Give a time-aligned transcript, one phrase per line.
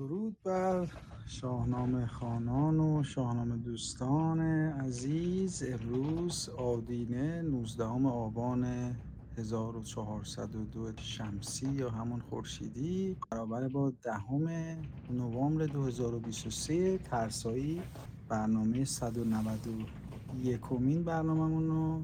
[0.00, 0.88] درود بر
[1.26, 5.62] شاهنامه خانان و شاهنامه دوستان عزیز.
[5.62, 8.64] امروز آدینه 19 آبان
[9.38, 14.48] 1402 شمسی یا همون خورشیدی برابر با دهم
[15.10, 17.82] نوامبر 2023 ترسایی
[18.28, 22.02] برنامه 191 کمین برنامه‌مون رو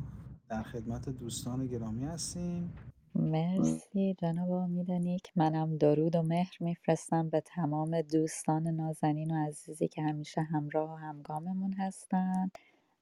[0.49, 2.73] در خدمت دوستان گرامی هستیم.
[3.19, 9.89] مرسی جناب امید نیک منم درود و مهر میفرستم به تمام دوستان نازنین و عزیزی
[9.89, 12.51] که همیشه همراه و همگاممون هستن.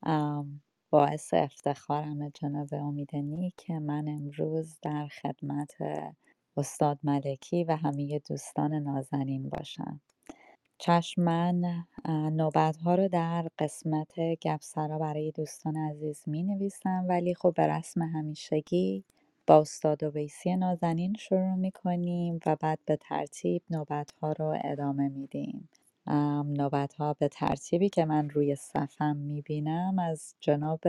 [0.03, 5.73] ام، باعث افتخارم جناب امید نیک من امروز در خدمت
[6.57, 10.01] استاد ملکی و همه دوستان نازنین باشم.
[10.79, 11.85] چشم من
[12.33, 18.03] نوبت ها رو در قسمت گپسرا برای دوستان عزیز می نویسم ولی خب به رسم
[18.03, 19.05] همیشگی
[19.47, 25.11] با استاد ویسی نازنین شروع می کنیم و بعد به ترتیب نوبت ها رو ادامه
[25.11, 25.71] میدیم.
[26.59, 30.81] نوبت ها به ترتیبی که من روی صفم می بینم از جناب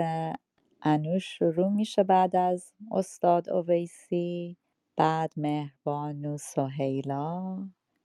[0.83, 4.57] انوش شروع میشه بعد از استاد اویسی
[4.97, 7.57] بعد مهربانو سهیلا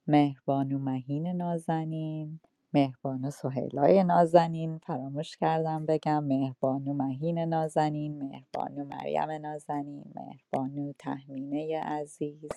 [0.08, 2.40] مهربانو مهین نازنین
[2.74, 6.24] مهربانو سهیلای نازنین فراموش کردم بگم.
[6.24, 12.50] مهربانو مهین نازنین مهربانو مریم نازنین مهربانو تهمینه عزیز.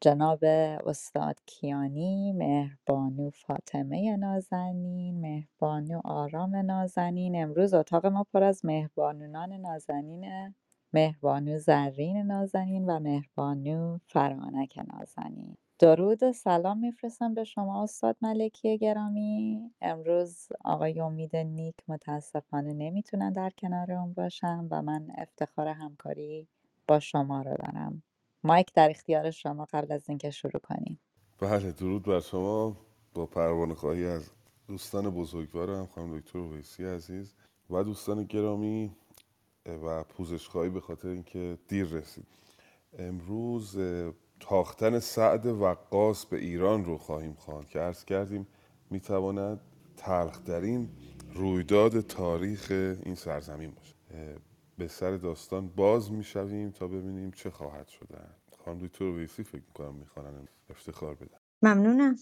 [0.00, 0.44] جناب
[0.86, 7.42] استاد کیانی مهربانو فاطمه نازنین مهربانو آرام نازنین.
[7.42, 10.54] امروز اتاق ما پر از مهربانونان نازنینه
[10.94, 15.56] مهربانو زرین نازنین و مهربانو فرانک نازنین.
[15.80, 19.70] درود و سلام میفرستم به شما استاد ملکی گرامی.
[19.80, 26.48] امروز آقای امید نیک متاسفانه نمی‌تونن در کنار اون باشم و من افتخار همکاری
[26.88, 28.02] با شما رو دارم.
[28.44, 31.00] مایک در اختیار شما قبل از اینکه شروع کنیم.
[31.40, 32.76] بله درود بر شما.
[33.14, 34.30] با پروانه خواهی از
[34.68, 37.34] دوستان بزرگوارم خانم دکتر ویسی عزیز
[37.70, 38.90] و دوستان گرامی
[39.66, 42.26] و پوزش خواهی به خاطر اینکه دیر رسید.
[42.98, 43.78] امروز
[44.40, 48.46] تاختن سعد وقاص به ایران رو خواهیم خواند که عرض کردیم
[48.90, 49.60] می‌تواند
[49.96, 50.88] تلخترین
[51.34, 52.70] رویداد تاریخ
[53.04, 53.94] این سرزمین باشه.
[54.78, 58.18] به سر داستان باز می‌شویم تا ببینیم چه خواهد شده.
[58.64, 61.38] خانم دکتر ویسی فکر می‌کنم می‌خوانن افتخار بدن.
[61.62, 62.16] ممنونم.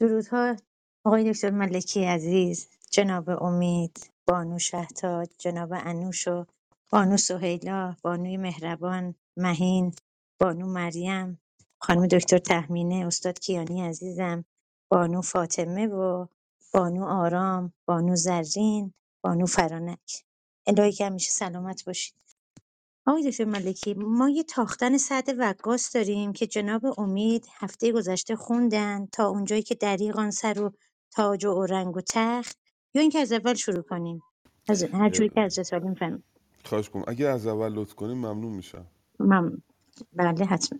[0.00, 0.56] درودها
[1.04, 6.46] آقای دکتر ملکی عزیز جناب امید بانو شهتاد جناب انوش و
[6.90, 9.94] بانو سهیلا بانوی مهربان مهین
[10.40, 11.40] بانو مریم.
[11.78, 14.44] خانم دکتر تهمینه استاد کیانی عزیزم
[14.88, 16.26] بانو فاطمه و
[16.74, 20.24] بانو آرام بانو زرین بانو فرانک.
[20.66, 22.14] الهی که همیشه سلامت باشید.
[23.06, 29.06] آقای دکتر ملکی ما یه تاختن سعد وقاص داریم که جناب امید هفته گذشته خوندن
[29.06, 30.72] تا اونجایی که دریغ سر و
[31.10, 32.58] تاج و اورنگ و تخت.
[32.94, 34.22] یا اینکه از اول شروع کنیم.
[34.68, 36.22] از هر جوری که از سالیم فهم
[36.64, 38.86] خواهش کنم اگه از اول لطف کنیم ممنون میشم.
[39.18, 39.62] من
[40.12, 40.78] بله حتما.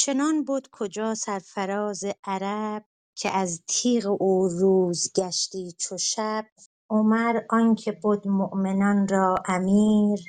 [0.00, 6.46] چنان بود کجا سرفراز عرب که از تیغ او روز گشتی چو شب.
[6.90, 10.20] عمر آنکه بد مؤمنان را امیر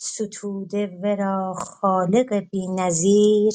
[0.00, 3.54] ستوده ورا خالق بی نظیر.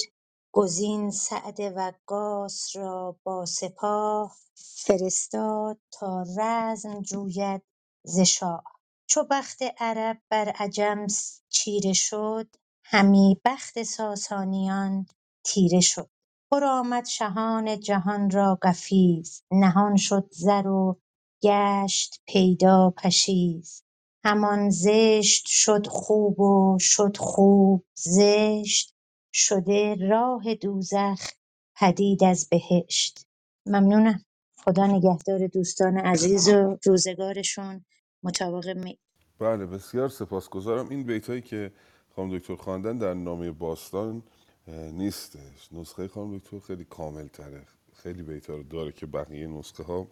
[0.53, 4.37] گزین سعد وقاص را با سپاه
[4.85, 7.63] فرستاد تا رزم جوید
[8.05, 8.63] ز شاه.
[9.07, 11.07] چو بخت عرب بر عجم
[11.49, 12.47] چیره شد
[12.85, 15.07] همی بخت ساسانیان
[15.45, 16.09] تیره شد.
[16.51, 19.43] پرآمد شهان جهان را قفیز.
[19.51, 20.99] نهان شد زر و
[21.43, 23.83] گشت پیدا پشیز.
[24.25, 28.93] همان زشت شد خوب و شد خوب زشت.
[29.33, 31.29] شده راه دوزخ
[31.75, 33.27] پدید از بهشت.
[33.65, 34.25] ممنونم.
[34.57, 37.85] خدا نگهدار دوستان عزیز و روزگارشون.
[38.23, 38.99] مطابق می
[39.39, 40.89] بله بسیار سپاسگزارم.
[40.89, 41.71] این بیت هایی که
[42.15, 44.23] خانم دکتر خواندن در نامه باستان
[44.67, 45.73] نیستش.
[45.73, 50.07] نسخه خانم دکتر خیلی کامل تره خیلی بیت ها رو داره که بقیه نسخه ها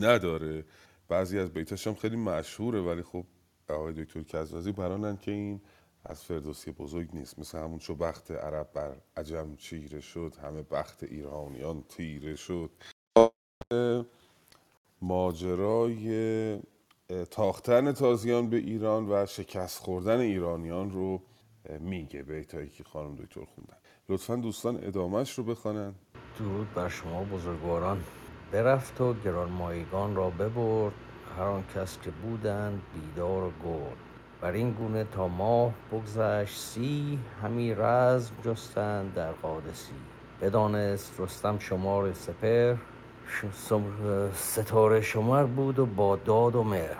[0.00, 0.64] نداره.
[1.08, 3.24] بعضی از بیتاش هم خیلی مشهوره ولی خب
[3.68, 5.60] آقای دکتر کزازی برانن که این
[6.04, 7.38] از فردوسی بزرگ نیست.
[7.38, 12.70] مثل همون چو بخت عرب بر عجم چیره شد همه بخت ایرانیان تیره شد.
[15.02, 16.60] ماجرای
[17.30, 21.22] تاختن تازیان به ایران و شکست خوردن ایرانیان رو
[21.80, 23.76] میگه بیتایی که خانم دکتر خوندن.
[24.08, 25.94] لطفا دوستان ادامهش رو بخوانن.
[26.38, 28.04] درود بر شما بزرگواران.
[28.52, 30.92] برفت و گرانمایگان را ببرد.
[31.36, 33.96] هر آن کس که بودند بیدار و گرد.
[34.40, 39.92] بر این گونه تا ماه بگذشت سی همی رزم جستند در قادسی.
[40.40, 42.76] بدانست رستم شمار سپهر.
[44.34, 46.96] ستاره شمر بود و با داد و مهر.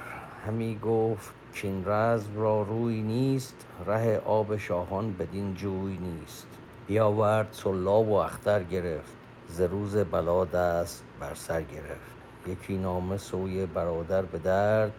[0.46, 6.45] همی گفت چین رزم را روی نیست ره آب شاهان بدین جوی نیست.
[6.86, 9.12] بیاورد سلاب و اختر گرفت.
[9.48, 12.16] ز روز بلا دست بر سر گرفت.
[12.46, 14.92] یکی نامه سوی برادر به درد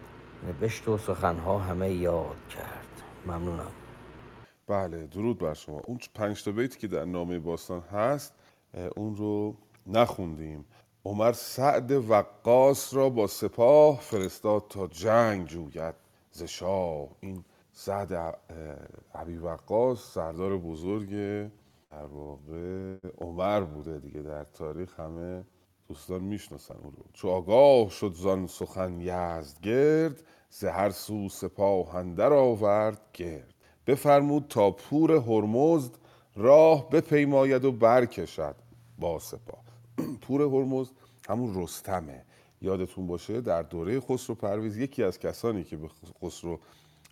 [0.46, 3.02] نوشت و سخنها همه یاد کرد.
[3.26, 3.70] ممنونم.
[4.66, 5.80] بله درود بر شما.
[5.84, 8.34] اون پنج تا بیتی که در نامه باستان هست
[8.96, 9.56] اون رو
[9.86, 10.64] نخوندیم.
[11.04, 15.94] عمر سعد وقاص را با سپاه فرستاد تا جنگ جوید.
[16.30, 18.14] ز شاه این سعد
[19.14, 21.10] عبی وقاص سردار بزرگ
[21.98, 25.44] در واقع عمر بوده دیگه در تاریخ همه
[25.88, 27.04] دوستان می‌شناسن اون رو.
[27.12, 28.98] چو آگاه شد زان سخن
[29.62, 33.54] گرد ز هر سو سپاه اندر آورد گرد.
[33.86, 35.94] بفرمود تا پور هرمزد
[36.36, 38.56] راه بپیماید و برکشد
[38.98, 39.64] با سپاه.
[40.22, 40.92] پور هرمزد
[41.28, 42.24] همون رستمه.
[42.62, 45.88] یادتون باشه در دوره خسرو پرویز یکی از کسانی که به
[46.22, 46.60] خسرو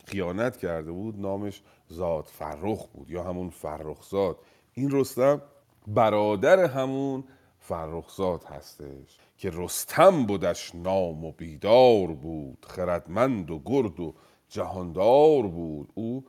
[0.04, 4.38] خیانت کرده بود نامش زاد فرخ بود یا همون فرخزاد.
[4.78, 5.42] این رستم
[5.86, 7.24] برادر همون
[7.58, 14.14] فرخزاد هستش که رستم بودش نام و بیدار بود خردمند و گرد و
[14.48, 15.88] جهاندار بود.
[15.94, 16.24] او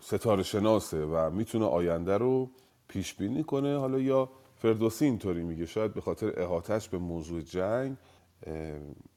[0.00, 2.50] ستاره شناسه و می‌تونه آینده رو
[2.88, 3.78] پیش بینی کنه.
[3.78, 7.96] حالا یا فردوسی اینطوری میگه شاید به خاطر احاتش به موضوع جنگ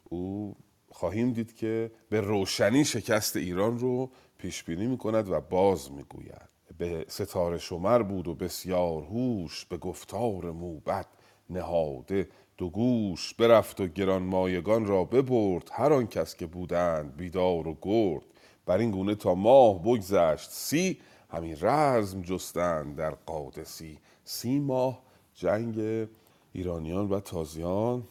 [0.04, 0.56] او
[0.90, 6.57] خواهیم دید که به روشنی شکست ایران رو پیش بینی می‌کند و باز می‌گوید.
[6.78, 11.08] به ستاره شمر بود و بسیار هوش به گفتار موبت
[11.50, 12.30] نهاده.
[12.58, 15.70] دو گوش برفت و گران مایگان را ببرد.
[15.74, 18.24] هر آن کس که بودند بیدار و گرد.
[18.66, 20.98] بر این گونه تا ماه بگذشت سی.
[21.30, 23.98] همین رزم جستند در قادسی.
[24.24, 25.02] سی ماه
[25.36, 26.08] جنگ
[26.54, 28.04] ایرانیان و تازیان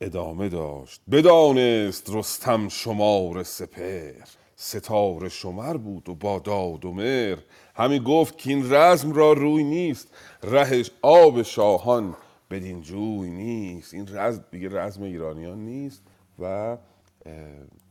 [0.00, 1.00] ادامه داشت.
[1.10, 7.38] بدانست رستم شمار سپر ستاره شمر بود و با داد و مر
[7.74, 10.08] همی گفت که این رزم را روی نیست
[10.42, 12.16] رهش آب شاهان
[12.50, 13.94] بدین جوی نیست.
[13.94, 16.02] این رزم دیگه رزم ایرانیان نیست
[16.38, 16.76] و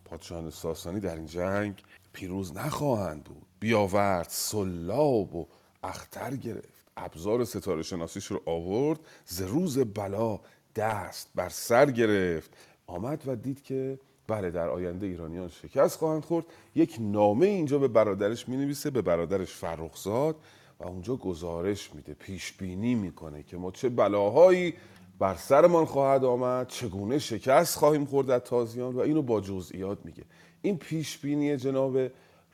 [0.06, 1.84] پادشاهان ساسانی در این جنگ
[2.14, 3.46] پیروز نخواهند بود.
[3.60, 5.48] بیاورد سلاب و
[5.84, 6.86] اختر گرفت.
[6.98, 10.40] ابزار ستاره شناسیش رو آورد ز روز بلا
[10.76, 12.58] دست بر سر گرفت.
[12.88, 16.46] آمد و دید که بله در آینده ایرانیان شکست خواهند خورد.
[16.76, 20.36] یک نامه اینجا به برادرش می نویسه به برادرش فرخزاد
[20.80, 24.74] و اونجا گزارش میده پیش بینی می‌کنه که ما چه بلاهایی
[25.20, 30.24] بر سرمان خواهد آمد چگونه شکست خواهیم خورد در تازیان و اینو با جزئیات میگه.
[30.62, 31.98] این پیش بینی جناب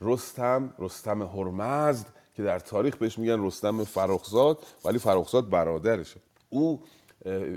[0.00, 6.20] رستم رستم هرمزد که در تاریخ بهش میگن رستم فرخزاد ولی فرخزاد برادرشه.
[6.50, 6.82] او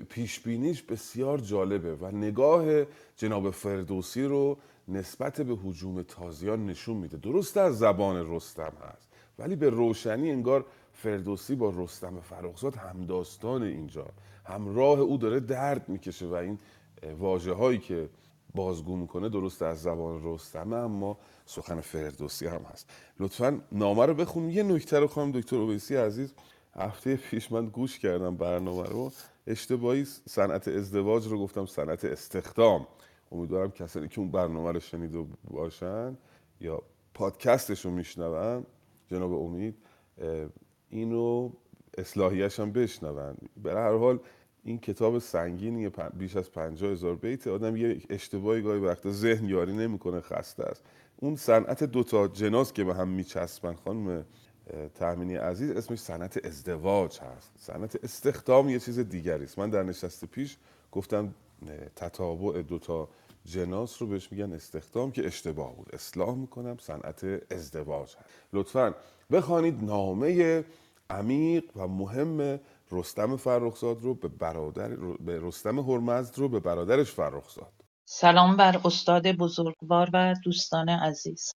[0.10, 2.84] پیش بینیش بسیار جالبه و نگاه
[3.22, 4.58] جناب فردوسی رو
[4.88, 7.18] نسبت به حجوم تازیان نشون میده.
[7.18, 9.10] درست از زبان رستم هست
[9.40, 14.08] ولی به روشنی انگار فردوسی با رستم فرخزاد همداستان اینجا.
[14.46, 16.60] همراه او داره درد می‌کشه و این
[17.20, 18.10] واجه هایی که
[18.56, 22.90] بازگو می‌کنه درست از زبان رستمه اما سخن فردوسی هم هست.
[23.20, 24.50] لطفا نامه رو بخون.
[24.50, 26.34] یه نکته رو خواهم دکتر اویسی عزیز
[26.76, 29.12] هفته پیش من گوش کردم برنامه رو.
[29.48, 32.88] اشتباهی صنعت ازدواج رو گفتم صنعت استخدام.
[33.32, 36.18] امیدوارم کسانی که اون برنامه رو شنیده باشن
[36.62, 36.82] یا
[37.14, 38.66] پادکستش رو میشنون
[39.08, 39.76] جناب امید
[40.90, 41.52] اینو
[41.98, 43.38] اصلاحیش هم بشنون.
[43.64, 44.20] به هر حال
[44.64, 49.74] این کتاب سنگینی بیش از پنجاه هزار بیت آدم یه اشتباهی گاهی وقتا ذهن یاری
[49.74, 50.84] نمی‌کنه خسته است.
[51.18, 54.26] اون صنعت دوتا جناس که به هم میچسبن خانم
[54.96, 57.52] تأمینی عزیز اسمش صنعت ازدواج هست.
[57.58, 59.60] صنعت استخدام یه چیز دیگری است.
[59.60, 60.58] من در نشست پیش
[60.92, 61.34] گفتم
[61.96, 63.10] تتابع دوتا
[63.46, 65.96] جناس رو بهش میگن استخدام که اشتباه بود.
[65.96, 68.26] اصلاح می‌کنم صنعت ازدواج هست.
[68.54, 68.96] لطفا
[69.32, 70.64] بخوانید نامه
[71.10, 72.60] عمیق و مهم
[72.92, 77.74] رستم فرخزاد رو به برادر به رستم هرمزد رو به برادرش فرخزاد.
[78.06, 81.52] سلام بر استاد بزرگوار و دوستان عزیز.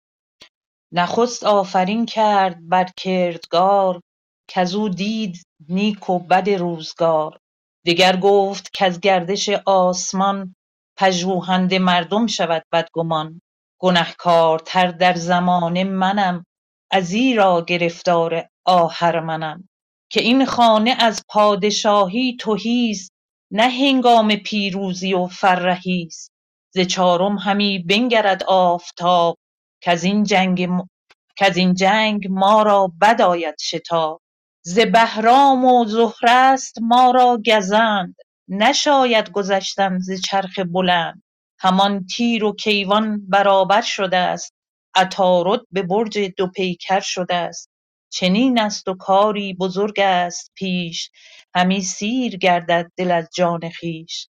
[0.92, 4.00] نخست آفرین کرد بر کردگار
[4.48, 7.38] کزو دید نیک و بد روزگار.
[7.86, 10.54] دگر گفت کز گردش آسمان
[10.96, 13.40] پژوهنده مردم شود بدگمان.
[13.80, 16.46] گنهکارتر در زمانه منم
[16.92, 19.68] ازیرا گرفتار آهرمنم
[20.10, 23.12] که این خانه از پادشاهی تهیست
[23.52, 26.32] نه هنگام پیروزی و فرهیست.
[26.74, 29.38] ز چارم همی بنگرد آفتاب
[29.82, 30.68] کزین جنگ
[31.38, 34.20] کزین جنگ ما را بد آید شتاب.
[34.64, 38.16] ز بهرام و زهره ست ما را گزند
[38.54, 41.22] نشاید گذشتن ز چرخ بلند.
[41.58, 44.54] همان تیر و کیوان برابر شده است
[44.94, 47.70] عطارد به برج دو پیکر شده است
[48.12, 51.10] چنین است و کاری بزرگ است پیش.
[51.54, 54.28] همی سیر گردد دل از جان خویش.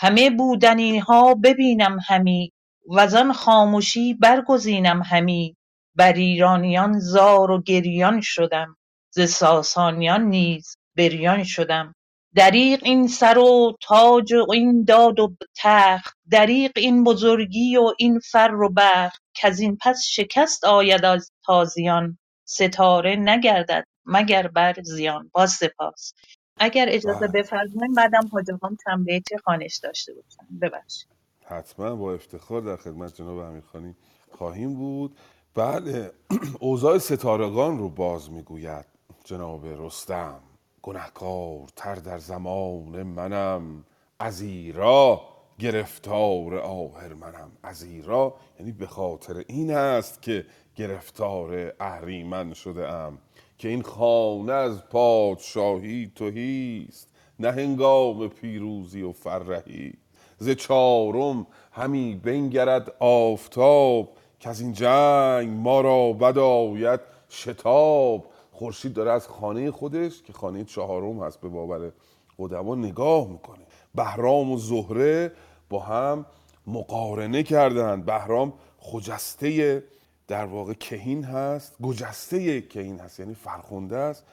[0.00, 2.52] همه بودنیها ببینم همی.
[2.96, 5.56] وزان خامشی برگزینم همی.
[5.96, 8.76] بر ایرانیان زار و گریان شدم.
[9.14, 11.94] ز ساسانیان نیز بریان شدم.
[12.34, 18.18] دریغ این سر و تاج و این داد و تخت دریغ این بزرگی و این
[18.18, 25.30] فر و بخت کزین پس شکست آید از تازیان ستاره نگردد مگر بر زیان.
[25.34, 26.12] با سپاس.
[26.56, 27.42] اگر اجازه بله.
[27.42, 31.08] بفرمایید بعدم حاج آقام چند بیت خوانش داشته باشن؟ ببخشید.
[31.44, 33.96] حتما با افتخار در خدمت جناب امیرخانی
[34.32, 35.16] خواهیم بود.
[35.54, 36.12] بله
[36.60, 38.86] اوضاع ستارگان رو باز می‌گوید
[39.24, 40.40] جناب رستم.
[40.82, 43.84] گنهکار تر در زمان منم.
[44.18, 45.20] از ایرا
[45.58, 50.46] گرفتار آهرمنم از ایرا یعنی به خاطر این است که
[50.76, 53.18] گرفتار اهریمن شده ام
[53.58, 57.08] که این خانه از پادشاهی تهی است.
[57.40, 59.92] نه هنگام پیروزی و فرهی.
[60.38, 68.26] ز چارم همی بنگرد آفتاب که از این جنگ ما را بد آید شتاب.
[68.60, 71.92] خورشید داره از خانه خودش که خانه چهارم هست به باور
[72.38, 73.64] قدما نگاه می‌کنه.
[73.94, 75.32] بهرام و زهره
[75.68, 76.26] با هم
[76.66, 79.84] مقارنه کردند بهرام خجسته
[80.28, 84.24] در واقع کهین هست گجسته کهین هست یعنی فرخنده است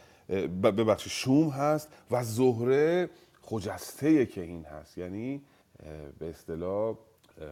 [0.63, 3.09] ببخشید شوم هست و زهره
[3.41, 4.97] خجسته کهین هست.
[4.97, 5.41] یعنی
[6.19, 6.95] به اصطلاح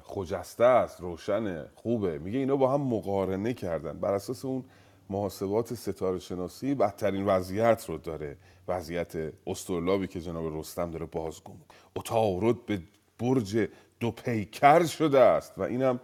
[0.03, 2.17] خجسته است روشنه خوبه.
[2.17, 3.99] میگه اینا با هم مقارنه کردن.
[3.99, 4.63] بر اساس اون
[5.09, 8.37] محاسبات ستاره شناسی بدترین وضعیت رو داره.
[8.67, 11.53] وضعیت استرلابی که جناب رستم داره بازگو.
[11.95, 12.81] عطارد به
[13.19, 13.67] برج
[13.99, 15.99] دو پیکر شده است و اینم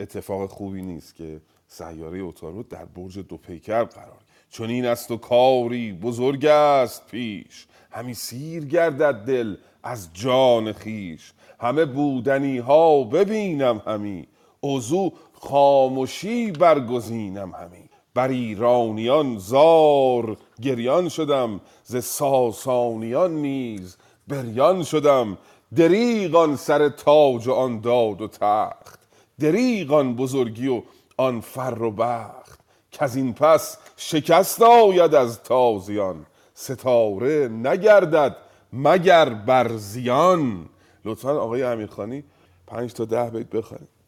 [0.00, 4.20] اتفاق خوبی نیست که سیاره عطارد در برج دو پیکر قرار.
[4.50, 7.66] چون این است و کاری بزرگ است پیش.
[7.90, 14.26] همی سیر گردد دل از جان خیش همه بودنی ها ببینم همی.
[14.62, 17.90] عضو خاموشی برگزینم همی.
[18.14, 23.96] بر ایرانیان زار گریان شدم ز ساسانیان نیز
[24.28, 25.38] بریان شدم.
[25.76, 29.00] دریغ آن سر تاج و آن داد و تخت
[29.40, 30.82] دریغ آن بزرگی و
[31.16, 32.60] آن فر و بخت.
[32.90, 38.36] که این پس شکست آید از تازیان ستاره نگردد
[38.72, 40.68] مگر بر زیان.
[41.04, 42.24] لطفا آقای امیرخانی
[42.66, 43.99] پنج تا ده بیت بخونید.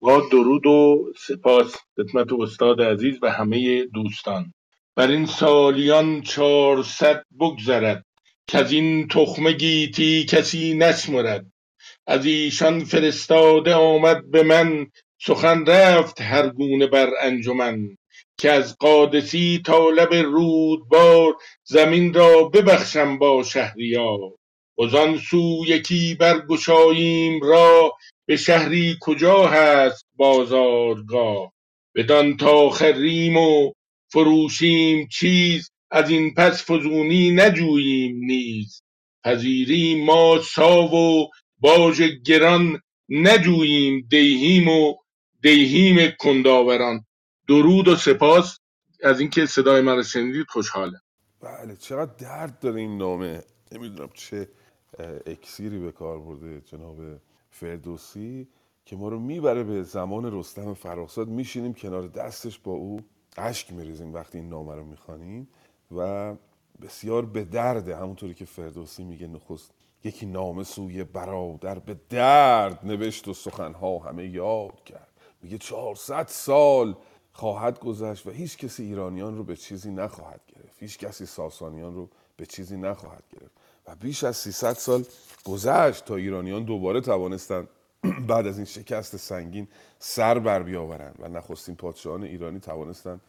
[0.00, 4.54] با درود و سپاس خدمت استاد عزیز و همه دوستان.
[4.96, 8.04] بر این سالیان چهارصد بگذرد
[8.48, 11.46] کز این تخمه گیتی کسی نشمرد
[12.06, 14.86] از ایشان فرستاده آمد به من
[15.20, 17.96] سخن رفت هر گونه بر انجمن
[18.38, 24.18] که از قادسی تا لب رودبار زمین را ببخشم با شهریار.
[24.78, 27.92] وزان سو یکی برگشاییم راه
[28.30, 31.52] به شهری کجا هست بازارگاه؟
[31.94, 33.72] بدان تا خریم و
[34.12, 38.82] فروشیم چیز از این پس فزونی نجوییم نیز.
[39.24, 41.26] پذیریم ما ساو و
[41.58, 44.94] باج گران نجوییم دیهیم و
[45.42, 47.06] دیهیم کنداوران.
[47.48, 48.58] درود و سپاس.
[49.04, 51.00] از اینکه صدای من رو شنیدید خوشحالم.
[51.40, 53.42] بله چقدر درد داره این نامه.
[53.72, 54.48] نمی‌دونم چه
[55.26, 56.96] اکسیری به کار برده جناب
[57.50, 58.48] فردوسی
[58.84, 61.28] که ما رو می‌بره به زمان رستم فرخزاد.
[61.28, 63.00] میشینیم کنار دستش با او
[63.36, 65.48] اشک میریزیم وقتی این نامه رو می‌خوانیم
[65.96, 66.34] و
[66.82, 69.70] بسیار به درده همونطوری که فردوسی میگه نخست
[70.04, 75.08] یکی نامه سوی برادر به درد نوشت و سخنها همه یاد کرد.
[75.42, 76.96] میگه 400 سال
[77.32, 80.82] خواهد گذشت و هیچ کسی ایرانیان رو به چیزی نخواهد گرفت.
[80.82, 83.59] هیچ کسی ساسانیان رو به چیزی نخواهد گرفت.
[83.94, 85.04] بیش از 300 سال
[85.44, 87.68] گذشت تا ایرانیان دوباره توانستند
[88.28, 89.68] بعد از این شکست سنگین
[89.98, 93.20] سر بر بیاورند و نخستین پادشاهان ایرانی توانستند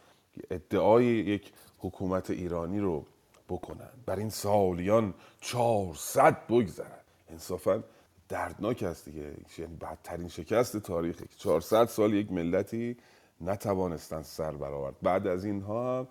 [0.50, 3.06] ادعای یک حکومت ایرانی رو
[3.48, 4.04] بکنند.
[4.06, 7.04] بر این سالیان 400 بگذرد.
[7.30, 7.82] انصافا
[8.28, 9.34] دردناک است دیگه.
[9.58, 12.96] یعنی بدترین شکست تاریخه که 400 سال یک ملتی
[13.40, 14.94] نتوانستند سر برآورد.
[15.02, 16.08] بعد از اینها هم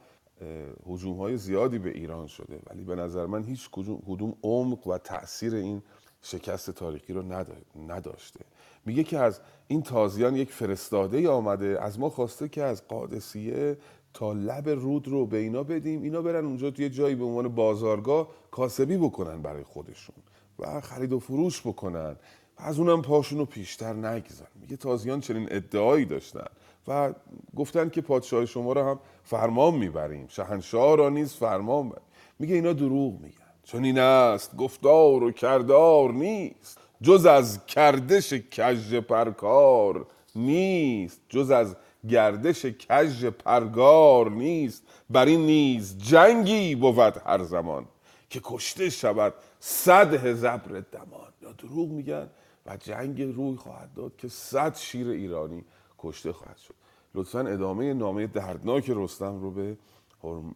[0.87, 5.55] هجوم های زیادی به ایران شده ولی به نظر من هیچ کدوم عمق و تاثیر
[5.55, 5.81] این
[6.21, 8.39] شکست تاریخی رو ندا- نداشته.
[8.85, 13.77] میگه که از این تازیان یک فرستاده آمده از ما خواسته که از قادسیه
[14.13, 18.27] تا لب رود رو به اینا بدیم اینا برن اونجا توی جایی به عنوان بازارگاه
[18.51, 20.15] کاسبی بکنن برای خودشون
[20.59, 22.15] و خرید و فروش بکنن.
[22.59, 24.51] و از اونم پاشون رو پیشتر نگذارن.
[24.61, 26.45] میگه تازیان چنین ادعایی داشتن.
[26.87, 27.13] و
[27.55, 30.27] گفتن که پادشاه شما رو هم فرمان می‌بریم.
[30.27, 32.03] شهنشاه را نیز فرمان بریم
[32.39, 33.37] میگه اینا دروغ میگن.
[33.63, 36.79] چون این است گفتار و کردار نیست.
[37.01, 41.21] جز از کردش کژ پرکار نیست.
[41.29, 41.75] جز از
[42.09, 44.83] گردش کژ پرگار نیست.
[45.09, 47.85] بر این نیز جنگی بود هر زمان
[48.29, 51.33] که کشته شود صد هزبر دمان.
[51.41, 52.29] یا دروغ میگن
[52.65, 55.63] و جنگ روی خواهد داد که صد شیر ایرانی
[56.01, 56.75] کشته خواهد شد.
[57.15, 59.77] لطفا ادامه نامه دردناک رستم رو به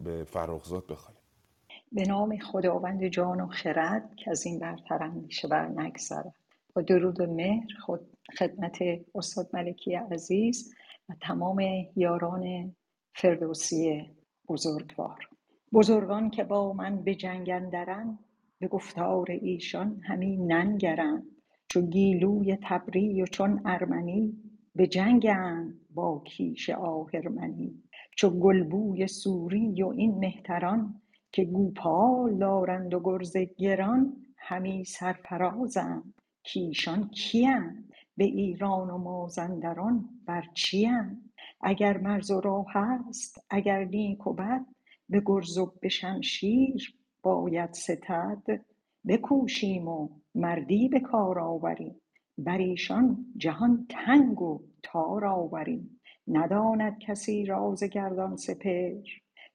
[0.03, 1.21] به فرخزاد بخوانید.
[1.91, 6.35] به نام خداوند جان و خرد که از این برتر میشه بر نگذرد.
[6.75, 7.99] با درود مهر خود
[8.39, 8.77] خدمت
[9.15, 10.73] استاد ملکی عزیز
[11.09, 11.61] و تمام
[11.95, 12.75] یاران
[13.15, 14.09] فردوسی
[14.49, 15.29] بزرگوار.
[15.73, 18.19] بزرگان که با من به جنگ اندرند
[18.59, 21.23] به گفتار ایشان همی ننگرند.
[21.67, 24.44] چو گیلوی تبری و چون ارمنی
[24.75, 27.84] به جنگند با کیش آهرمنی
[28.15, 31.01] چو گلبوی سوری و این مهتران
[31.32, 36.13] که گوپال دارند و گرز گران همی سرفرازند.
[36.53, 44.27] کایشان کیند به ایران و مازندران بر چیند اگر مرز و راه است اگر نیک
[44.27, 44.65] و بد
[45.10, 48.65] به گرز و به شمشیر باید ستد.
[49.08, 52.01] بکوشیم و مردی به کار آوریم.
[52.37, 55.99] بر ایشان جهان تنگ و تار آوریم.
[56.27, 59.07] نداند کسی راز گردان سپهر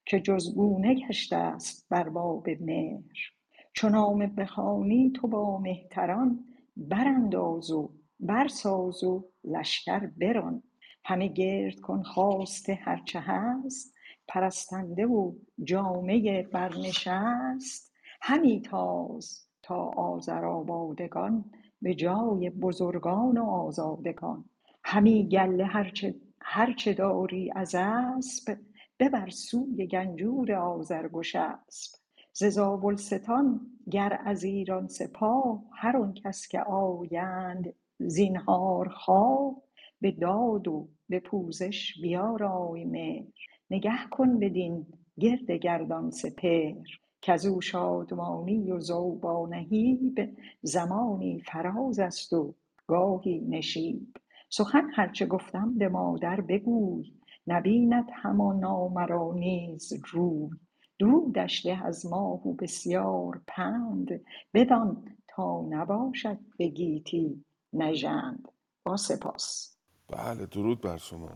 [0.06, 3.32] که جز گونه گشته است بر باب مهر.
[3.72, 6.44] چو نامه بخوانی تو با مهتران
[6.76, 10.62] برانداز و برساز و لشکر بران.
[11.04, 13.94] همه گرد کن خواسته هر چه هست
[14.28, 15.32] پرستنده و
[15.64, 17.92] جامه برنشست.
[18.22, 21.44] همی تاز تا آذرابادگان
[21.82, 24.44] به جای بزرگان و آزادگان.
[24.84, 28.56] همی گله هرچه هرچه داری از اسپ
[28.98, 32.00] ببر سوی گنجور آذرگشسپ
[32.32, 39.62] ز زابلستان گر از ایران سپاه هر آن کس که آیند زینهارخواه
[40.00, 43.26] به داد و به پوزش بیارای مهر.
[43.70, 44.86] نگه کن بدین
[45.20, 46.86] گرد گردان سپهر.
[47.22, 52.54] کز او شادمانی و ذوب و نهیب زمانی فراز است و
[52.86, 54.16] گاهی نشیب.
[54.48, 57.12] سخن هر چه گفتم به مادر بگوی
[57.46, 60.50] نبیند همانا مرا نیز روی.
[60.98, 64.20] درودش ده از ماه و بسیار پند
[64.54, 68.48] بدان تا نباشد به گیتی نژند.
[68.84, 69.76] با سپاس.
[70.08, 71.28] بله درود بر شما.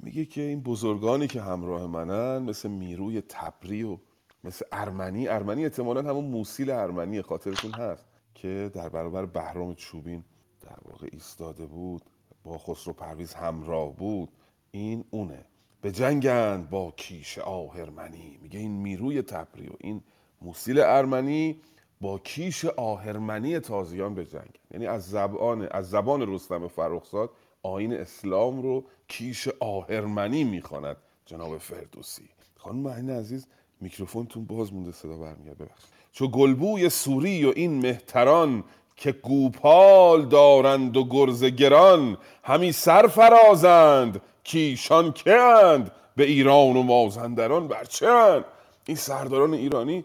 [0.00, 3.98] میگه که این بزرگانی که همراه منن مثل می‌روی تبری و
[4.44, 5.28] مثل ارمنی.
[5.28, 10.24] ارمنی احتمالا همون موسیل ارمنی خاطرتون هست که در برابر بهرام چوبین
[10.60, 12.02] در واقع ایستاده بود
[12.44, 14.28] با خسرو پرویز همراه بود.
[14.70, 15.44] این اونه.
[15.80, 18.38] به جنگند با کیش آهرمنی.
[18.42, 20.02] میگه این می‌روی تبری و این
[20.42, 21.60] موسیل ارمنی
[22.00, 24.60] با کیش آهرمنی تازیان به جنگ.
[24.70, 27.30] یعنی از زبان از زبان رستم فرخزاد
[27.62, 30.96] آین اسلام رو کیش آهرمنی می‌خواند
[31.26, 32.28] جناب فردوسی.
[32.56, 33.46] خانم معین عزیز
[33.80, 38.64] میکروفونتون باز مونده صدا برمیاد ببخش چو گلبوی سوری و این مهتران
[38.96, 47.68] که گوپال دارند و گرز گران همی سرفرازند کیشان که اند به ایران و مازندران.
[47.68, 48.44] بر چند
[48.86, 50.04] این سرداران ایرانی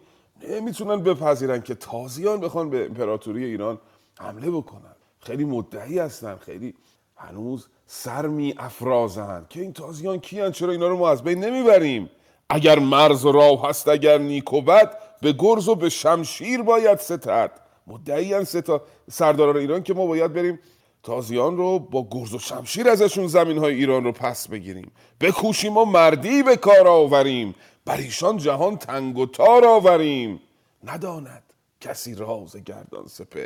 [0.49, 3.79] نمی‌تونن بپذیرن که تازیان بخوان به امپراتوری ایران
[4.19, 4.95] حمله بکنن.
[5.19, 6.73] خیلی مدعی هستن خیلی
[7.15, 12.09] هنوز سر می افرازن که این تازیان کیان؟ چرا اینا رو ما از بین نمی‌بریم؟
[12.53, 16.99] اگر مرز و راه هست اگر نیک و بد به گرز و به شمشیر باید
[16.99, 17.51] ستد.
[17.87, 20.59] مدعی ستا سرداران ایران که ما باید بریم
[21.03, 24.91] تازیان رو با گرز و شمشیر ازشون زمین های ایران رو پس بگیریم.
[25.21, 27.55] بکوشیم و مردی به کار آوریم.
[27.85, 30.39] بر ایشان جهان تنگ و تار آوریم.
[30.83, 31.43] نداند
[31.81, 33.45] کسی راز گردان سپر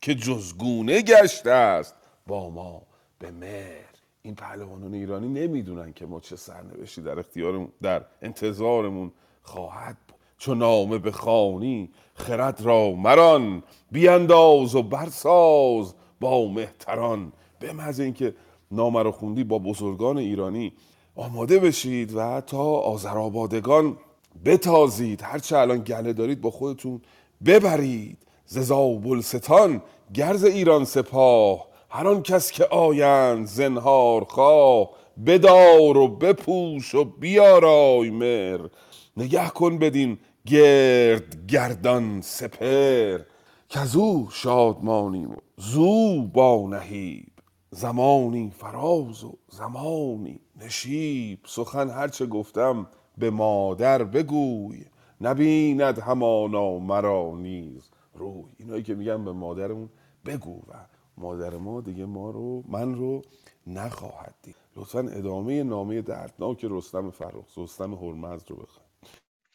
[0.00, 1.94] که جزگونه گشته است
[2.26, 2.82] با ما
[3.18, 3.95] به مهر.
[4.26, 9.12] این پهلوانان ایرانی نمی‌دونن که ما چه سرنوشتی در اختیارمون در انتظارمون
[9.42, 10.16] خواهد بود.
[10.38, 17.32] چون نامه بخوانی خرد را مران بیانداز و برساز با مهتران.
[17.58, 18.34] به محض اینکه
[18.70, 20.72] نامه رو خوندی با بزرگان ایرانی
[21.16, 23.98] آماده بشید و تا آذرآبادگان
[24.44, 25.22] بتازید.
[25.22, 27.00] هرچه الان گله دارید با خودتون
[27.46, 28.18] ببرید.
[28.46, 29.82] ز زابلستان
[30.14, 31.75] گرز ایران سپاه.
[31.96, 34.90] هر آن کس که آیند زنهار خواه
[35.26, 38.68] بدار و بپوش و بیارای مر
[39.16, 43.20] نگه کن بدین گرد گردان سپر
[43.68, 47.32] کزو شادمانیم و زو با نهیب.
[47.70, 51.38] زمانی فراز و زمانی نشیب.
[51.46, 52.86] سخن هرچه گفتم
[53.18, 54.84] به مادر بگوی
[55.20, 58.52] نبیند همانا مرا نیز روی.
[58.58, 59.88] اینایی که میگم به مادرمون
[60.26, 63.22] بگو و مادر ما دیگه ما رو من رو
[63.66, 64.56] نخواهد دید.
[64.76, 68.84] لطفا ادامه نامه دردناک رستم فرخ رستم هرمزد رو بخون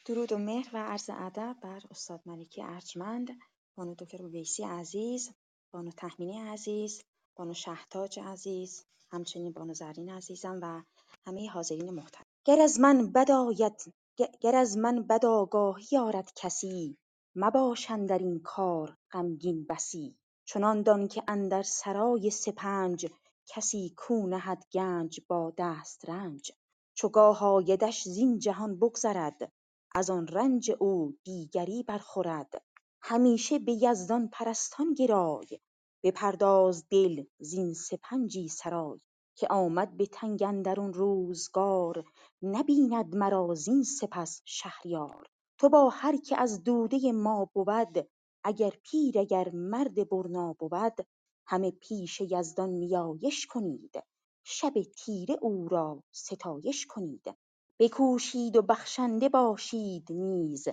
[0.06, 3.30] درود و مهر و عرض ادب بر استاد ملکی ارجمند،
[3.76, 5.32] بانو دکتر ویسی عزیز،
[5.74, 7.04] بانو تحمینی عزیز،
[7.36, 10.82] بانو شهتاج عزیز، همچنین بانو زرین عزیزم و
[11.26, 12.26] همه حاضرین محترم.
[12.45, 13.93] گر از من بد آید
[14.41, 16.97] گر از من بد آگاهی آرد کسی
[17.36, 20.20] مباش اندر این کار غمگین بسی.
[20.45, 23.08] چنان دان که اندر سرای سپنج
[23.45, 26.51] کسی کو نهد گنج با دسترنج
[26.93, 29.51] چو گاه آیدش زین جهان بگذرد
[29.95, 32.62] از آن رنج او دیگری برخورد.
[33.01, 35.60] همیشه به یزدان پرستان گرای
[36.04, 38.99] بپرداز دل زین سپنجی سرای.
[39.36, 42.04] که آمد به تنگ اندرون روزگار
[42.41, 45.27] نبیند مرا زین سپس شهریار.
[45.58, 48.08] تو با هر که از دوده ما بود
[48.43, 51.08] اگر پیر اگر مرد برنا بود
[51.47, 54.04] همه پیش یزدان نیایش کنید.
[54.45, 57.36] شب تیره او را ستایش کنید.
[57.80, 60.67] بکوشید و بخشنده باشید نیز.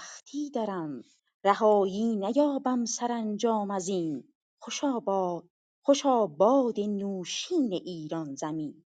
[0.00, 1.02] سختی درم.
[1.44, 4.24] رهایی نیابم سرانجام ازین
[4.60, 5.44] خوشا باد
[5.82, 8.84] خوشا باد نوشین ایران زمین.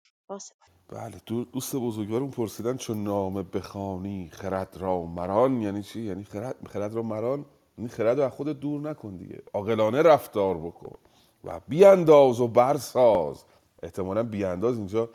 [0.89, 6.67] بله دو- دوست بزرگوارم پرسیدن چون نامه بخوانی خرد را مران یعنی چی؟ یعنی خرد,
[6.69, 7.45] خرد را مران؟
[7.77, 9.41] یعنی خرد رو از خودت دور نکن دیگه.
[9.53, 10.97] عاقلانه رفتار بکن
[11.43, 13.43] و بیانداز و برساز.
[13.83, 15.09] احتمالا بیانداز اینجا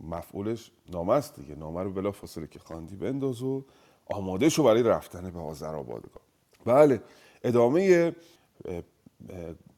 [0.00, 1.54] مفعولش نامه است دیگه.
[1.54, 3.64] نامه رو بلا فاصله که خواندی بنداز و
[4.06, 6.10] آماده شو برای رفتن به آذربایجان
[6.64, 7.00] بله
[7.44, 8.12] ادامه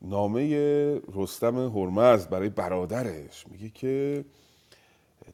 [0.02, 3.46] نامه رستم هرمزد برای برادرش.
[3.48, 4.24] میگه که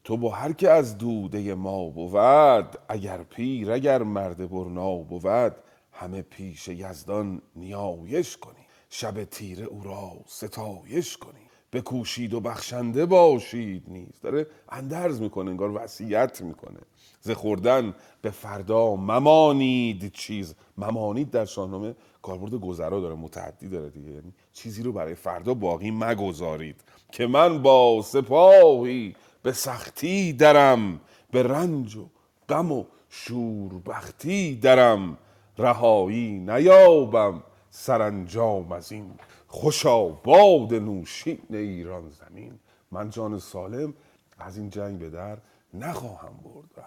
[0.05, 5.57] تو با هر که از دوده ما بود اگر پیر اگر مرد برنا بود
[5.94, 8.66] همه پیش یزدان نیایش کنی.
[8.90, 11.40] شب تیره او را ستایش کنی.
[11.72, 14.20] بکوشید و بخشنده باشید نیز.
[14.22, 16.80] داره اندرز می‌کنه انگار وصیت می‌کنه.
[17.20, 20.54] ز خوردن به فردا ممانید چیز.
[20.78, 24.11] ممانید در شاهنامه کاربرد گذرا داره متعدی داره دیگه.
[24.11, 26.80] یعنی چیزی رو برای فردا باقی مگذارید.
[27.12, 32.07] که من با سپاهی به سختی درم به رنج و
[32.48, 35.18] غم و شوربختی درم.
[35.59, 39.11] رهایی نیابم سرانجام از این
[39.49, 42.59] خوشا باد نوشین ایران زمین.
[42.90, 43.95] من جان سالم
[44.38, 45.38] از این جنگ به در
[45.75, 46.81] نخواهم برد و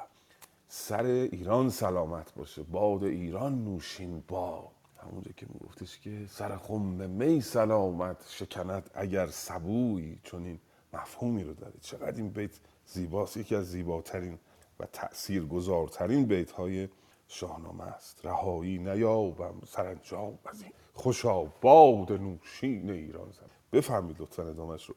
[0.67, 2.63] سر ایران سلامت باشه.
[2.63, 4.67] باد ایران نوشین باد.
[4.97, 10.19] همونجا که میگفتش که سر خم می سلامت شکند اگر سبوی.
[10.23, 10.59] چون این
[10.93, 11.73] مفهومی رو داره.
[11.81, 13.37] چقدر این بیت زیباست.
[13.37, 14.39] یکی از زیباترین
[14.79, 15.43] و تأثیر
[16.25, 16.87] بیت های
[17.27, 18.25] شاهنامه است.
[18.25, 20.39] رهایی نیابم سرانجام.
[20.45, 24.95] از این خوشا باد نوشین ایران زمین بفهمید لطفا ادامهش رو.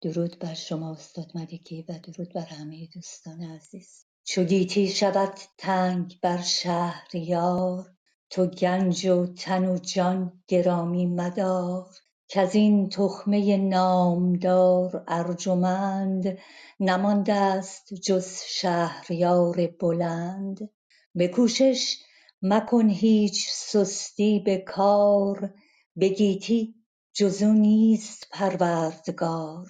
[0.00, 4.04] درود بر شما استاد ملکی و درود بر همه دوستان عزیز.
[4.24, 7.86] چو گیتی شود تنگ بر شهریار
[8.30, 11.90] تو گنج و تن و جان گرامی مدار.
[12.28, 16.38] کزین تخمه نامدار ارجمند
[16.80, 20.70] نمانده ست جز شهریار بلند.
[21.18, 21.96] به کوشش
[22.42, 25.54] مکن هیچ سستی به کار
[25.96, 26.74] به گیتی
[27.14, 29.66] جز او نیست پروردگار.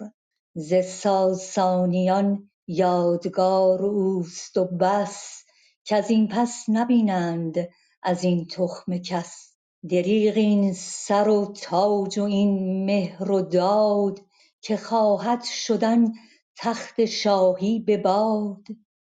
[0.55, 5.45] ز ساسانیان یادگار اوست و بس
[5.85, 7.69] کزین پس نبینند
[8.03, 9.55] از این تخمه کس.
[9.91, 14.21] دریغ این سر و تاج و این مهر و داد
[14.61, 16.13] که خواهد شدن
[16.57, 18.65] تخت شاهی به باد.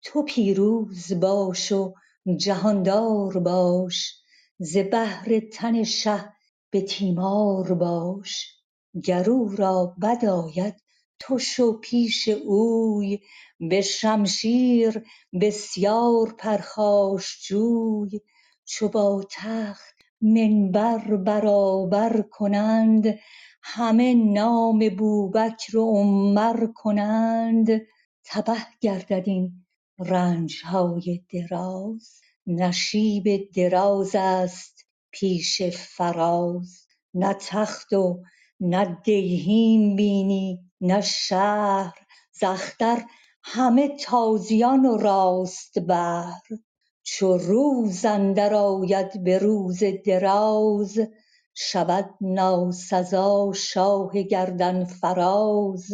[0.02, 1.94] تو پیروز باش و
[2.36, 4.20] جهاندار باش
[4.58, 6.32] ز بهر تن شه
[6.70, 8.46] به تیمار باش.
[9.04, 10.76] گر او را بد آید
[11.18, 13.20] تو شو پیش اوی
[13.60, 15.04] به شمشیر
[15.40, 18.20] بسیار پرخاش جوی.
[18.64, 23.18] چو با تخت منبر برابر کنند
[23.62, 27.68] همه نام بوبکر و عمر کنند.
[28.24, 29.64] تبه گردد این
[30.00, 36.86] رنج های دراز نشیب دراز است پیش فراز.
[37.14, 38.22] نه تخت و
[38.60, 41.98] نه دیهیم بینی نه شهر
[42.32, 42.44] ز
[43.42, 46.40] همه تازیان و راست بر.
[47.02, 50.98] چو روز اندر آید به روز دراز
[51.54, 55.86] شود ناسزا شاه گردن فراز.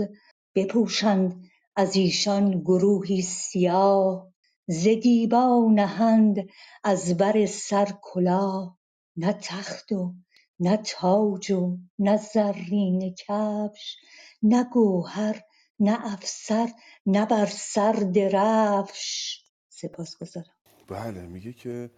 [0.54, 1.45] بپوشند
[1.76, 4.32] از ایشان گروهی سیاه
[4.66, 6.36] ز دیبا نهند
[6.84, 8.78] از بر سر کلاه.
[9.16, 10.14] نه تخت و
[10.60, 13.96] نه تاج و نه زرینه کفش
[14.42, 15.42] نه گوهر
[15.80, 16.68] نه افسر
[17.06, 19.40] نه بر سر درفش.
[19.68, 20.56] سپاسگزارم.
[20.88, 21.90] بله میگه که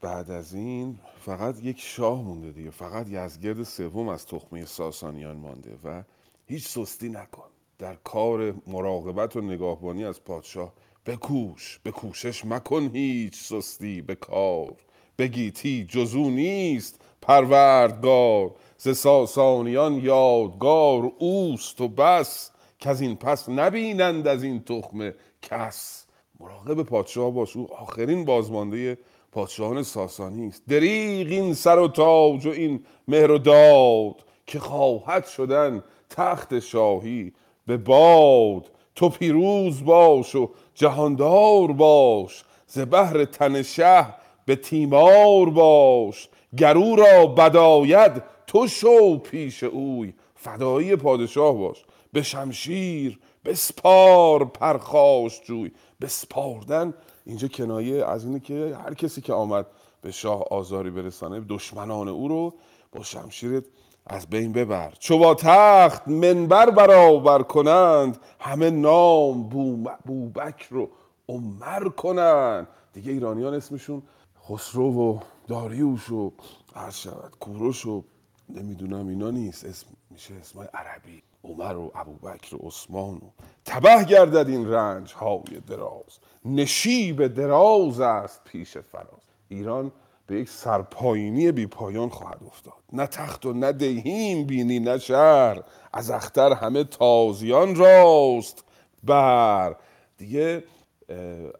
[0.00, 5.78] بعد از این فقط یک شاه مونده دیگه فقط یزگرد سوم از تخمه ساسانیان مانده
[5.84, 6.02] و
[6.46, 7.53] هیچ سستی نکن.
[7.84, 10.72] در کار مراقبت و نگاهبانی از پادشاه.
[11.06, 14.74] بکوش به کوشش مکن هیچ سستی به کار.
[15.18, 18.50] بگیتی جزو نیست پروردگار.
[18.78, 22.50] ز ساسانیان یادگار اوست و بس.
[22.78, 26.06] که از این پس نبینند از این تخمه کس.
[26.40, 28.98] مراقب پادشاه باش او آخرین بازمانده
[29.32, 30.62] پادشاهان ساسانی است.
[30.68, 37.32] دریغ این سر و تاج و این مهر و داد که خواهد شدن تخت شاهی.
[37.66, 44.06] به باد تو پیروز باش و جهاندار باش ز بهر تن شه
[44.46, 50.14] به تیمار باش گرو را بداید تو شو پیش اوی.
[50.34, 55.72] فدایی پادشاه باش به شمشیر بسپار پرخاش جوی.
[56.00, 56.94] بسپاردن
[57.26, 59.66] اینجا کنایه از اینه که هر کسی که آمد
[60.02, 62.54] به شاه آزاری برسانه دشمنان او رو
[62.92, 63.64] با شمشیرت
[64.06, 64.92] از بین ببر.
[64.98, 70.90] چو با تخت منبر برابر کنند همه نام بو بوبکر رو
[71.28, 72.68] عمر کنند.
[72.92, 74.02] دیگه ایرانیان اسمشون
[74.48, 76.32] خسرو و داریوش و
[76.76, 78.04] عرض شود کوروش و
[78.48, 79.64] نمی‌دونم اینا نیست.
[79.64, 81.22] اسم میشه اسمای عربی.
[81.44, 83.30] عمر و ابوبکر و عثمان و
[83.64, 86.18] تبه گردد این رنج های دراز.
[86.44, 89.22] نشیب دراز است پیش فراز.
[89.48, 89.92] ایران
[90.26, 92.74] به یک سرپایینی بی پایان خواهد افتاد.
[92.92, 95.62] نه تخت و نه دیهیم بینی نه شهر.
[95.92, 98.64] از اختر همه تازیان راست
[99.04, 99.76] بر.
[100.18, 100.64] دیگه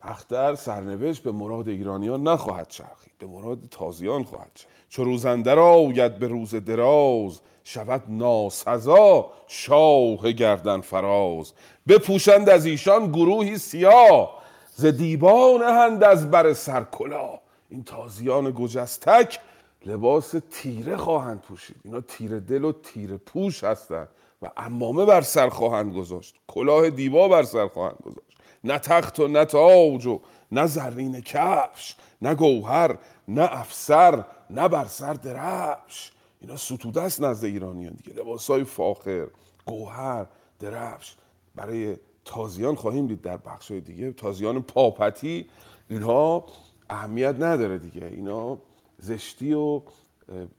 [0.03, 3.12] اختر سرنوشت به مراد ایرانیان نخواهد چرخید.
[3.18, 4.74] به مراد تازیان خواهد چرخید.
[4.88, 11.53] چو روزندر آید به روز دراز شود ناسزا شاه گردن فراز.
[11.88, 14.42] بپوشند از ایشان گروهی سیاه
[14.74, 17.44] ز دیبا نهند از بر سر کلاه.
[17.68, 19.38] این تازیان گجستک
[19.87, 21.77] لباس تیره خواهند پوشید.
[21.85, 24.09] اینا تیره دل و تیره پوش هستند
[24.42, 26.35] و امامه بر سر خواهند گذاشت.
[26.46, 28.38] کلاه دیبا بر سر خواهند گذاشت.
[28.64, 30.20] نه تخت و نه تاج و
[30.53, 32.98] نه زرین کفش نه گوهر
[33.29, 36.12] نه افسر نه بر سر درفش.
[36.40, 38.20] اینا ستوده است نزد ایرانیان دیگه.
[38.20, 39.27] لباس های فاخر
[39.66, 40.27] گوهر
[40.61, 41.14] درفش.
[41.55, 44.12] برای تازیان خواهیم دید در بخش دیگه.
[44.12, 45.48] تازیان پاپتی
[45.90, 46.46] اینها
[46.95, 48.07] اهمیت نداره دیگه.
[48.07, 48.59] اینا
[48.99, 49.83] زشتی و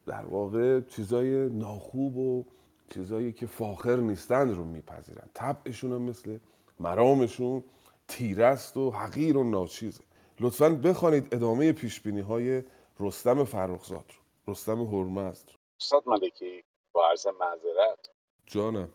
[0.05, 2.45] در واقع چیزای ناخوب و
[2.93, 5.29] چیزایی که فاخر نیستند رو میپذیرن.
[5.33, 6.37] طبعشون هم مثل
[6.79, 7.63] مرامشون
[8.07, 10.03] تیره است و حقیر و ناچیزه.
[10.39, 12.63] لطفا بخوانید ادامه پیش های
[12.99, 14.05] رستم فرخزاد
[14.45, 15.57] رو رستم هرمزد رو.
[15.81, 18.09] استاد ملکی با عرض معذرت.
[18.45, 18.89] جانم.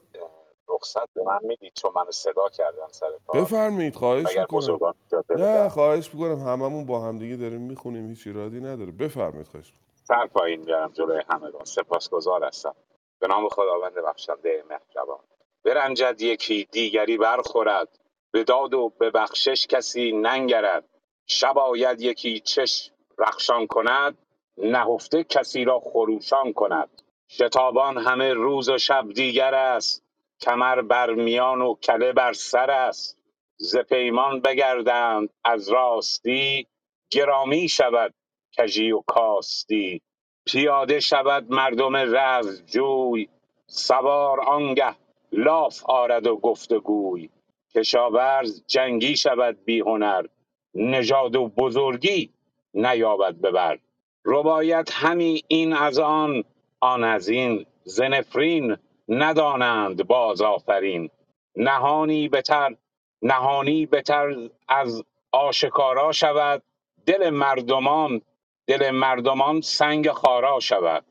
[0.80, 3.42] رخصت به من می‌دید چون منو صدا کردن سر کار.
[3.42, 4.94] بفرمایید خواهش می‌کنم.
[5.30, 6.38] نه خواهش می‌کنم.
[6.38, 8.92] هممون با همدیگه داریم می‌خونیم هیچ ایرادی نداره.
[8.92, 9.86] بفرمایید خواهش می‌کنم.
[10.04, 11.64] سر پایین بیارم جلوی همگان.
[11.64, 12.74] سپاسگزار هستم.
[13.20, 15.18] به نام خداوند بخشنده مهربان.
[15.64, 17.88] برنجد یکی دیگری برخورد.
[18.32, 20.84] به داد و به بخشش کسی ننگرد.
[21.26, 24.18] شب آید یکی چشم رخشان کند.
[24.58, 27.02] نهفته کسی را خروشان کند.
[27.28, 30.02] شتابان همه روز و شب دیگر است.
[30.42, 33.18] کمر بر میان و کله بر سر است.
[33.58, 36.66] ز پیمان بگردند از راستی
[37.10, 38.14] گرامی شود
[38.58, 40.02] کژی و کاستی.
[40.46, 43.28] پیاده شود مردم رزمجوی
[43.66, 44.96] سوار آنگه
[45.32, 47.30] لاف آرد و گفت گوی
[47.74, 50.26] کشاورز جنگی شود بی هنر
[50.74, 52.30] نژاد و بزرگی
[52.74, 53.78] نیابد به بر.
[54.24, 56.44] رباید همی این از آن
[56.80, 57.66] آن از این.
[57.84, 58.76] زنفرین
[59.10, 61.10] ندانند باز آفرین.
[61.56, 62.76] نهانی بتر
[63.22, 64.36] نهانی بتر
[64.68, 66.62] از آشکارا شود.
[67.06, 68.22] دل مردمان
[68.68, 71.06] دل مردمان سنگ خارا شود.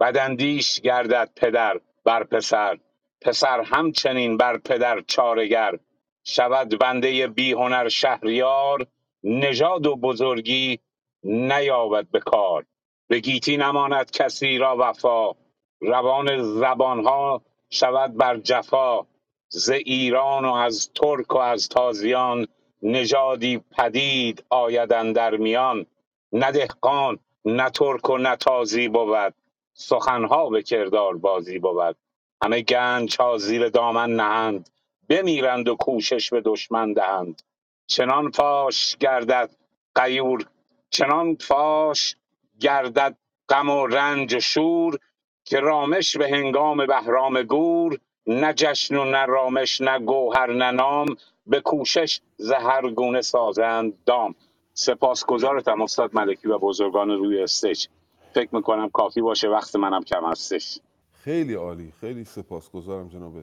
[0.00, 2.78] بداندیش گردد پدر بر پسر.
[3.22, 5.80] پسر همچنین بر پدر چارگر.
[6.24, 8.86] شود بنده بی هنر شهریار.
[9.24, 10.80] نژاد و بزرگی
[11.24, 12.66] نیابد به کار.
[13.08, 15.32] به گیتی نماند کسی را وفا.
[15.80, 19.06] روان زبانها شود بر جفا
[19.48, 22.46] ز ایران و از ترک و از تازیان
[22.82, 25.86] نژادی پدید آید در میان.
[26.32, 29.34] نه دهقان نه ترک و نه تازی بود
[29.74, 31.96] سخنها به کردار بازی بود.
[32.42, 34.70] همه گنج ها زیر دامن نهند
[35.08, 37.42] بمیرند و کوشش به دشمن دهند.
[37.86, 39.50] چنان فاش گردد
[39.94, 40.46] غیور
[40.90, 42.16] چنان فاش
[42.60, 43.16] گردد
[43.48, 44.98] غم و رنج و شور
[45.48, 51.06] که رامش به هنگام بهرام گور نه جشن و نه رامش نه گوهر نه نام
[51.46, 54.34] به کوشش ز هر گونه سازند دام.
[54.74, 57.86] سپاسگزارتم استاد ملکی و بزرگان روی استیج.
[58.34, 60.78] فکر می‌کنم کافی باشه وقت منم کم هستش.
[61.12, 63.34] خیلی عالی خیلی سپاسگزارم جناب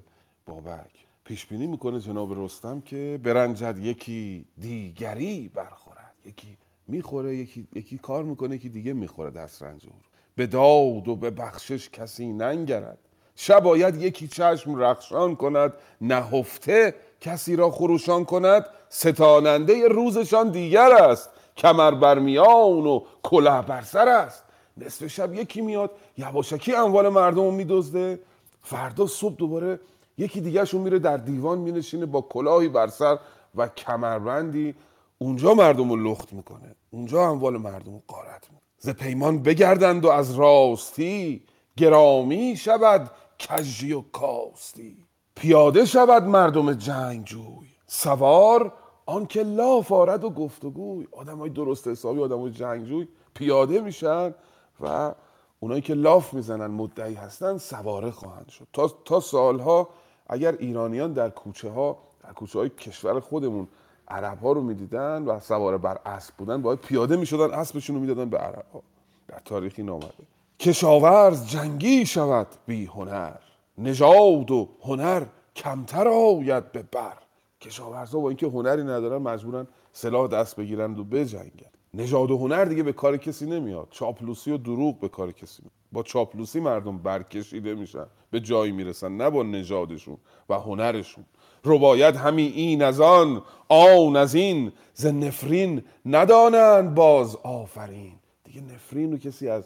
[0.46, 0.92] بابک.
[1.24, 6.16] پیش بینی می‌کنه جناب رستم که برنجد یکی دیگری برخورد.
[6.26, 9.30] یکی می‌خوره یکی, یکی کار می‌کنه یکی دیگه می‌خوره.
[9.32, 10.15] دست رنج او رو.
[10.36, 12.98] به داد و به بخشش کسی ننگرد.
[13.36, 18.66] شباید یکی چشم رخشان کند نهفته کسی را خروشان کند.
[18.90, 24.44] ستاننده روزشان دیگر است کمر بر میان و کلاه بر سر است.
[24.78, 28.20] نصف شب یکی میاد یواشکی اموال مردم رو میدزده.
[28.62, 29.80] فردا صبح دوباره
[30.18, 33.18] یکی دیگهشون میره در دیوان مینشینه با کلاهی بر سر
[33.56, 34.76] و کمربندی.
[35.18, 36.76] اونجا مردم رو لخت می‌کنه.
[36.92, 38.65] اونجا اموال مردم رو قارت می‌کنه.
[38.86, 41.44] ز پیمان بگردند و از راستی
[41.78, 44.98] گرامی شود کژی و کاستی.
[45.36, 47.68] پیاده شود مردم جنگجوی.
[47.88, 48.74] سوار
[49.06, 51.08] آنکه لاف آرد و گفتگوی.
[51.12, 54.36] آدم های درست حسابی آدم های جنگجوی پیاده میشن
[54.80, 55.14] و
[55.60, 58.68] اونایی که لاف می‌زنن مدعی هستن سواره خواهند شد.
[58.74, 59.90] تا, تا سالها
[60.28, 63.68] اگر ایرانیان در کوچه ها در کوچه های کشور خودمون
[64.08, 68.30] عرب ها رو می‌دیدن و سواره بر اسب بودن باید پیاده می‌شدن اسبشون رو می‌دادن
[68.30, 68.82] به عرب ها
[69.28, 70.14] در تاریخی نامده
[70.60, 73.36] کشاورز جنگی شود بی هنر
[73.78, 77.18] نژاد و هنر کمتر آید به بر.
[77.62, 82.84] کشاورزا با اینکه هنری ندارن مجبورن سلاح دست بگیرند و بجنگن نژاد و هنر دیگه
[82.84, 83.88] به کار کسی نمیاد.
[83.92, 89.18] چاپلوسی و دروغ به کار کسی میاد با چاپلوسی مردم برکشیده میشن به جایی می‌رسن
[89.18, 90.18] نه با نژادشون
[90.50, 91.26] و هنرشون.
[91.66, 98.14] رباید همین این از آن آن از این ز نفرین ندانند باز آفرین.
[98.44, 99.64] دیگه نفرین رو کسی از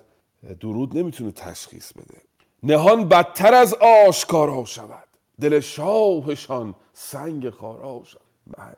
[0.60, 2.18] درود نمی‌تونه تشخیص بده.
[2.64, 3.74] نهان بدتر از
[4.08, 5.08] آشکارا شود.
[5.42, 8.22] دل شاهشان سنگ خارا شود.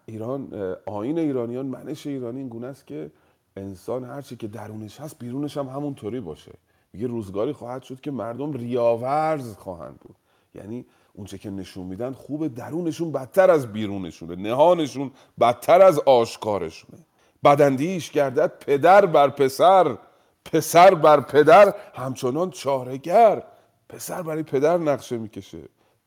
[0.06, 3.12] ایران آین ایرانیان منش ایرانی این گونه است که
[3.58, 6.52] انسان هرچی که درونش هست بیرونش هم همونطوری باشه.
[6.94, 10.16] میگه روزگاری خواهد شد که مردم ریاورز خواهند بود.
[10.56, 14.36] یعنی اونچه که نشون میدن خوبه درونشون بدتر از بیرونشونه.
[14.36, 16.98] نهانشون بدتر از آشکارشونه.
[17.44, 19.98] بدندیش گردد پدر بر پسر
[20.46, 23.44] پسر بر پدر همچنان چارگر
[23.90, 25.62] پسر برای پدر نقشه می‌کشه.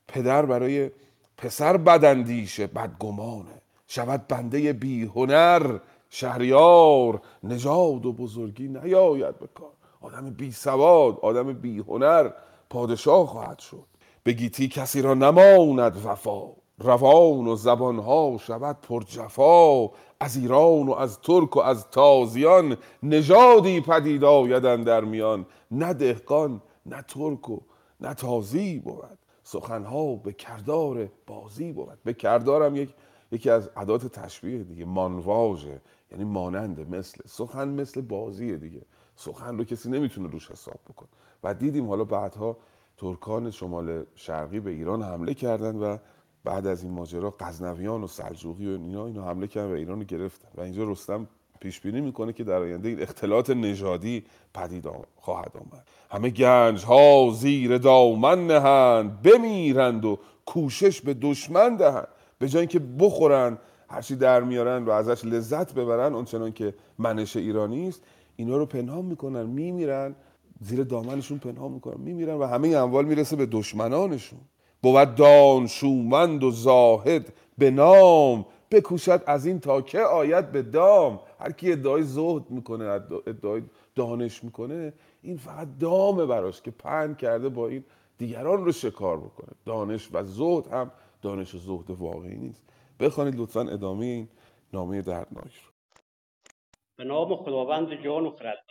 [0.08, 0.90] پدر برای
[1.36, 3.62] پسر بدندیشه بدگمانه.
[3.86, 5.78] شود بنده بی هنر
[6.10, 7.20] شهریار.
[7.42, 9.72] نژاد و بزرگی نیاید به کار.
[10.00, 12.30] آدم بی سواد آدم بی هنر
[12.70, 13.93] پادشاه خواهد شد.
[14.24, 16.42] به گیتی کسی را نماند وفا.
[16.78, 19.88] روان و زبانها شود پر جفا.
[20.20, 25.46] از ایران و از ترک و از تازیان نژادی پدید آیدن در میان.
[25.70, 27.60] نه دهقان نه ترک و
[28.00, 29.18] نه تازی بود.
[29.42, 31.98] سخنها به کردار بازی بود.
[32.04, 32.94] به کردارم یک
[33.32, 35.80] یکی از عدات تشبیه دیگه مانواژه.
[36.12, 37.20] یعنی ماننده مثل.
[37.26, 38.82] سخن مثل بازیه دیگه.
[39.16, 41.06] سخن رو کسی نمی‌تونه روش حساب بکن
[41.44, 42.56] و دیدیم حالا بعدها
[42.96, 45.96] ترکان شمال شرقی به ایران حمله کردن و
[46.44, 50.04] بعد از این ماجرا غزنویان و سلجوقی و اینا اینو حمله کردن و ایران رو
[50.04, 50.48] گرفتن.
[50.56, 51.28] و اینجا رستم
[51.60, 55.88] پیش بینی می‌کنه که در آینده این اختلاط نژادی پدید خواهد آمد.
[56.10, 62.08] همه گنج ها زیر دامن نهند بمیرند و کوشش به دشمن دهند.
[62.38, 67.88] به جای اینکه بخورن هرچی در میارن و ازش لذت ببرن اونچنان که منش ایرانی
[67.88, 68.02] است
[68.36, 70.14] اینا رو پنهان می‌کنن میمیرن
[70.60, 74.40] زیر دامنشون پنهان می‌کنن میمیرن و همه اموال می‌رسه به دشمنانشون.
[74.82, 81.20] بود دانشومند و زاهد به نام بکوشد از این تا که آید به دام.
[81.38, 82.84] هر کی ادعای زهد می‌کنه
[83.26, 83.62] ادعای
[83.94, 84.92] دانش می‌کنه
[85.22, 87.84] این فقط دامه براش که پهن کرده با این
[88.18, 89.52] دیگران رو شکار بکنه.
[89.64, 90.90] دانش و زهد هم
[91.22, 92.62] دانش و زهد واقعی نیست.
[93.00, 94.28] بخوانید لطفا ادامه این
[94.72, 95.72] نامه دردناک رو.
[96.96, 98.64] به نام خداوند جان و خرد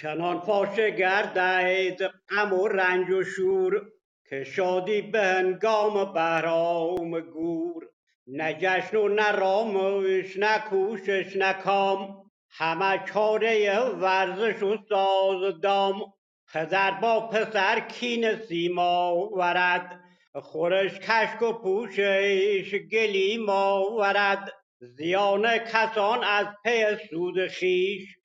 [0.00, 3.92] چنان فاشه گردید غم و رنج و شور
[4.28, 7.88] که شادی به هنگام بهرام گور.
[8.26, 16.12] نه جشن و نه رامش نه کوشش نه کام همه چاره ورزش و ساز دام
[16.52, 20.00] پدر با پسر کین سیما ورد
[20.34, 28.16] خورش کشک و پوشش گلیم آورد زیان کسان از پی سود خیش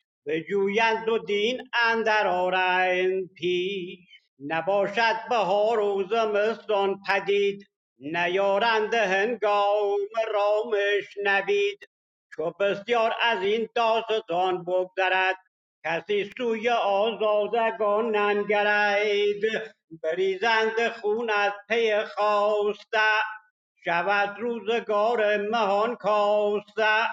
[0.49, 3.99] جویند و دین اندر آرند پیش.
[4.47, 7.67] نباشد بهار و زمستان پدید
[7.99, 9.97] نیارند هنگام
[10.33, 11.89] رامش نوید
[12.35, 15.35] چو بسیار از این داستان بگذرد
[15.85, 19.43] کسی سوی آزادگان ننگرید.
[20.03, 23.09] بریزند خون از پی خواسته
[23.85, 27.07] شود روزگار مهان کاسته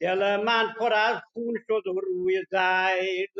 [0.00, 3.30] دل من پر از خون شد و روی زید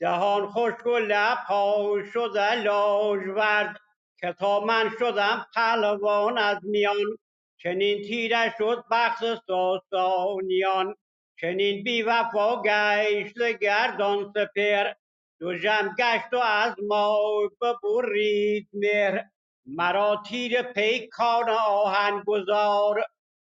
[0.00, 3.76] دهان خشک و لبها شده لاژورد
[4.20, 7.18] که تا من شدم پهلوان از میان.
[7.62, 10.94] چنین تیره شد بخت ساسانیان.
[11.40, 14.92] چنین بی وفا گشت گردان سپر
[15.40, 17.18] دو جم گشت و از ما
[17.60, 19.24] ببرید مهر.
[19.66, 23.04] مرا تیر پیکان آهن گذار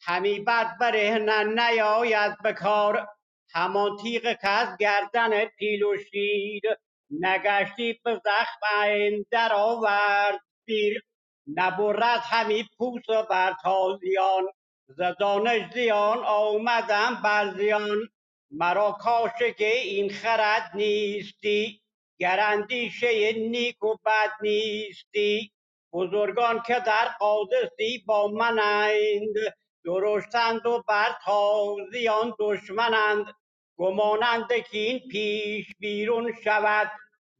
[0.05, 3.07] همی بد برهنه نیاید به کار.
[3.53, 6.61] همان تیغ که گردن پیل و شیر
[7.11, 11.01] نگشتی به زخم اندر آورد سیر
[11.55, 14.43] نبرد همی پوست و بر تازیان
[14.87, 18.09] ز دانش زیان آمدم بر زیان.
[18.51, 21.81] مرا کاشک این خرد نیستی
[22.19, 25.51] گر اندیشه نیک و بد نیستی.
[25.93, 29.35] بزرگان که در قادسی با منند
[29.85, 33.25] درشتند و بر تازیان دشمنند.
[33.77, 36.91] گمانند که این پیش بیرون شود.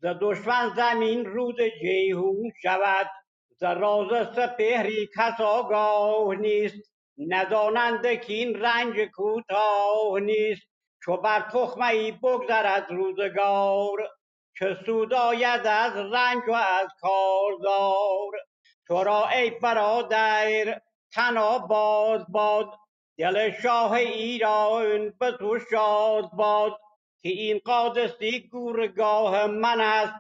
[0.02, 3.10] ز دشمن زمین رود جیحون شود.
[3.58, 6.92] ز راز سپهری کس آگاه نیست.
[7.18, 10.62] ندانند که این رنج کوتاه نیست.
[11.04, 14.10] چو بر تخمه ای بگذرد روزگار
[14.60, 18.32] چه سود آید از رنج و از کارزار.
[18.88, 20.82] تو را ای برادر
[21.16, 22.80] تن باز باد
[23.18, 26.80] دل شاه ایران به تو شاد باد
[27.22, 30.14] که این قادسی گورگاه من است.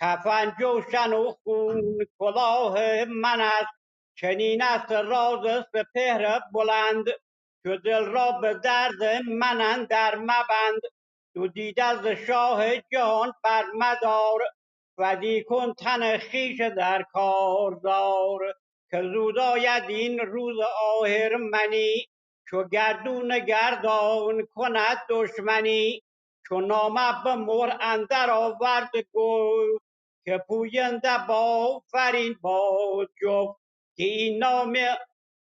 [0.00, 3.74] کفن جوشن و خون کلاه من است.
[4.16, 7.04] چنین است راز سپهر بلند
[7.62, 10.80] که دل را به درد من اندر مبند.
[11.34, 14.40] تو دیده ز شاه جهان بر مدار
[14.98, 18.54] ودی کن تن خویش در کارزار
[18.90, 20.56] که زود آید این روز
[21.00, 22.08] آهرمنی
[22.48, 26.02] چو گردون گردان کند دشمنی.
[26.48, 29.84] چو نامه به مهر اندر آورد گفت
[30.24, 33.60] که پوینده با فرین باد جفت.
[33.96, 34.98] که این نامه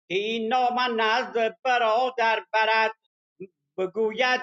[0.08, 2.96] که این نامه نزد برادر برد
[3.78, 4.42] بگوید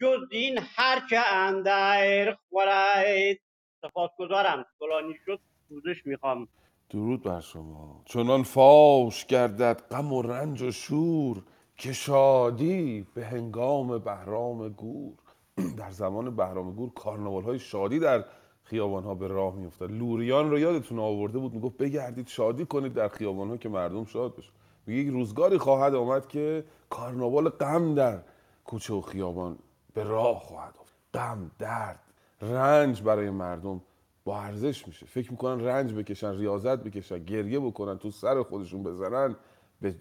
[0.00, 3.36] جز این هرچه اندر خورد.
[3.82, 4.66] سپاسگزارم.
[4.78, 5.40] طولانی شد.
[5.68, 6.48] پوزش می‌خوام.
[6.90, 8.02] درود بر شما.
[8.04, 11.42] چنان فاش گردد غم و رنج و شور
[11.76, 15.14] که شادی به هنگام بهرام گور.
[15.78, 18.24] در زمان بهرام گور کارناوال های شادی در
[18.62, 19.90] خیابان ها به راه میافتاد.
[19.90, 24.36] لوریان رو یادتون آورده بود می‌گفت بگردید شادی کنید در خیابان ها که مردم شاد
[24.36, 24.52] بشن.
[24.86, 28.18] میگه یک روزگاری خواهد آمد که کارناوال غم در
[28.64, 29.58] کوچه و خیابان
[29.94, 30.96] به راه خواهد افتاد.
[31.14, 32.00] غم درد
[32.42, 33.80] رنج برای مردم
[34.26, 35.06] با ارزش میشه.
[35.06, 39.36] فکر می‌کنن رنج بکشن ریاضت بکشن گریه بکنن تو سر خودشون بزنن
[39.80, 39.94] به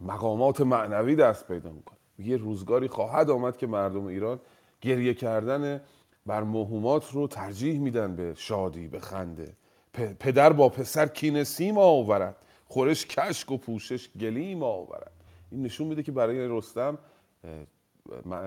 [0.00, 1.98] مقامات معنوی دست پیدا می‌کنن.
[2.18, 4.40] یه روزگاری خواهد آمد که مردم ایران
[4.80, 5.80] گریه کردن
[6.26, 9.52] بر موهومات رو ترجیح میدن به شادی به خنده.
[10.20, 12.36] پدر با پسر کینه سیم آورد.
[12.68, 15.12] خورش کشک و پوشش گلیم آورد.
[15.50, 16.98] این نشون میده که برای رستم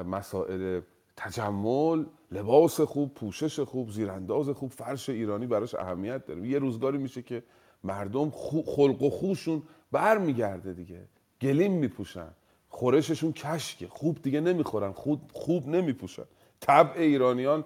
[0.05, 0.81] مسائل
[1.17, 6.47] تجمل لباس خوب پوشش خوب زیرانداز خوب فرش ایرانی براش اهمیت داره.
[6.47, 7.43] یه روزگاری میشه که
[7.83, 8.29] مردم
[8.65, 11.01] خلق و خوشون برمیگرده دیگه.
[11.41, 12.27] گلیم میپوشن.
[12.69, 13.87] خورششون کشکه.
[13.87, 14.91] خوب دیگه نمی‌خورن.
[14.91, 16.23] خوب, خوب نمیپوشن.
[16.59, 17.63] طبع ایرانیان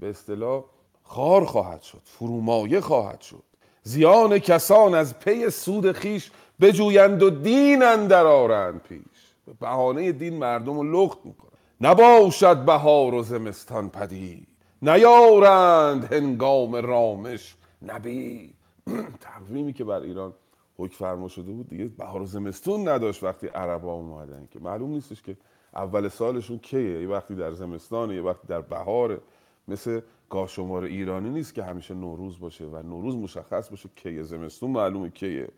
[0.00, 0.64] به اصطلاح
[1.02, 2.00] خار خواهد شد.
[2.04, 3.42] فرومایه خواهد شد.
[3.82, 9.34] زیان کسان از پی سود خیش بجویند و دین اندر آرند پیش.
[9.46, 11.53] به بهانه دین مردم رو لخت می‌کنن
[11.84, 14.48] نباشد بهار و زمستان پدید.
[14.82, 18.54] نیارند هنگام رامش نبی
[19.20, 20.34] تقویمی که بر ایران
[20.78, 25.22] حکم فرما شده بود دیگه بهار و زمستون نداشت وقتی عربا اومدن که معلوم نیستش
[25.22, 25.36] که
[25.74, 27.02] اول سالشون کیه.
[27.02, 29.20] یه وقتی در زمستان یه وقتی در بهار.
[29.68, 34.22] مثل گاهشمار ایرانی نیست که همیشه نوروز باشه و نوروز مشخص باشه کیه.
[34.22, 35.48] زمستون معلومه کیه.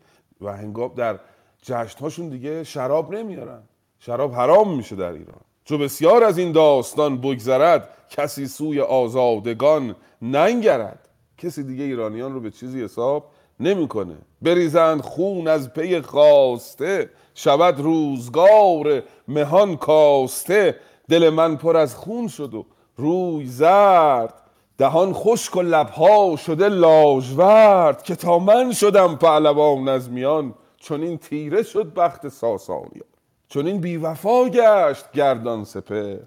[0.41, 1.19] و هنگام در
[1.61, 3.63] جشن هاشون دیگه شراب نمیارن.
[3.99, 5.41] شراب حرام میشه در ایران.
[5.67, 11.09] چو بسیار از این داستان بگذرد کسی سوی آزادگان ننگرد.
[11.37, 13.25] کسی دیگه ایرانیان رو به چیزی حساب
[13.59, 14.15] نمی‌کنه.
[14.41, 20.75] بریزند خون از پی خواسته شود روزگار مهان کاسته.
[21.09, 22.65] دل من پر از خون شد و
[22.97, 24.33] روی زرد.
[24.77, 30.53] دهان خشک و لبها شده لاژورد که تا من شدم پهلوان از میان.
[30.77, 33.16] چون این تیره شد بخت ساسانیان.
[33.49, 36.17] چون این بیوفا گشت گردان سپر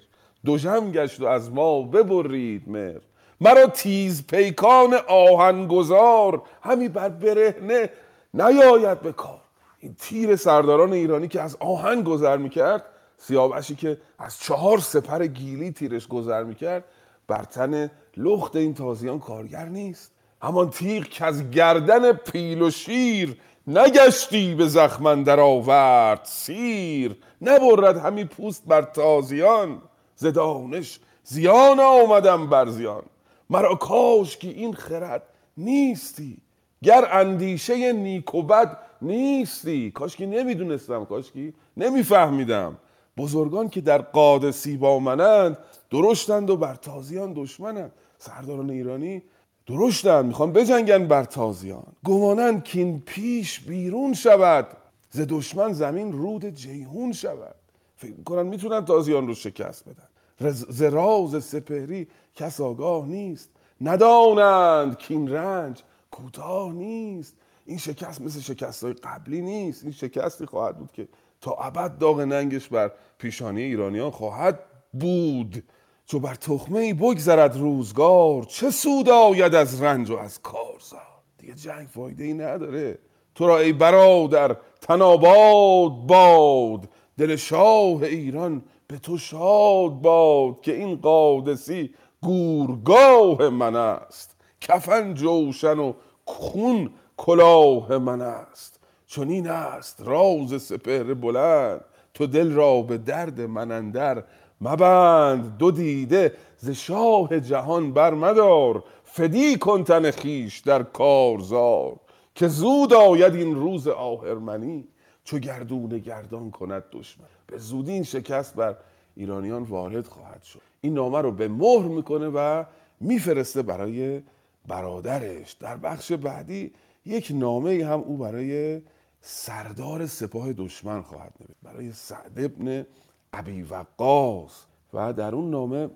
[0.45, 2.99] دوژم گشت و از ما ببرید مر
[3.41, 7.91] مرا تیز پیکان آهنگزار همی بر برهنه
[8.35, 9.41] نیاید به کار.
[9.79, 12.85] این تیر سرداران ایرانی که از آهن گذر می‌کرد
[13.19, 16.85] سیاوشی که از چهار سپر گیلی تیرش گذر می‌کرد
[17.29, 20.13] بر تن لخت این تازیان کارگر نیست.
[20.43, 27.97] همان تیغ که از گردن پیل و شیر نگشتی به زخمن در آورد سیر نبرد
[27.97, 29.83] همی پوست بر تازیان.
[30.17, 33.03] ز دانش زیان آمدم بر زیان.
[33.51, 35.23] مرا کاش که این خرد
[35.57, 36.37] نیستی
[36.83, 39.91] گر اندیشه نیک و بد نیستی.
[39.91, 42.79] کاش که نمی‌دونستم کاش که نمیفهمیدم.
[43.17, 45.59] بزرگان که در قادسی با منند
[45.91, 47.93] درشتند و بر تازیان دشمنند.
[48.19, 49.23] سرداران ایرانی
[49.67, 51.93] درشتند می‌خوان بجنگن بر تازیان.
[52.05, 54.67] گمانند که این پیش بیرون شود.
[55.11, 57.55] ز دشمن زمین رود جیهون شود.
[57.97, 60.51] فکر می‌کنن می‌تونن تازیان رو شکست بدن.
[60.53, 63.51] ز راز سپهری کس آگاه نیست.
[63.81, 67.35] ندانند که این رنج کوتاه نیست.
[67.67, 69.83] این شکست مثل شکست های قبلی نیست.
[69.83, 71.09] این شکستی خواهد بود که
[71.41, 74.61] تا ابد داغ ننگش بر پیشانی ایرانیان خواهد
[74.93, 75.63] بود.
[76.11, 81.01] چو بر تخمه بگذرد روزگار چه سود آید از رنج و از کارزار؟
[81.39, 82.99] دیگه جنگ فایده ای نداره.
[83.35, 86.89] تو را ای برادر تناباد باد.
[87.19, 94.37] دل شاه ایران به تو شاد باد که این قادسی گورگاه من است.
[94.61, 95.93] کفن جوشن و
[96.25, 98.81] خون کلاه من است.
[99.07, 101.85] چون این است راز سپهر بلند.
[102.15, 104.25] تو دل را به درد من اندر
[104.61, 111.97] مبند دو دیده ز شاه جهان بر مدار فدی کن تن خیش در کارزار.
[112.35, 114.89] که زود آید این روز آهرمنی
[115.25, 117.27] چو گردون گردان کند دشمن.
[117.47, 118.77] به زودی این شکست بر
[119.17, 120.61] ایرانیان وارد خواهد شد.
[120.81, 122.65] این نامه رو به مهر می‌کنه و
[123.01, 124.23] میفرسته برای
[124.67, 125.53] برادرش.
[125.53, 126.73] در بخش بعدی
[127.07, 128.83] یک نامه هم او برای
[129.21, 131.61] سردار سپاه دشمن خواهد نوشت.
[131.63, 132.87] برای سعد ابن
[133.33, 134.65] ابی وقاص
[134.95, 135.91] و در اون نامه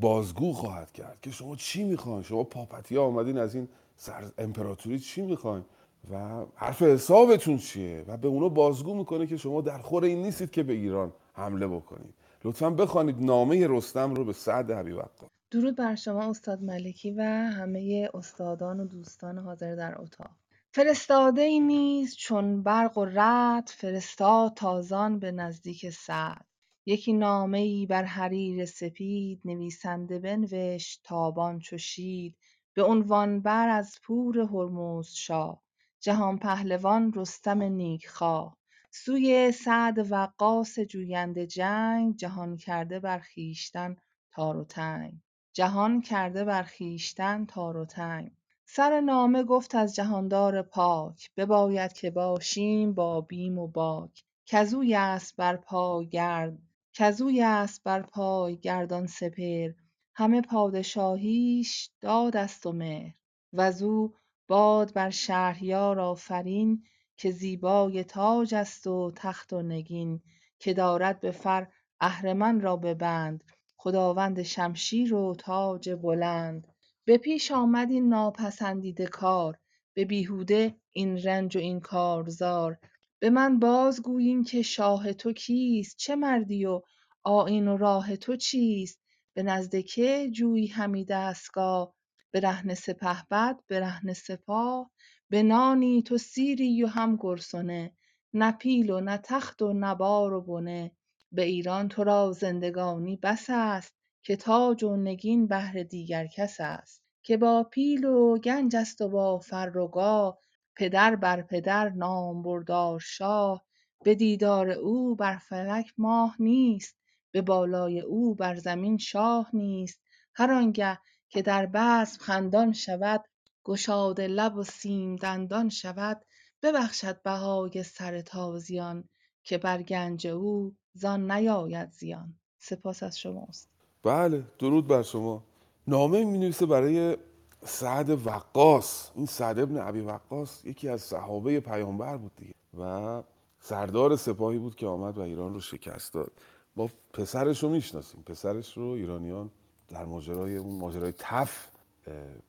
[0.00, 5.22] بازگو خواهد کرد که شما چی می‌خواین؟ شما پاپتی آمدین از این سر امپراتوری چی
[5.22, 5.64] می‌خواین؟
[6.10, 10.50] و حرف حسابتون چیه؟ و به اونا بازگو می‌کنه که شما در خور این نیستید
[10.50, 12.14] که به ایران حمله بکنید.
[12.44, 17.22] لطفا بخوانید نامه رستم رو به سعد ابی وقاص درود بر شما استاد ملکی و
[17.22, 20.30] همه استادان و دوستان حاضر در اتاق.
[20.72, 26.44] فرستاده ای نیز چون برق و رعد فرستاد تازان به نزدیک سعد.
[26.90, 32.36] یکی نامه ای بر حریر سپید نویسنده بنوشت تابان چو شید
[32.74, 35.62] به عنوان بر از پور هرمزدشاه
[36.00, 38.56] جهان پهلوان رستم نیکخواه.
[38.90, 43.96] سوی سعد وقاص جوینده جنگ جهان کرده بر خویشتن
[44.32, 45.14] تار و تنگ.
[45.52, 48.30] جهان کرده بر خویشتن تار و تنگ.
[48.64, 54.24] سر نامه گفت از جهاندار پاک بباید که باشیم با بیم و باک.
[54.46, 56.58] کزوی است بر پای گرد
[57.00, 59.74] کزوی است بر پای گردان سپهر.
[60.14, 63.14] همه پادشاهیش داد است و مهر.
[63.52, 64.14] وزو
[64.48, 66.82] باد بر شهریار آفرین
[67.16, 70.22] که زیبای تاج است و تخت و نگین
[70.58, 71.66] که دارد به فر
[72.00, 73.44] اهرمن را به بند
[73.76, 76.66] خداوند شمشیر و تاج بلند.
[77.04, 79.58] به پیش آمد این ناپسندیده کار.
[79.94, 82.78] به بیهوده این رنج و این کارزار.
[83.20, 86.82] به من بازگویین که شاه تو کیست چه مردی و
[87.22, 89.00] آیین و راه تو چیست؟
[89.34, 91.94] به نزد که جویی همی دستگاه
[92.32, 94.90] برهنه سپهبد برهنه سپاه.
[95.30, 97.92] به نانی تو سیری و هم گرسنه
[98.34, 100.92] نه پیل و نه تخت و نه بار و بنه.
[101.32, 107.02] به ایران تو را زندگانی بس است که تاج و نگین بهر دیگر کس است.
[107.22, 110.38] که با پیل و گنج است و با فر و گاه
[110.78, 113.64] پدر بر پدر نامبردار شاه
[114.04, 116.96] به دیدار او بر فلک ماه نیست
[117.30, 120.00] به بالای او بر زمین شاه نیست.
[120.34, 120.98] هر آنگه
[121.28, 123.24] که در بزم خندان شود
[123.64, 126.24] گشاده لب و سیم دندان شود
[126.62, 129.08] ببخشد بهای سر تازیان
[129.44, 132.34] که بر گنج او زان نیاید زیان.
[132.58, 133.72] سپاس از شما استاد
[134.02, 135.44] بله درود بر شما.
[135.86, 137.16] نامه می نویسه برای
[137.64, 139.10] سعد وقاص.
[139.14, 142.54] این سعد ابن عبی وقاص یکی از صحابه پیامبر بود دیگه.
[142.78, 143.22] و
[143.60, 146.32] سردار سپاهی بود که آمد و ایران رو شکست داد.
[146.76, 148.22] ما پسرش رو می‌شناسیم.
[148.22, 149.50] پسرش رو ایرانیان
[149.88, 151.68] در ماجرای اون ماجرای تف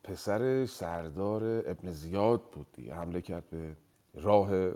[0.03, 2.93] پسر سردار ابن زیاد بود دیگه.
[2.93, 3.75] حمله کرد به
[4.13, 4.71] راه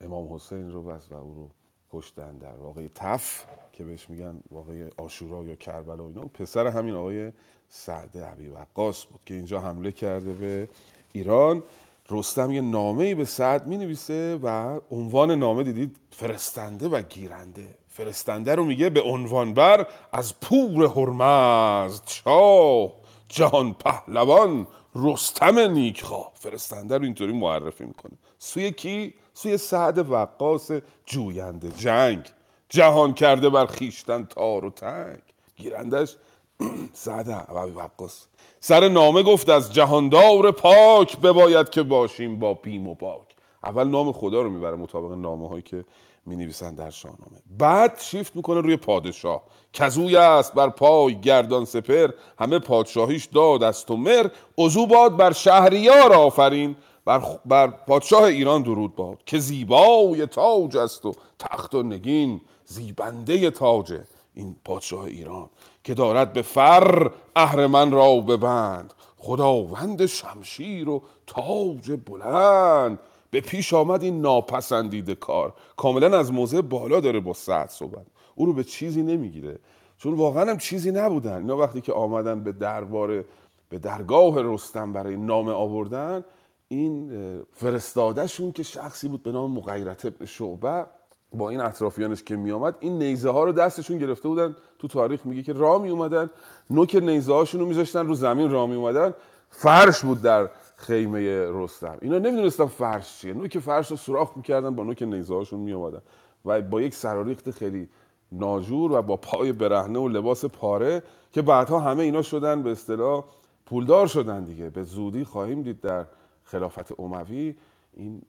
[0.00, 1.50] امام حسین رو بس و او رو
[1.94, 6.22] کشتن در واقع تف که بهش میگن واقع آشورا یا کربلا و اینا.
[6.22, 7.32] پسر همین آقای
[7.68, 10.68] سعد عبی وقاص بود که اینجا حمله کرده به
[11.12, 11.62] ایران.
[12.10, 17.68] رستم یه نامه ای به سعد می نویسه و عنوان نامه دیدید فرستنده و گیرنده.
[17.88, 22.92] فرستنده رو میگه به عنوان بر از پور هرمزد شاه
[23.28, 26.32] جهان پهلوان رستم نیکخواه.
[26.34, 28.12] فرستنده رو اینطوری معرفی می‌کنه.
[28.38, 30.70] سوی کی؟ سوی سعد وقاص
[31.06, 32.24] جوینده جنگ
[32.68, 35.22] جهان کرده بر خیشتن تار و تنگ.
[35.56, 36.16] گیرندش
[36.92, 37.28] سعد
[37.74, 38.26] وقاص.
[38.60, 43.34] سر نامه گفت از جهاندار پاک بباید که باشیم با بیم و باک.
[43.64, 45.84] اول نام خدا رو می‌بره مطابق نامه هایی که
[46.26, 47.38] می نویسن در شاهنامه.
[47.58, 49.42] بعد شیفت می‌کنه روی پادشاه.
[49.72, 52.10] کزوی است بر پای گردان سپر.
[52.38, 54.28] همه پادشاهیش داد است و مر
[54.58, 56.76] عضو باد بر شهریار آفرین.
[57.04, 63.50] بر, بر پادشاه ایران درود باد که زیبای تاج است و تخت و نگین زیبنده
[63.50, 65.48] تاجه این پادشاه ایران
[65.84, 68.94] که دارد به فر اهرمن را ببند.
[69.18, 72.98] خداوند شمشیر و تاج بلند.
[73.30, 75.52] به پیش آمد این ناپسندیده کار.
[75.76, 78.06] کاملا از موضع بالا داره با سعد صحبت.
[78.34, 79.58] او رو به چیزی نمی‌گیره.
[79.98, 81.36] چون واقعا هم چیزی نبودن.
[81.36, 83.24] اینا وقتی که آمدن به دربار
[83.68, 86.24] به درگاه رستم برای نامه آوردن
[86.68, 87.10] این
[87.52, 90.86] فرستادهشون که شخصی بود به نام مغیرت ابن شعبه
[91.32, 94.56] با این اطرافیانش که میآمد این نیزه ها رو دستشون گرفته بودن.
[94.78, 96.30] تو تاریخ میگه که راه می اومدن
[96.70, 99.14] نوک نیزه هاشون رو میذاشتن رو زمین راه می اومدن
[99.50, 101.98] فرش بود در خیمه رستم.
[102.02, 103.34] اینا نمی‌دونستن فرش چیه.
[103.34, 106.00] نوک فرش رو سوراخ می‌کردن با نوک نیزه هاشون می اومدن
[106.44, 107.88] و با یک سراریخت خیلی
[108.32, 111.02] ناجور و با پای برهنه و لباس پاره
[111.32, 113.24] که بعدها همه اینا شدن به اصطلاح
[113.66, 114.70] پولدار شدن دیگه.
[114.70, 116.06] به زودی خواهیم دید در
[116.44, 117.54] خلافت اموی
[117.96, 118.22] این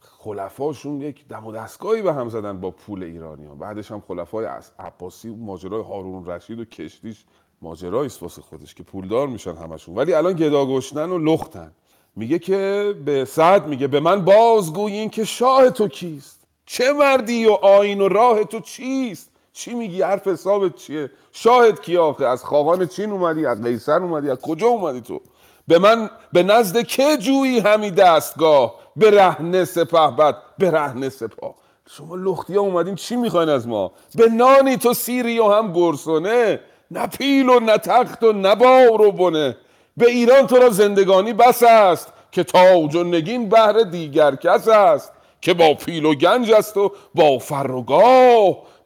[0.00, 3.58] خلفاشون یک دم و دستگاهی به هم زدن با پول ایرانیان.
[3.58, 4.48] بعدش هم خلفای
[4.78, 7.24] عباسی ماجرای هارون رشید و کشتیش
[7.62, 9.94] ماجرایی است خودش که پولدار میشن همشون.
[9.94, 11.72] ولی الان گدا گشتن و لختن.
[12.16, 17.50] میگه که به سعد میگه به من بازگویین که شاه تو کیست؟ چه مردی و
[17.50, 22.86] آین و راه تو چیست؟ چی میگی؟ حرف حسابت چیه؟ شاهد کی آخه؟ از خاقان
[22.86, 25.20] چین اومدی؟ از قیصر اومدی؟ از کجا اومدی تو؟
[25.68, 31.54] به من به نزد که جویی همی دستگاه؟ به رهن سپه بد به رهن سپاه.
[31.90, 36.60] شما لختی ها اومدین چی می‌خواین از ما؟ به نانی تو سیری و هم گرسنه
[36.90, 39.56] نه پیل و نه تخت و نه بار و بنه.
[39.96, 45.12] به ایران تو را زندگانی بس است که تاج و نگین بهر دیگر کس است
[45.40, 47.82] که با پیل و گنج است و با فر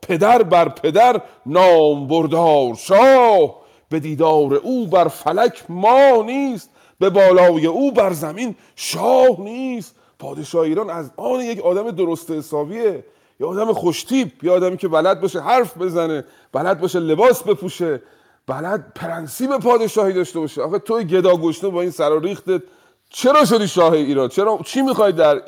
[0.02, 3.59] پدر بر پدر نام بردار شاه.
[3.90, 9.94] به دیدار او بر فلک ما نیست به بالای او بر زمین شاه نیست.
[10.18, 13.04] پادشاه ایران از آن یک آدم درست حسابیه
[13.40, 18.02] یه آدم خوشتیپ یه آدمی که بلد باشه حرف بزنه بلد باشه لباس بپوشه
[18.46, 20.62] بلد پرنسیب پادشاهی داشته باشه.
[20.62, 22.62] آخه توی گدا گشنه با این سر و ریختت
[23.10, 25.42] چرا شدی شاه ایران؟ چرا چی می‌خوای در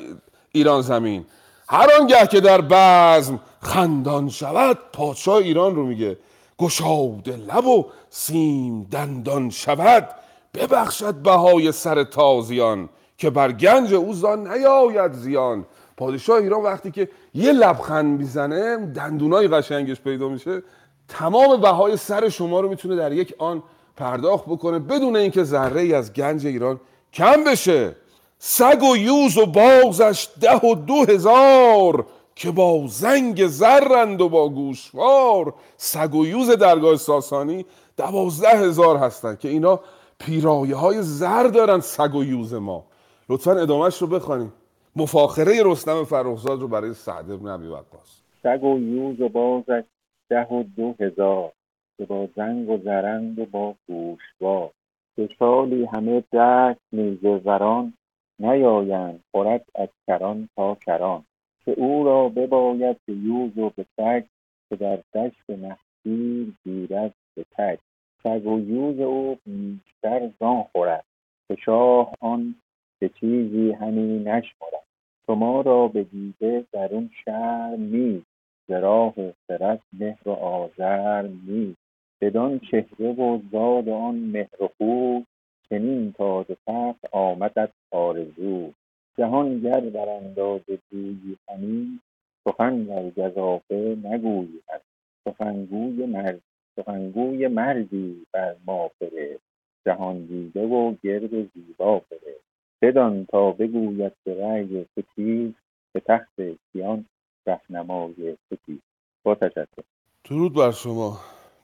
[0.51, 1.25] ایران زمین؟
[1.69, 6.17] هر آنگه که در بزم خندان شود پادشاه ایران رو میگه.
[6.63, 10.09] گشاده لب و سیم دندان شود
[10.53, 15.65] ببخشد بهای سر تازیان که بر گنج او زان نیاید زیان.
[15.97, 20.63] پادشاه ایران وقتی که یه لبخند می‌زنه دندونای قشنگش پیدا میشه
[21.07, 23.63] تمام بهای سر شما رو می‌تونه در یک آن
[23.97, 26.79] پرداخت بکنه بدون اینکه ذره ای از گنج ایران
[27.13, 27.95] کم بشه.
[28.39, 32.05] سگ و یوز و بازش ده و دو هزار.
[32.35, 37.65] که با زنگ زرند و با گوشوار سگ و یوز درگاه ساسانی
[37.97, 39.79] دوازده هزار هستن که اینا
[40.19, 42.85] پیرایه های زر دارن سگ و یوز ما.
[43.29, 44.53] لطفا ادامهش رو بخوانیم.
[44.95, 48.21] مفاخره رستم فرخزاد رو برای سعد بن ابی وقاص.
[48.43, 49.83] سگ و یوز و بازش
[50.29, 51.51] ده و دو هزار
[51.97, 54.71] که با زنگ و زرند و با گوشوار.
[55.15, 57.93] به سالی همه دست نیزه وران
[58.39, 61.25] نیایند خورد از کران تا کران.
[61.65, 64.23] که او را بباید به یوز و به سگ
[64.69, 67.79] که در دشت نخجیر گیرد به تک.
[68.23, 71.05] سگ و یوز او بیشتر زان خورد
[71.47, 72.55] که شاه آن
[72.99, 74.83] به چیزی همی نشمرد.
[75.25, 78.25] شما را به دیده درون شهر نیست
[78.67, 79.13] ز راه
[79.47, 81.77] خرد مهر و آذر نیست.
[82.21, 85.25] بدان چهره و زاد آن مهر و خوی
[85.69, 88.71] چنین و تخت آمدت آرزو.
[89.17, 91.99] جهان گر بر اندازه جویی همی
[92.47, 94.81] سخن در گزافه نگویی همی
[95.27, 96.41] سخنگوی مرد
[96.75, 99.43] سخنگوی مردی بر ما فرست.
[99.85, 102.43] جهان دیده و گرد زیبا فرست.
[102.81, 105.59] بدان تا بگوید که رأی تو چیست
[105.93, 106.41] به تخت
[106.71, 107.05] کیان
[107.47, 108.83] رهنمای تو کیست
[109.23, 109.83] با تشکر.
[110.29, 111.19] درود بر شما.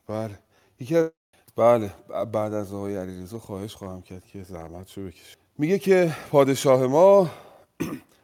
[0.08, 0.40] بله.
[0.80, 0.96] یکی
[1.58, 1.90] بله.
[2.34, 7.28] بعد از آقای علیرضا خواهش خواهم کرد که زحمتشو بکشه میگه که پادشاه ما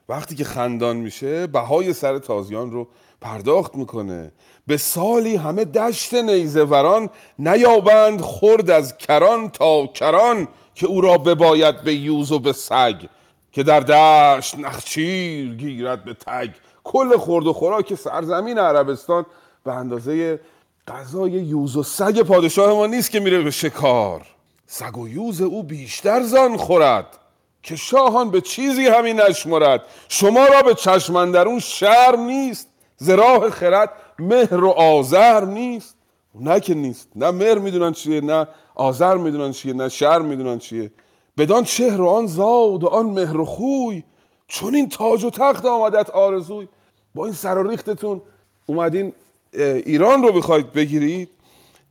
[0.10, 2.88] وقتی که خندان میشه بهای سر تازیان رو
[3.22, 4.32] پرداخت می‌کنه.
[4.68, 7.10] به سالی همه دشت نیزه وران
[7.40, 12.96] نیابند خرد از کران تا کران که او را بباید به یوز و به سگ
[13.52, 16.50] که در دشت نخچیر گیرد به تگ.
[16.84, 19.26] کل خورد و خوراک سرزمین عربستان
[19.64, 20.40] به اندازه
[20.88, 24.22] غذای یوز و سگ پادشاه ما نیست که میره به شکار.
[24.68, 27.25] سگ و یوز او بیشتر زان خورد.
[27.66, 29.82] که شاهان به چیزی همین نشمرد.
[30.10, 32.70] شما را به چشم اندرون شرم نیست.
[32.98, 33.90] ز راه خرد
[34.20, 35.96] مهر و آزر نیست.
[36.36, 37.10] نه که نیست.
[37.16, 40.92] نه مهر می‌دونن چیه نه آزر می‌دونن چیه نه شرم می‌دونن چیه.
[41.38, 44.04] بدان چهر و آن زاد و آن مهر و خوی
[44.48, 46.68] چون این تاج و تخت آمدت آرزوی.
[47.16, 48.22] با این سر و ریختتون
[48.66, 49.14] اومدین
[49.86, 51.30] ایران رو بخواید بگیرید.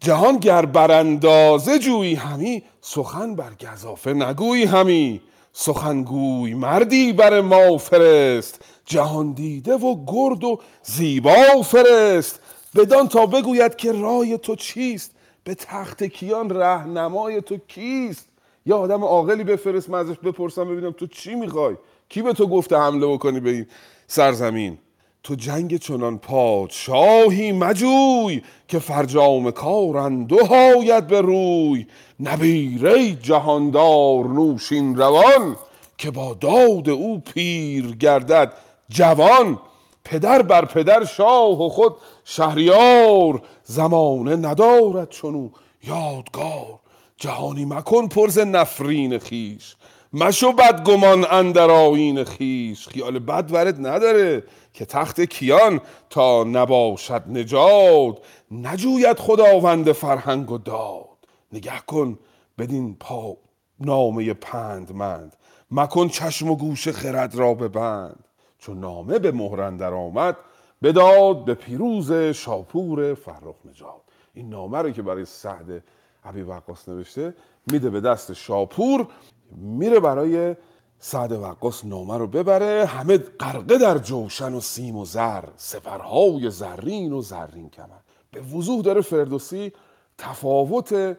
[0.00, 5.20] جهان گر براندازه جویی همی سخن بر گزافه نگویی همی.
[5.56, 8.64] سخنگوی مردی بر ما فرست.
[8.84, 12.40] جهان دیده و گرد و زیبا فرست.
[12.76, 15.10] بدان تا بگوید که رای تو چیست؟
[15.44, 18.28] به تخت کیان رهنمای تو کیست؟
[18.66, 21.76] یا آدم عاقلی بفرست من ازش بپرسم ببینم تو چی می‌خوای؟
[22.08, 23.66] کی به تو گفته حمله بکنی به این
[24.06, 24.78] سرزمین؟
[25.24, 31.86] تو جنگ چنان پادشاهی مجوی که فرجام کارند و هاید به روی.
[32.20, 35.56] نبیره جهاندار نوشین روان
[35.98, 38.52] که با داد او پیر گردد
[38.88, 39.58] جوان.
[40.04, 45.48] پدر بر پدر شاه و خود شهریار زمانه ندارد چنو
[45.84, 46.80] یادگار.
[47.16, 49.76] جهانی مکن پرز نفرین خیش.
[50.16, 52.88] مشو بدگمان اندر آیین خیش.
[52.88, 61.18] خیال بد ورد نداره که تخت کیان تا نباشد نجاد نجوید خداوند فرهنگ و داد.
[61.52, 62.18] نگه کن
[62.58, 63.36] بدین پا
[63.80, 65.36] نامه پندمند.
[65.70, 68.24] مکن چشم و گوش خرد را ببند.
[68.58, 70.36] چون نامه به مهر اندر آمد
[70.82, 74.02] بداد به پیروز شاپور فرخ نژاد
[74.34, 75.84] این نامه رو که برای سعد
[76.24, 77.34] ابی وقاص نوشته
[77.66, 79.06] میده به دست شاپور.
[79.54, 80.56] میره برای
[80.98, 82.86] سعد وقاص نامه رو ببره.
[82.86, 88.00] همه غرقه در جوشن و سیم و زر سپرهای زرین و زرین کمر.
[88.30, 89.72] به وضوح داره فردوسی
[90.18, 91.16] تفاوت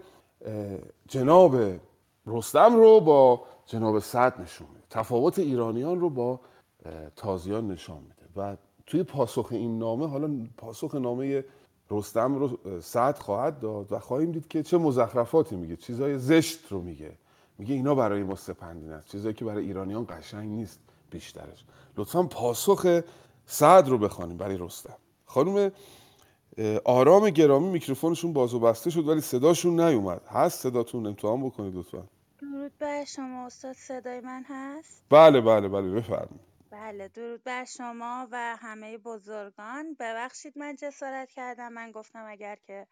[1.08, 1.56] جناب
[2.28, 4.86] رستم رو با جناب سعد نشون میده.
[4.90, 6.40] تفاوت ایرانیان رو با
[7.16, 8.16] تازیان نشان میده.
[8.36, 11.44] و توی پاسخ این نامه حالا پاسخ نامه
[11.92, 16.82] رستم رو سعد خواهد داد و خواهیم دید که چه مزخرفاتی میگه چیزای زشت رو
[16.82, 17.12] میگه.
[17.58, 19.08] میگه اینا برای ما سپندین است.
[19.08, 20.80] چیزایی که برای ایرانیان قشنگ نیست
[21.10, 21.66] بیشترش.
[21.98, 23.02] لطفا پاسخ
[23.46, 24.98] سعد رو بخوانیم برای رستم.
[25.26, 25.72] خانم
[26.86, 30.22] آرام گرامی میکروفونشون باز و بسته شد ولی صداشون نیومد.
[30.28, 32.08] هست صداتون؟ امتحان بکنید لطفا.
[32.42, 36.56] درود بر شما استاد صدای من هست؟ بله بله بله بفرمایید.
[36.72, 39.96] بله درود بر شما و همه بزرگان.
[40.00, 41.74] ببخشید من جسارت کردم.
[41.74, 42.88] من گفتم اگر که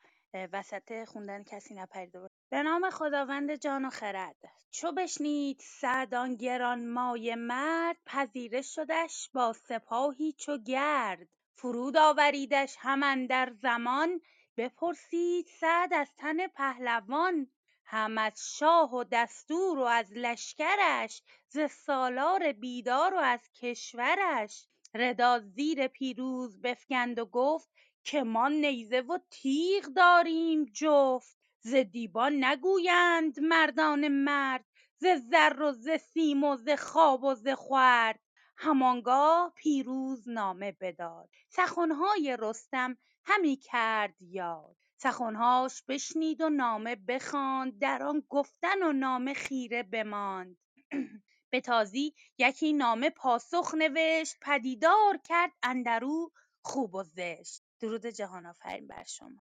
[0.54, 2.20] وسط خوندن کسی نپریده
[2.54, 4.36] به نام خداوند جان و خرد.
[4.72, 11.28] چو بشنید سعدان گران مایه مرد پذیره شدش با سپاهی چو گرد.
[11.56, 14.22] فرود آوریدش هم اندر زمان
[14.58, 17.48] بپرسید سعد از تن پهلوان.
[17.86, 24.66] هم از شاه و دستور و از لشکرش ز سالار بیدار و از کشورش.
[24.94, 27.70] ردا زیر پیروز بفگند و گفت
[28.04, 31.43] که ما نیزه و تیغ داریم جفت.
[31.66, 34.66] ز دیبا نگویند مردان مرد
[34.98, 38.20] ز زر و ز سیم و ز خواب و ز خورد
[38.58, 44.76] همانگاه پیروز نامه بداد سخنهای رستم همی کرد یاد.
[44.98, 50.58] سخنهاش بشنید و نامه بخواند در آن گفتن و نامه خیره بماند.
[51.52, 57.64] به تازی یکی نامه پاسخ نوشت پدیدار کرد اندرو خوب و زشت.
[57.80, 59.53] درود جهان آفرین بر شما.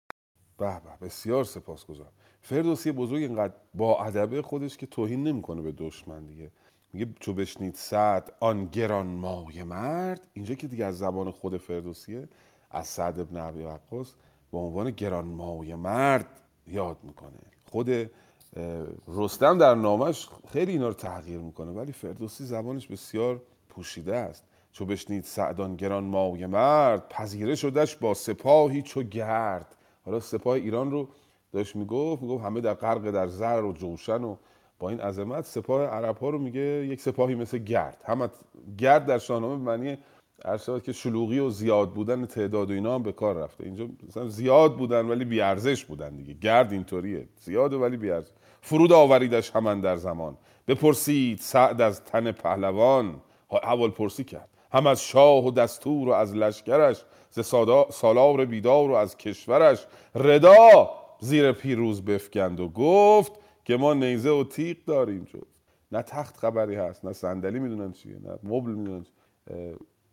[0.59, 2.11] به به بسیار سپاسگزارم.
[2.41, 6.51] فردوسی بزرگ اینقدر با ادبه خودش که توهین نمی‌کنه به دشمن دیگه.
[6.93, 10.21] میگه چو بشنید سعد آن گران مایه مرد.
[10.33, 12.29] اینجا که دیگه از زبان خود فردوسیه
[12.71, 14.13] از سعد ابن ابی وقاص
[14.51, 16.27] به عنوان گران مایه مرد
[16.67, 17.39] یاد می‌کنه.
[17.71, 17.89] خود
[19.07, 24.43] رستم در نامش خیلی اینا رو تغییر می‌کنه ولی فردوسی زبانش بسیار پوشیده است.
[24.71, 29.75] چو بشنید سعدان گران مایه مرد پذیره شدش با سپاهی چو گرد.
[30.05, 31.07] حالا سپاه ایران رو
[31.51, 34.35] داشت می‌گفت می‌گفت همه در غرق در زر و جوشن و
[34.79, 38.03] با این عظمت سپاه عرب ها رو میگه یک سپاهی مثل گرد.
[38.05, 38.29] هم
[38.77, 39.97] گرد در شاهنامه معنی
[40.45, 43.63] ارشاد که شلوغی و زیاد بودن تعداد و اینا هم به کار رفته.
[43.63, 46.33] اینجا مثلا زیاد بودن ولی بیارزش بودن دیگه.
[46.33, 47.27] گرد اینطوریه.
[47.41, 48.31] زیاد ولی بیارزش
[48.61, 50.37] فرود آوریدش همان در زمان.
[50.67, 53.21] بپرسید سعد از تن پهلوان.
[53.63, 54.49] حوال پرسی کرد.
[54.71, 57.05] هم از شاه و دستور و از لشکرش.
[57.29, 57.39] ز
[57.91, 63.31] سالار بیدار و از کشورش ردا زیر پیروز بفکند و گفت
[63.65, 65.39] که ما نیزه و تیغ داریم جز.
[65.91, 69.05] نه تخت خبری هست نه صندلی می‌دونن چیه نه مبل می‌دونن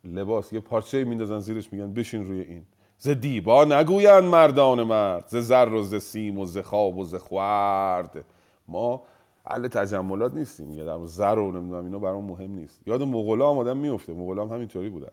[0.05, 2.63] لباس یه پارچه میندازن زیرش میگن بشین روی این.
[2.99, 7.15] ز دیبا نگویند مردان مرد ز زر و ز سیم و ز خواب و ز
[7.15, 8.25] خورد.
[8.69, 9.03] ما
[9.47, 12.89] اهل تجملات نیستیم یه در زر و نمی‌دونم اینا برام مهم نیست.
[12.89, 15.13] یاد مغولا هم آدم میفته مغولا هم همینطوری بودن.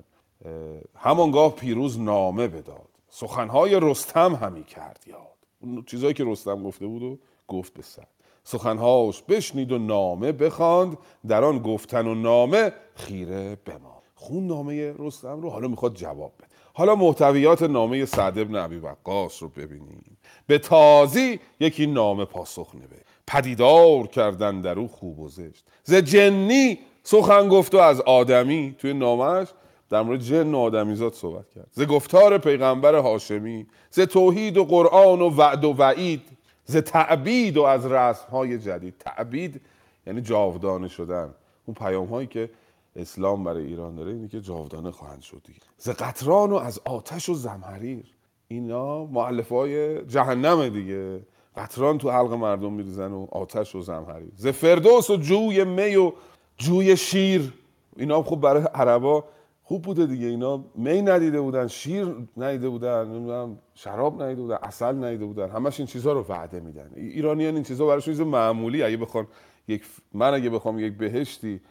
[0.96, 2.89] همانگاه پیروز نامه بداد.
[3.10, 5.20] سخنهای رستم همی کرد یاد.
[5.62, 7.18] اون چیزایی که رستم گفته بود و
[7.48, 8.04] گفت به سر.
[8.44, 15.41] سخنهاش بشنید و نامه بخواند در آن گفتن و نامه خیره بمان خون نامه رستم
[15.41, 16.48] رو حالا می‌خواد جواب بده.
[16.74, 20.18] حالا محتویات نامه سعد ابن ابی وقاص رو ببینیم.
[20.48, 23.06] به تازی یکی نامه پاسخ نوشت.
[23.28, 25.66] پدیدار کردن در او خوب و زشت.
[25.84, 29.48] ز جنی سخن گفت و از آدمی توی نامش
[29.94, 31.68] در مورد جن و آدمیزاد صحبت کرد.
[31.72, 36.22] ز گفتار پیغمبر هاشمی ز توحید و قرآن و وعد و وعید
[36.66, 38.96] ز تعبید و از رسم های جدید.
[39.00, 39.62] تعبید
[40.08, 41.34] یعنی جاودانه شدن.
[41.66, 42.50] اون پیام هایی که
[42.96, 45.41] اسلام برای ایران داره اینه که جاودانه خواهند شد
[45.78, 48.06] ز قطران و از آتش و زمهریر
[48.48, 51.20] اینا معلف های جهنم دیگه.
[51.58, 56.12] قطران تو حلق مردم میریزن و آتش و زمهریر ز فردوس و جوی می و
[56.58, 57.54] جوی شیر.
[57.98, 59.24] اینا خب برای عربا
[59.64, 60.28] خوب بوده دیگه.
[60.28, 65.49] اینا می ندیده بودن شیر ندیده بودن نمی‌دونم شراب ندیده بودن اصل ندیده بودن.
[65.49, 66.91] همش این چیزها رو وعده میدن.
[66.95, 68.84] ایرانیان این چیزها براشون چیز معمولی.
[68.84, 69.28] اگه بخوان
[69.68, 69.84] یک
[70.14, 71.61] من اگه بخوام یک بهشتی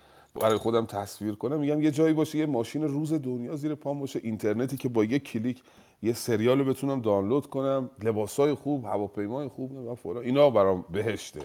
[0.40, 4.20] برای خودم تصویر کنم میگم یه جایی باشه یه ماشین روز دنیا زیر پام باشه.
[4.22, 5.62] اینترنتی که با یه کلیک
[6.02, 7.90] یه سریال رو بتونم دانلود کنم.
[8.02, 10.24] لباسای خوب هواپیمای خوب و فلان.
[10.24, 11.40] اینا برام بهشته.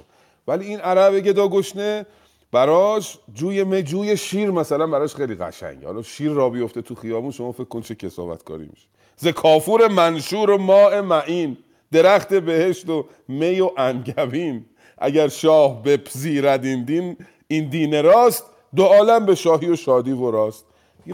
[0.47, 2.05] ولی این عرب گدا گشنه
[2.51, 5.87] براش جوی مجوی شیر مثلا براش خیلی قشنگه.
[5.87, 8.87] حالا شیر را بیفته تو خیابون شما فکر کن چه کساوت کاری میشه.
[9.15, 11.57] ز کافور منشور و ماء معین
[11.91, 14.65] درخت بهشت و می و انگبین.
[14.97, 17.17] اگر شاه بپذیرد این دین
[17.47, 18.43] این دین راست
[18.75, 20.65] دو عالم به شاهی و شادی و راست.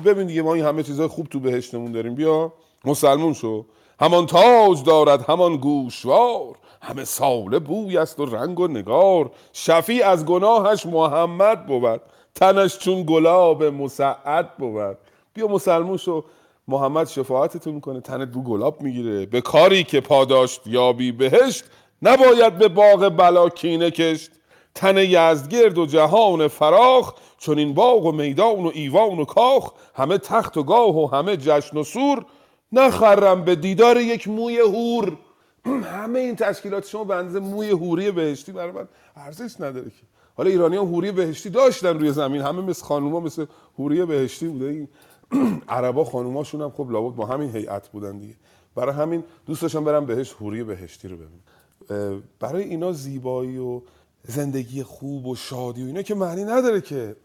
[0.05, 2.15] ببین دیگه ما این همه چیزای خوب تو بهشتمون داریم.
[2.15, 2.53] بیا
[2.85, 3.65] مسلمون شو.
[3.99, 6.55] همان تاج دارد همان گوشوار.
[6.83, 9.31] همه ساله بوی است و رنگ و نگار.
[9.53, 12.01] شفی از گناهش محمد بود.
[12.35, 14.97] تنش چون گلاب مسعد بود.
[15.33, 16.23] بیا مسلمون شو.
[16.67, 19.25] محمد شفاعتتون کنه تنت دو گلاب می‌گیره.
[19.25, 21.63] به کاری که پاداشت یابی بهشت
[22.01, 24.31] نباید به باغ بلا کینه کشت.
[24.75, 30.17] تن یزدگرد و جهان فراخ چون این باغ و میدان و ایوان و کاخ همه
[30.17, 32.25] تخت و گاه و همه جشن و سور.
[32.71, 35.17] نخرم به دیدار یک موی هور
[35.93, 40.03] همه این تشکیلات شما به موی هوری بهشتی برای من ارزش نداره که.
[40.35, 42.41] حالا ایرانی هم هوری بهشتی داشتن روی زمین.
[42.41, 43.45] همه مثل خانوما مثل
[43.79, 44.65] هوری بهشتی بوده.
[44.65, 44.87] این
[45.67, 48.35] عربا خانوماشون هم خب لابد با همین هیئت بودن دیگه.
[48.75, 52.23] برای همین دوست داشتم برم بهش هوری بهشتی رو ببینم.
[52.39, 53.81] برای اینا زیبایی و
[54.23, 57.15] زندگی خوب و شادی و اینا که معنی نداره که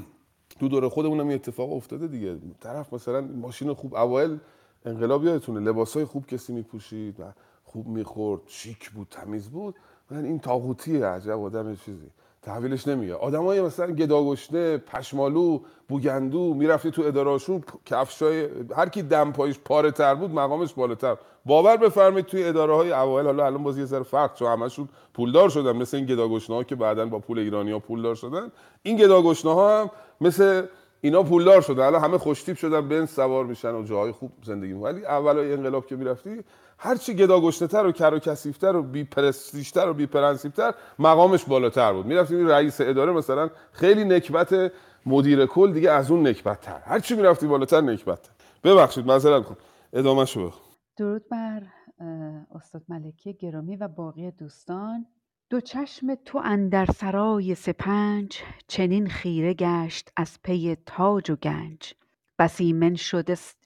[0.60, 2.36] تو دور خودمون هم اتفاق افتاده دیگه.
[2.60, 4.38] طرف مثلا ماشین خوب اوایل
[4.84, 7.20] انقلاب یادتونه لباسای خوب کسی میپوشید
[7.66, 9.74] خوب می‌خورد شیک بود تمیز بود.
[10.10, 12.10] من این تاغوتیه عجب آدم چیزی.
[12.42, 19.58] تحویلش نمیگه آدمای مثلا گداگشته پشمالو بوگندو می‌رفتی تو اداراشون کفشای هر کی دم پایش
[19.64, 21.16] پاره تر بود مقامش بالاتر.
[21.44, 25.48] باور بفرمایید توی اداره های اوایل حالا الان باز یه ذره فرق چون همشون پولدار
[25.48, 25.72] شدن.
[25.72, 28.52] مثل این گداگشنا ها که بعدا با پول ایرانی ها پولدار شدن.
[28.82, 29.90] این گداگشنا ها هم
[30.20, 30.66] مثل
[31.00, 31.82] اینا پولدار شدن.
[31.82, 35.96] الان همه خوشتیپ شدن بنز سوار میشن و جاهای خوب زندگی ولی اولای انقلاب که
[35.96, 36.44] می‌رفتی
[36.78, 40.08] هرچی گدا تر و کر و کثیفتر و بی پرستیژتر و بی
[40.98, 42.06] مقامش بالاتر بود.
[42.06, 44.72] می‌رفتی رئیس اداره مثلا خیلی نکبت
[45.06, 48.32] مدیر کل دیگه از اون نکبت تر هرچی می‌رفتی بالاتر نکبت تر
[48.64, 49.56] ببخشید معذرت کن
[49.92, 50.52] ادامه شو
[50.96, 51.62] درود بر
[52.54, 55.06] استاد ملکی گرامی و باقی دوستان.
[55.50, 61.94] دو چشم تو اندر سرای سپنج چنین خیره گشت از پی تاج و گنج.
[62.38, 62.94] بسی من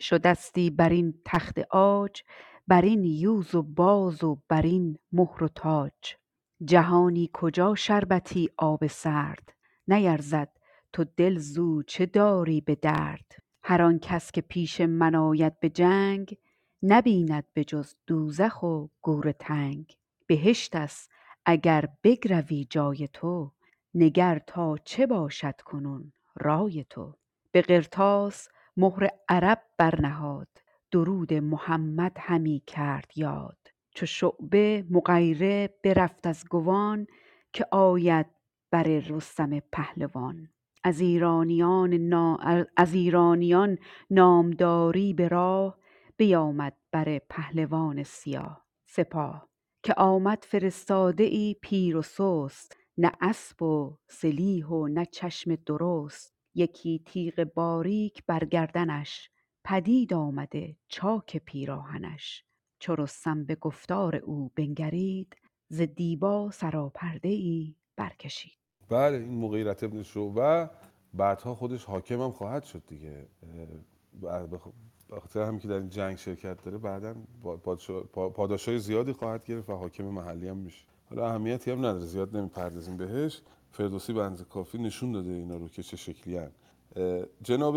[0.01, 2.23] شدستی بر این تخت عاج.
[2.71, 6.17] بر این یوز و باز و بر این مهر و تاج.
[6.65, 9.55] جهانی کجا شربتی آب سرد؟
[9.89, 10.49] نیرزد
[10.93, 15.69] تو دل زو چه داری به درد؟ هر آن کس که پیش من آید به
[15.69, 16.37] جنگ
[16.83, 19.97] نبیند به جز دوزخ و گور تنگ.
[20.27, 21.11] بهشت است
[21.47, 23.53] اگر بگروی جای تو
[23.95, 27.15] نگر تا چه باشد کنون رای تو.
[27.53, 30.49] به قرطاس مهر عرب برنهاد
[30.91, 33.59] درود محمد همی کرد یاد
[33.95, 37.07] چو شعبه مغیره برفت از گوان
[37.53, 38.27] که آید
[38.71, 40.49] بر رستم پهلوان.
[40.85, 42.37] از ایرانیان, نا...
[42.77, 43.79] از ایرانیان
[44.11, 45.79] نامداری به راه
[46.17, 48.67] بیامد بر پهلوان سیاه.
[48.87, 49.49] سپاه
[49.83, 56.35] که آمد فرستاده ای پیر و سست نه اسب و سلیح و نه چشم درست.
[56.55, 59.31] یکی تیغ باریک بر گردنش
[59.65, 62.45] پدید آمده چاک پیراهنش.
[62.79, 65.37] چو رستم به گفتار او بنگرید
[65.69, 68.53] ز دیبا سراپرده ای برکشید.
[68.89, 70.71] بله این مغیرت ابن شعبه
[71.15, 73.27] بعدها خودش حاکم هم خواهد شد دیگه.
[74.29, 74.59] اه، به
[75.21, 77.15] خاطر هم که در این جنگ شرکت داره بعدا
[78.13, 80.85] پاداشای زیادی خواهد گرفت و حاکم محلی هم میشه.
[81.11, 83.43] حالا اهمیتی هم نداره زیاد نمی‌پردازیم بهش.
[83.71, 86.51] فردوسی اندازه کافی نشون داده اینا رو که چه شکلی هن.
[87.43, 87.77] جناب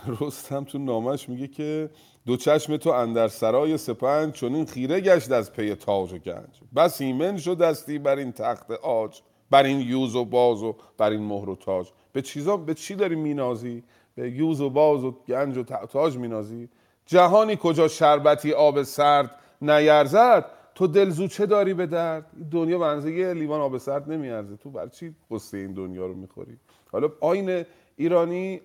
[0.20, 1.90] رستم تو نامش میگه که
[2.26, 6.60] دو چشم تو اندر سرای سپنج چون خیره گشت از پی تاج و گنج.
[6.76, 9.20] بس ایمن شدستی بر این تخت عاج
[9.50, 11.88] بر این یوز و باز و بر این مهر و تاج.
[12.12, 13.82] به چیزا به چی داری مینازی؟
[14.14, 16.68] به یوز و باز و گنج و تاج مینازی؟
[17.06, 19.30] جهانی کجا شربتی آب سرد
[19.62, 24.56] نیرزد؟ تو دلزو چه داری به درد؟ دنیا منزه یه لیوان آب سرد نمیارزه.
[24.56, 26.58] تو بر چی قصه این دنیا رو می‌خوری؟
[26.92, 27.64] حالا آین
[28.02, 28.60] ایرانی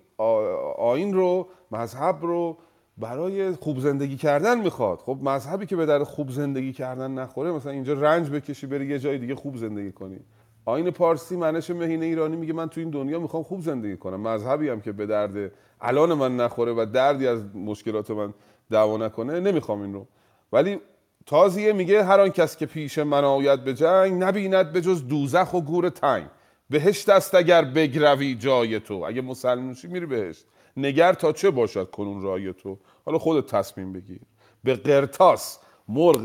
[0.78, 2.56] آین رو مذهب رو
[2.98, 4.98] برای خوب زندگی کردن می‌خواد.
[4.98, 8.98] خب مذهبی که به در خوب زندگی کردن نخوره مثلا اینجا رنج بکشی بری یه
[8.98, 10.20] جای دیگه خوب زندگی کنی.
[10.64, 14.20] آین پارسی منش مهین ایرانی میگه من تو این دنیا می‌خوام خوب زندگی کنم.
[14.20, 18.34] مذهبی هم که به درد الان من نخوره و دردی از مشکلات من
[18.70, 20.06] دعوا نکنه نمی‌خوام این رو.
[20.52, 20.80] ولی
[21.26, 25.54] تازیه میگه هر آن کس که پیش من آید به جنگ نبیند به جز دوزخ
[25.54, 26.26] و گور تنگ.
[26.70, 28.94] بهشت است اگر بگروی جای تو.
[28.94, 30.46] اگه مسلمون شی میری بهشت.
[30.76, 34.20] نگر تا چه باشد کنون رای تو؟ حالا خودت تصمیم بگیر.
[34.64, 35.58] به قرتاس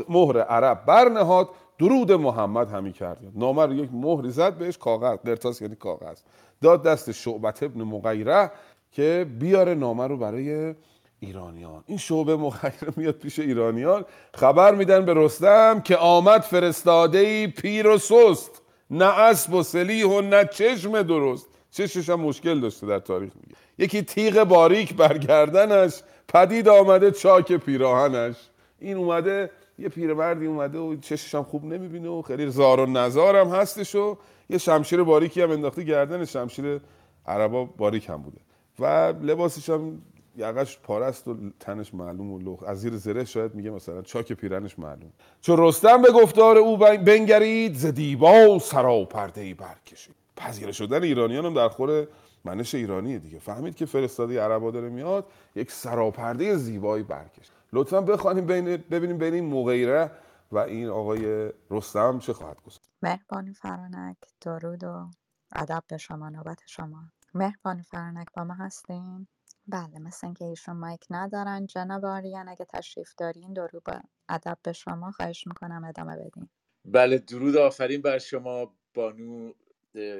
[0.08, 1.48] مهر عرب برنهاد.
[1.78, 5.18] درود محمد همی کرد نامه رو یک مهری زد بهش کاغذ.
[5.24, 6.20] قرتاس یعنی کاغذ.
[6.60, 8.50] داد دست شعبت ابن مغیره
[8.92, 10.74] که بیاره نامه رو برای
[11.20, 11.84] ایرانیان.
[11.86, 14.04] این شعبه مغیره میاد پیش ایرانیان.
[14.34, 18.62] خبر میدن به رستم که آمد فرستاده ای پیر و سست.
[18.90, 21.46] نه اسب و سلیح و نه چشم درست.
[21.70, 23.56] چشمش هم مشکل داشته در تاریخ میگه.
[23.78, 28.36] یکی تیغ باریک برگردنش پدید آمده چاک پیراهنش.
[28.78, 33.36] این اومده یه پیرمردی اومده و چشش هم خوب نمی‌بینه و خیلی زار و نزار
[33.36, 34.18] هم هستش و
[34.50, 36.80] یه شمشیر باریکی هم انداخته گردن شمشیر
[37.26, 38.38] عربا باریک هم بوده.
[38.78, 40.02] و لباسش هم
[40.36, 44.78] یقش پارست و تنش معلوم و لخ از زیر زره شاید میگه مثلا چاک پیرنش
[44.78, 45.12] معلوم.
[45.40, 50.14] چون رستم به گفتار او بنگرید ز دیبا و سراپرده ای برکشید.
[50.36, 52.06] پذیره شدن ایرانیان هم در خور
[52.44, 53.38] منش ایرانیه دیگه.
[53.38, 59.34] فهمید که فرستادی عربا داره میاد یک سراپرده زیبایی برکش لطفا بخوانیم بین ببینیم بین
[59.34, 60.10] این مغیره
[60.52, 62.80] و این آقای رستم چه خواهد گفت.
[63.02, 65.10] مهربانی فرانک درود و
[65.52, 67.04] ادب به شما نوبت شما.
[67.34, 69.26] مهربانی فرانک با ما هستین؟
[69.66, 71.66] بله مثل اینکه ایشون مایک ندارن.
[71.66, 75.10] جناب آریان اگه تشریف دارین درود با ادب به شما.
[75.10, 76.48] خواهش می‌کنم ادامه بدین.
[76.84, 79.52] بله درود آفرین بر شما بانو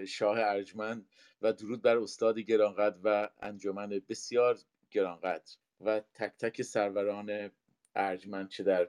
[0.08, 1.08] شاه ارجمند
[1.42, 4.58] و درود بر استاد گرانقدر و انجمن بسیار
[4.90, 5.56] گرانقدر.
[5.80, 7.50] و تک تک سروران
[7.94, 8.88] ارجمند چه در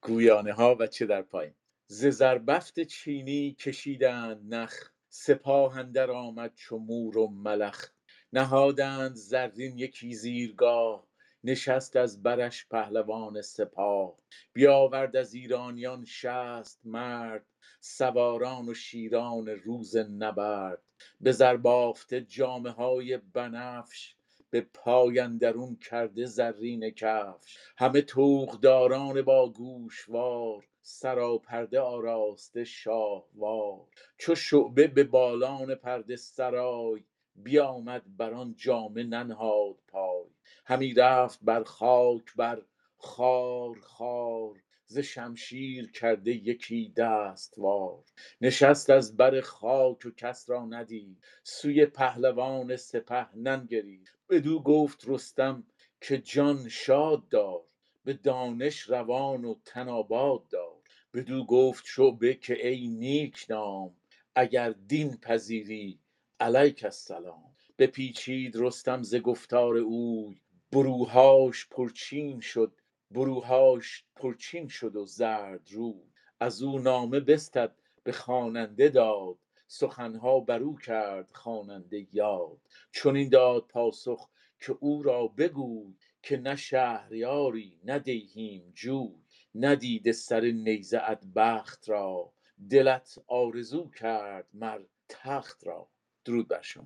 [0.00, 1.54] گویانه ها و چه در پایین.
[1.86, 7.90] ز زربفت چینی کشیدند نخ سپاه اندر آمد چو مور و ملخ.
[8.32, 11.06] نهادند زرین یکی زیرگاه
[11.44, 14.18] نشست از برش پهلوان سپاه.
[14.52, 17.46] بیاورد از ایرانیان شست مرد
[17.80, 20.82] سواران و شیران روز نبرد.
[21.20, 24.14] به زربافته جامه های بنفش
[24.50, 27.58] به پای اندرون کرده زرین کفش.
[27.78, 33.86] همه توغداران با گوشوار سراپرده آراسته شاهوار.
[34.18, 37.04] چو شعبه به بالان پرده سرای
[37.36, 40.24] بیامد بر آن جامه ننهاد پای.
[40.64, 42.62] همی رفت بر خاک بر
[42.98, 44.62] خار خار.
[44.86, 48.04] ز شمشیر کرده یکی دستوار.
[48.40, 51.18] نشست از بر خاک و کس را ندید.
[51.42, 54.12] سوی پهلوان سپه ننگرید.
[54.30, 55.64] بدو گفت رستم
[56.00, 57.62] که جان شاد دار.
[58.04, 60.76] به دانش روان و تن آباد دار.
[61.14, 63.94] بدو گفت شعبه که ای نیک نام.
[64.34, 66.00] اگر دین پذیری
[66.40, 67.54] علیک السلام.
[67.78, 70.40] بپیچید رستم ز گفتار اوی.
[70.72, 72.72] بروهاش پرچین شد.
[73.10, 76.02] بروهاش پرچین شد و زرد روی.
[76.40, 77.74] از او نامه بستد
[78.04, 79.38] به خواننده داد.
[79.66, 82.58] سخنها برو کرد خواننده یاد.
[82.92, 84.28] چنین داد پاسخ
[84.60, 89.14] که او را بگوی که نه شهریاری نه دیهیم جوی.
[89.54, 92.32] ندیده سر نیزه ات بخت را.
[92.70, 95.88] دلت آرزو کرد مر تخت را.
[96.26, 96.84] درود بر شما.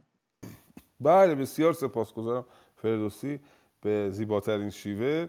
[1.00, 2.44] بله بسیار سپاسگزارم
[2.76, 3.40] فردوسی
[3.80, 5.26] به زیباترین شیوه.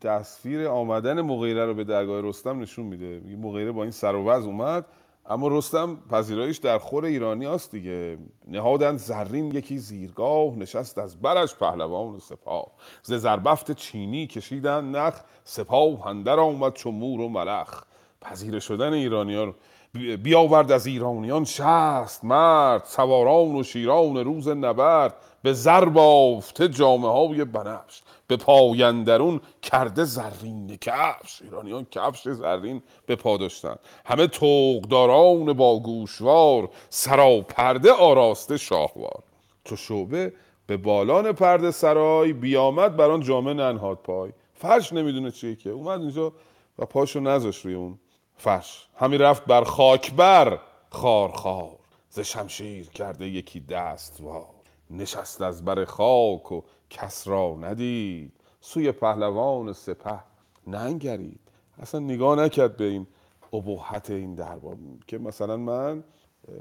[0.00, 3.20] تصویر آمدن مغیره رو به درگاه رستم نشون میده.
[3.24, 4.86] میگه مغیره با این سر و اومد
[5.26, 8.18] اما رستم پذیرایش در خور ایرانی هست دیگه.
[8.48, 12.66] نهادند زرین یکی زیرگاه نشست از برش پهلوان سپاه.
[13.02, 17.82] ز زربفت چینی کشیدن نخ سپاه اندر آمد چو مور و ملخ.
[18.20, 19.54] پذیره شدن ایرانی ها رو
[19.96, 27.44] بیاورد از ایرانیان شست مرد سواران و شیران روز نبرد به زر بافته جامه های
[27.44, 31.42] بنفش به پایندرون کرده زرین کفش.
[31.42, 33.76] ایرانیان کفش زرین به پا داشتن.
[34.04, 39.22] همه توقداران با گوشوار سراپرده آراسته شاهوار.
[39.64, 40.32] چو شعبه
[40.66, 44.30] به بالان پرده سرای بیامد بر آن جامه ننهاد پای.
[44.54, 45.70] فرش نمی‌دونه چیه که.
[45.70, 46.32] اومد اینجا
[46.78, 47.98] و پاشو نذاشت روی اون.
[48.36, 48.88] فرش.
[48.96, 50.58] همی رفت بر خاک بر
[50.90, 51.76] خار خار.
[52.10, 54.46] ز شمشیر کرده یکی دست وار.
[54.90, 58.32] نشست از بر خاک و کس را ندید.
[58.60, 60.20] سوی پهلوان سپه
[60.66, 61.40] ننگرید.
[61.78, 63.06] اصلا نگاه نکرد به این
[63.52, 64.76] ابهت این دربار.
[65.06, 66.04] که مثلا من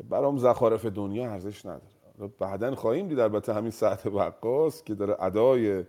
[0.10, 1.82] برام زخارف دنیا ارزش نداره.
[2.40, 5.84] بعدا خواهیم دید البته همین ساعت وقاص که داره ادای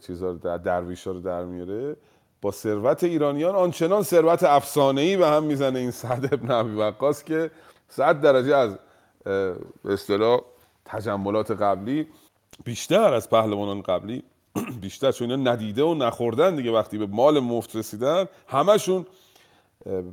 [0.00, 1.96] چیزا رو در درویشا رو در میاره.
[2.46, 7.50] با ثروت ایرانیان آنچنان ثروت افسانه‌ای به هم می‌زنه این سعد ابن ابی وقاص که
[7.88, 8.78] صد درجه از
[9.24, 10.40] به اصطلاح
[10.84, 12.06] تجملات قبلی
[12.64, 14.22] بیشتر از پهلوانان قبلی
[14.82, 19.06] بیشتر چون اینا ندیده و نخوردن دیگه وقتی به مال مفت رسیدن همشون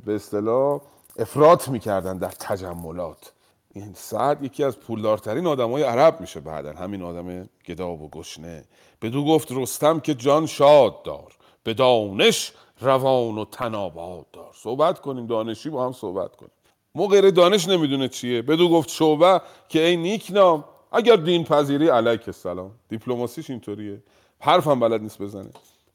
[0.04, 0.80] به اصطلاح
[1.18, 3.32] افراط می‌کردن در تجملات.
[3.74, 8.64] این سعد یکی از پولدارترین آدمای عرب میشه بعدا همین آدم گداب و گشنه.
[9.02, 11.32] بدو گفت رستم که جان شاد دار.
[11.64, 14.52] به دانش روان و تناباد دار.
[14.54, 16.52] صحبت کنیم دانشی با هم صحبت کنیم.
[16.94, 18.42] مغیر دانش نمی‌دونه چیه.
[18.42, 22.70] بدو گفت شعبه که ای نیک نام اگر دین پذیری علیک السلام.
[22.88, 24.02] دیپلماسیش اینطوریه.
[24.40, 25.50] حرفم بلد نیست بزنه.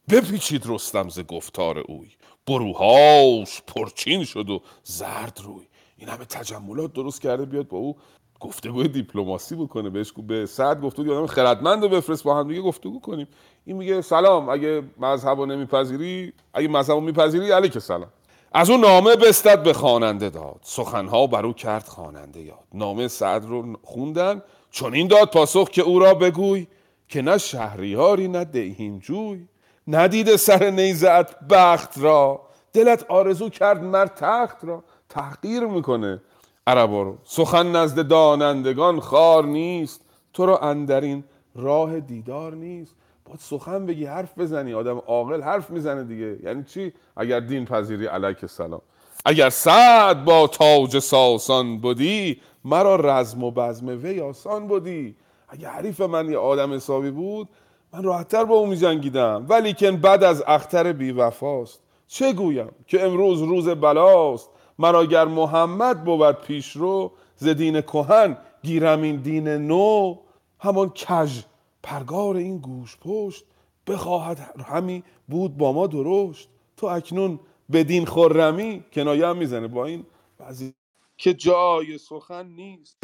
[0.10, 2.10] بپیچید رستم ز گفتار اوی.
[2.48, 5.66] بروهاش پرچین شد و زرد روی.
[5.98, 7.98] این همه تجملات درست کرده بیاد با او
[8.40, 12.62] گفتگوی دیپلماسی بکنه بهش به سعد گفته بود آدم خردمند رو بفرست با هم دیگه
[12.62, 13.28] گفتگو کنیم.
[13.66, 18.08] این میگه سلام اگه مذهب رو نمیپذیری اگه مذهب رو میپذیری علیک سلام
[18.54, 20.60] از اون نامه بستد به خواننده داد.
[20.62, 22.64] سخنها بر او کرد خواننده یاد.
[22.74, 26.68] نامه سعد رو خوندن چون این داد پاسخ که او را بگوی
[27.08, 29.48] که نه شهریاری نه دیهیم جوی
[29.88, 32.42] ندیده سر نیزت بخت را.
[32.74, 34.84] دلت آرزو کرد مر تخت را.
[35.10, 36.22] تحقیر می‌کنه.
[36.68, 37.18] عربا رو.
[37.24, 40.02] سخن نزد دانندگان خار نیست.
[40.34, 41.24] تو را اندرین
[41.56, 42.96] راه دیدار نیست.
[43.26, 44.74] باید سخن بگی حرف بزنی.
[44.74, 46.38] آدم عاقل حرف می‌زنه دیگه.
[46.44, 48.82] یعنی چی؟ اگر دین پذیری علیک السلام.
[49.26, 55.16] اگر سعد با تاج ساسان بودی مرا رزم و بزم وی آسان بودی.
[55.50, 57.50] اگه حریف من یه آدم حسابی بود
[57.94, 59.46] من راحتتر با او میجنگیدم.
[59.50, 64.50] ولیکن بعد از اختر بی وفاست چه گویم که امروز روز بلاست.
[64.80, 70.16] مرا گر محمد بود پیش رو ز دین کهن گیرم این دین نو.
[70.60, 71.42] همان کژ
[71.84, 73.46] پرگار این گوش پشت
[73.88, 76.50] بخواهد همی بود با ما درشت.
[76.78, 77.40] تو اکنون
[77.72, 80.06] بدین خرمی کنایه هم می‌زنه با این
[80.38, 80.74] بعضی
[81.18, 82.98] که جای سخن نیست.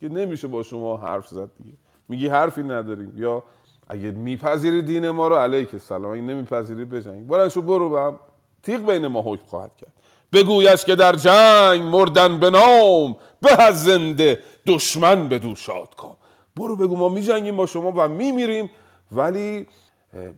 [0.00, 1.76] که نمیشه با شما حرف زد دیگه.
[2.08, 3.12] میگی حرفی نداریم.
[3.16, 3.44] یا
[3.88, 6.12] اگه میپذیری دین ما رو علیک السلام.
[6.12, 7.26] اگه نمیپذیری بجنگ.
[7.26, 8.18] بلند شو برو به
[8.62, 9.92] تیغ بین ما حکم خواهد کرد.
[10.32, 16.16] بگویش که در جنگ مردن به نام به از زنده دشمن به دو شاد کن.
[16.56, 18.70] برو بگو ما میجنگیم با شما و میمیریم
[19.12, 19.66] ولی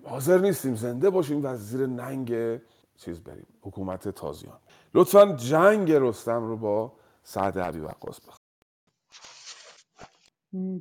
[0.05, 2.61] حاضر نیستیم زنده باشیم و زیر ننگ
[2.97, 4.59] چیز بریم حکومت تازیان.
[4.95, 6.93] لطفا جنگ رستم رو با
[7.23, 8.39] سعد عبی وقاص بخون.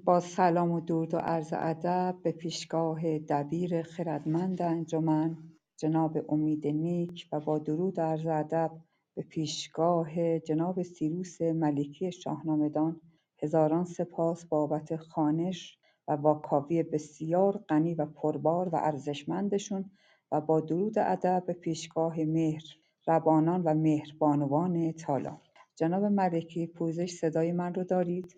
[0.06, 5.38] با سلام و درود و عرض ادب به پیشگاه دبیر خردمند انجمن
[5.78, 8.72] جناب امید نیک و با درود و عرض ادب
[9.16, 13.02] به پیشگاه جناب سیروس ملکی شاهنامه‌دان
[13.44, 15.78] هزاران سپاس بابت خوانش
[16.08, 19.92] و واکاوی بسیار غنی و پربار و ارزشمندشون
[20.32, 22.64] و با درود ادب به پیشگاه مهر
[23.08, 25.42] ربانان و مهربانوان تالار.
[25.76, 28.36] جناب ملکی پوزش صدای من رو دارید؟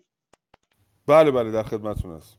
[1.06, 2.38] بله بله در خدمتتون هست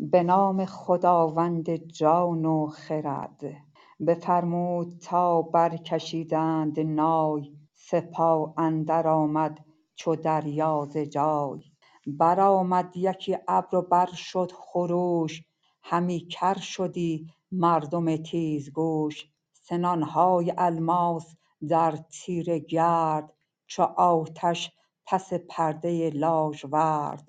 [0.00, 3.65] به نام خداوند جان و خرد.
[4.00, 9.64] بفرمود تا برکشیدند نای سپاه اندر آمد
[9.94, 11.60] چو دریا ز جای.
[12.06, 15.42] برآمد یکی ابر و بر شد خروش
[15.82, 19.26] همی کر شدی مردم تیزگوش.
[19.52, 21.36] سنانهای الماس
[21.68, 23.32] در تیره گرد
[23.66, 24.72] چو آتش
[25.06, 27.26] پس پرده لاژورد.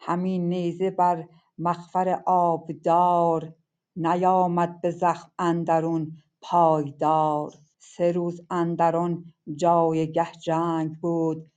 [0.00, 1.28] همی نیزه بر
[1.58, 3.54] مغفر آبدار
[3.96, 7.52] نیامد به زخم اندرون پایدار.
[7.78, 9.24] سه روز اندر آن
[9.54, 11.50] جایگه جنگ بود.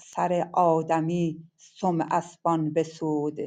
[0.00, 3.38] سر آدمی سم اسپان بسود.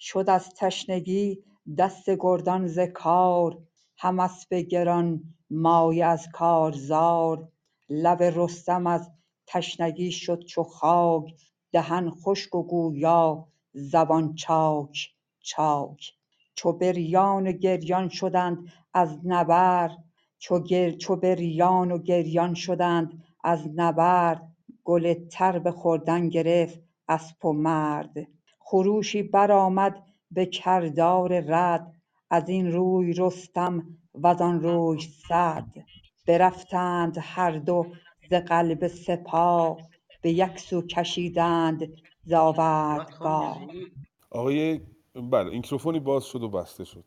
[0.00, 1.44] شد از تشنگی
[1.78, 3.58] دست گردان ز کار.
[3.98, 7.48] هم اسپ گرانمایه از کارزار
[7.88, 9.10] لب رستم از
[9.46, 11.34] تشنگی شد چو خاک.
[11.72, 16.17] دهن خشک و گویا زبان چاک چاک.
[16.58, 18.58] چو بریان و گریان شدند
[18.94, 19.98] از نبرد
[20.98, 24.42] چو بریان و گریان شدند از نبرد
[24.84, 28.26] گل تر به خوردن گرفت اسپ و مرد.
[28.58, 31.92] خروشی برآمد به کردار رد
[32.30, 35.74] ازین روی رستم وزان روی سعد
[36.26, 37.86] برفتند هر دو
[38.30, 39.78] ز قلب سپاه
[40.22, 41.88] به یک سو کشیدند
[42.24, 43.58] ز آوردگاه.
[45.22, 47.04] بله میکروفونی باز شد و بسته شد.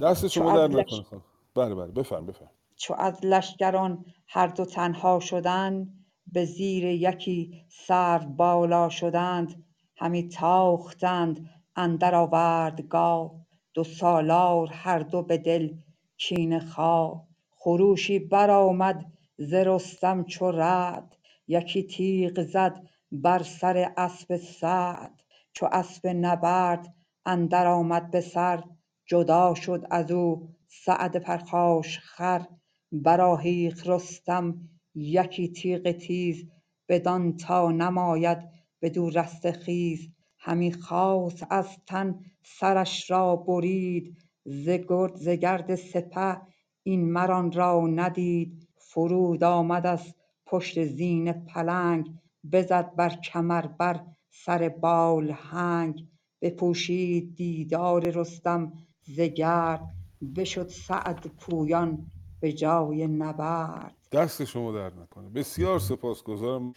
[0.00, 0.68] دست شما در.
[0.68, 1.22] نکنه خانم.
[1.54, 2.50] بله بله بفرم بفرم.
[2.76, 9.64] چو از لشکران هر دو تنها شدند به زیر یکی سروبالا شدند
[9.96, 13.34] همی تاختند اندر آوردگاه.
[13.74, 15.74] دو سالار هر دو به دل
[16.16, 17.26] کینه خواه.
[17.56, 21.16] خروشی برآمد ز رستم چو رعد.
[21.48, 25.22] یکی تیغ زد بر سر اسپ سعد.
[25.52, 26.95] چو اسپ نبرد
[27.26, 28.64] اندر آمد به سر
[29.06, 32.46] جدا شد ازو سعد پرخاشخر
[32.92, 36.50] برآهیخت رستم یکی تیغ تیز
[36.88, 38.38] بدان تا نماید
[38.82, 40.08] بدو رستخیز
[40.38, 46.40] همی خواست از تن سرش را برید ز گرد سپه
[46.82, 48.68] این مر آن را ندید.
[48.96, 50.14] فرود آمد از
[50.46, 52.14] پشت زین پلنگ
[52.52, 56.06] بزد بر کمر بر سر بالهنگ
[56.42, 58.72] بپوشید دیدار رستم
[59.02, 59.94] ز گرد
[60.36, 62.06] بشد سعد پویان
[62.40, 63.94] به جای نبرد.
[64.12, 65.28] دست شما در نکنه.
[65.28, 66.74] بسیار سپاسگزارم.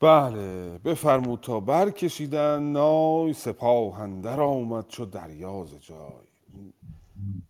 [0.00, 6.32] بله بفرمود تا برکشیدند نای سپاه اندر آمد چو دریا ز جای.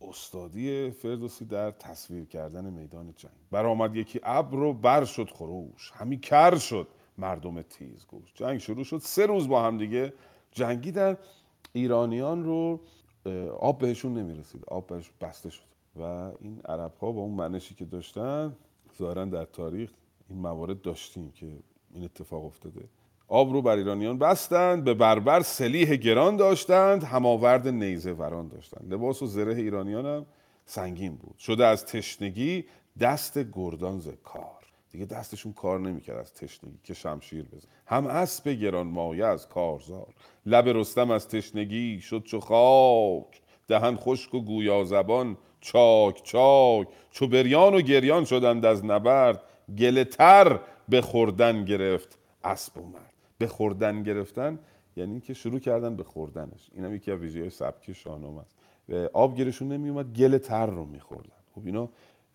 [0.00, 3.32] استادی فردوسی در تصویر کردن میدان جنگ.
[3.50, 5.92] برآمد یکی ابر و بر شد خروش.
[5.94, 6.88] همی کر شد
[7.18, 8.32] مردم تیزگوش.
[8.34, 8.98] جنگ شروع شد.
[8.98, 10.12] سه روز با هم دیگه
[10.52, 11.16] جنگیدن
[11.72, 12.80] ایرانیان رو
[13.60, 14.64] آب بهشون نمی‌رسید.
[14.68, 15.62] آب بهش بسته شد.
[15.96, 16.02] و
[16.40, 18.56] این عرب ها با اون منشی که داشتن
[18.98, 19.90] ظاهرا در تاریخ
[20.28, 21.46] این موارد داشتیم که
[21.94, 22.88] این اتفاق افتاده.
[23.28, 28.92] آب رو بر ایرانیان بستند به بربر سلیح گران داشتند هماورد نیزه وران داشتند.
[28.94, 30.26] لباس و زره ایرانیان هم
[30.64, 31.38] سنگین بود.
[31.38, 32.64] شده از تشنگی
[33.00, 34.61] دست گردان ز کار.
[34.92, 37.68] دیگه دستشون کار نمی‌کرد از تشنگی که شمشیر بزن.
[37.86, 40.14] هم اسب گران مایه از کارزار.
[40.46, 43.42] لب رستم از تشنگی شد چو خاک.
[43.68, 46.88] دهن خشک و گویا زبان چاک چاک.
[47.10, 49.42] چو بریان و گریان شدند از نبرد
[49.78, 53.12] گله تر به خوردن گرفت اسب و مرد.
[53.38, 54.58] به خوردن گرفتن
[54.96, 56.70] یعنی که شروع کردن به خوردنش.
[56.72, 58.56] این هم یکی از ویژگی سبکی شاهنامه است.
[59.12, 61.42] آب گیرشون نمیومد گل تر رو میخوردن.
[61.54, 61.88] خب اینا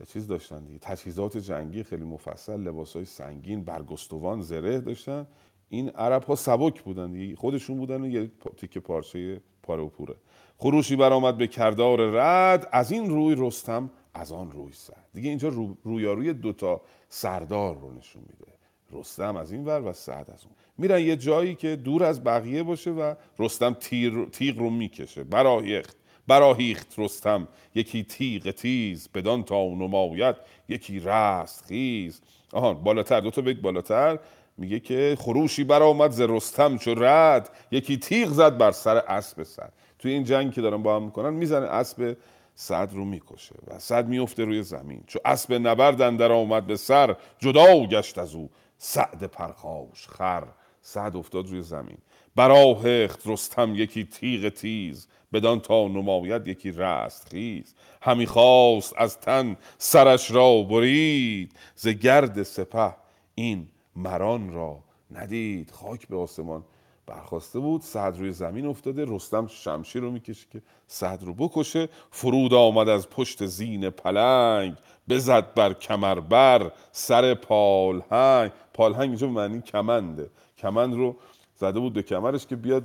[0.05, 0.79] چیز داشتن دیگه.
[0.79, 5.27] تجهیزات جنگی خیلی مفصل لباس های سنگین برگستوان زره داشتن.
[5.69, 7.35] این عرب ها سبک بودن دیگه.
[7.35, 10.15] خودشون بودن یه تیکه پارچه پاره و پوره.
[10.57, 14.93] خروشی برآمد به کردار رد از این روی رستم از آن روی سر.
[15.13, 18.51] دیگه اینجا رو رویاروی دوتا سردار رو نشون میده.
[18.91, 20.53] رستم از این ور و سعد از اون.
[20.77, 25.23] میرن یه جایی که دور از بقیه باشه و رستم تیر تیغ رو می‌کشه.
[25.23, 25.97] براهیخت
[26.27, 27.47] براهیخت رستم.
[27.75, 30.35] یکی تیغ تیز بدان تا نماید
[30.69, 32.21] یکی رست خیز.
[32.53, 34.19] آهان بالاتر دو تا بیت بالاتر.
[34.57, 37.49] میگه که خروشی برآمد ز رستم چو رد.
[37.71, 41.33] یکی تیغ زد بر سر اسب سعد توی این جنگ که دارن با هم می‌کنن
[41.33, 42.17] می‌زنه اسب
[42.55, 45.03] سعد رو می‌کشه و سعد میفته روی زمین.
[45.07, 48.49] چو اسب نبرد اندر آمد به سر جدا گشت از او.
[48.77, 50.43] سعد پرخاش خر.
[50.81, 51.97] سعد افتاد روی زمین.
[52.37, 60.31] براهخت رستم یکی تیغ تیز بدان تا نماید یکی رستخیز همی خواست از تن سرش
[60.31, 62.95] را برید ز گرد سپه
[63.35, 64.79] این مران را
[65.11, 65.71] ندید.
[65.71, 66.63] خاک به آسمان
[67.05, 71.89] برخواسته بود سعد روی زمین افتاده رستم شمشیر رو می‌کشه که سعد رو بکشه.
[72.11, 74.75] فرود آمد از پشت زین پلنگ
[75.09, 78.51] بزد بر کمربر سر پالهنگ.
[78.73, 80.29] پالهنگ اینجا معنی کمنده.
[80.57, 81.15] کمند رو
[81.57, 82.83] زده بود به کمرش که بیاد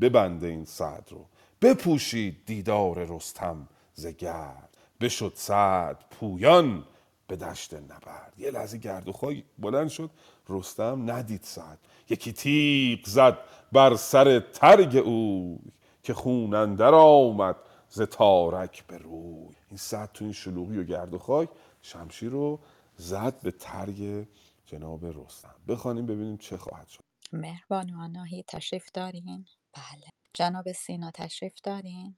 [0.00, 1.26] ببنده این سعد رو.
[1.62, 4.76] بپوشید دیدار رستم ز گرد.
[5.00, 6.84] بشد سعد پویان
[7.26, 8.34] به دشت نبرد.
[8.38, 10.10] یه لحظه گرد و خاک بلند شد.
[10.48, 11.78] رستم ندید سعد.
[12.10, 13.38] یکی تیغ زد
[13.72, 15.58] بر سر ترگ اوی
[16.02, 17.56] که خون اندر آمد
[17.88, 19.54] ز تارک به روی.
[19.68, 21.48] این سعد تو این شلوغی و گرد و خاک
[21.82, 22.58] شمشیر رو
[22.96, 24.26] زد به ترگ
[24.66, 25.54] جناب رستم.
[25.68, 27.11] بخوانیم ببینیم چه خواهد شد.
[27.32, 30.08] مهربانو آناهی تشریف دارین؟ بله.
[30.34, 32.16] جناب سینا تشریف دارین؟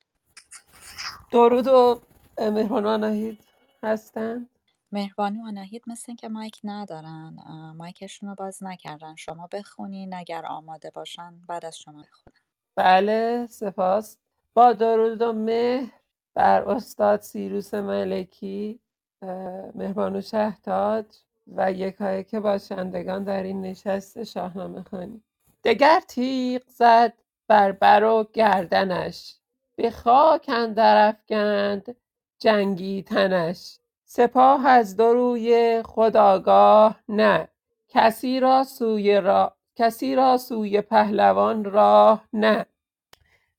[1.33, 2.01] درود و
[2.39, 3.45] مهربان آناهید
[3.83, 4.49] هستن؟
[4.93, 9.15] مهربانو آناهیت مثل اینکه مایک ندارن اه، مایکشون رو باز نکردن.
[9.17, 12.37] شما بخونین اگر آماده باشن بعد از شما بخونن
[12.77, 14.19] بله سپاس.
[14.55, 15.93] با درود و مهر
[16.35, 18.81] بر استاد سیروس ملکی
[19.23, 19.29] اه،
[19.75, 21.07] مهربانو شهتاج
[21.47, 25.23] و یکایک باشندگان در این نشست شاهنامه خوانی
[25.65, 27.13] دگر تیغ زد
[27.49, 29.37] بر بر و گردنش
[29.77, 31.97] به خاک اندر افگند
[32.39, 33.79] جنگی تنش.
[34.05, 37.49] سپاه از دو روی خود آگاه نه
[37.89, 42.67] کسی را سوی را کسی را سوی پهلوان راه نه.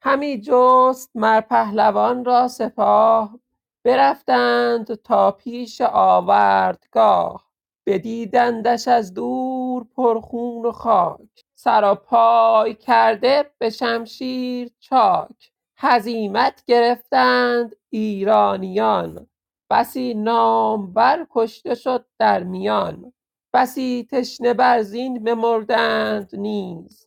[0.01, 3.39] همی جست مر پهلوان را سپاه
[3.83, 7.45] برفتند تا پیش آوردگاه.
[7.85, 11.19] بدیدندش از دور پرخون و خاک
[11.55, 15.51] سراپای کرده به شمشیر چاک.
[15.77, 19.27] هزیمت گرفتند ایرانیان
[19.69, 23.13] بسی نامور کشته شد در میان.
[23.53, 27.05] بسی تشنه بر زین بمردند نیز.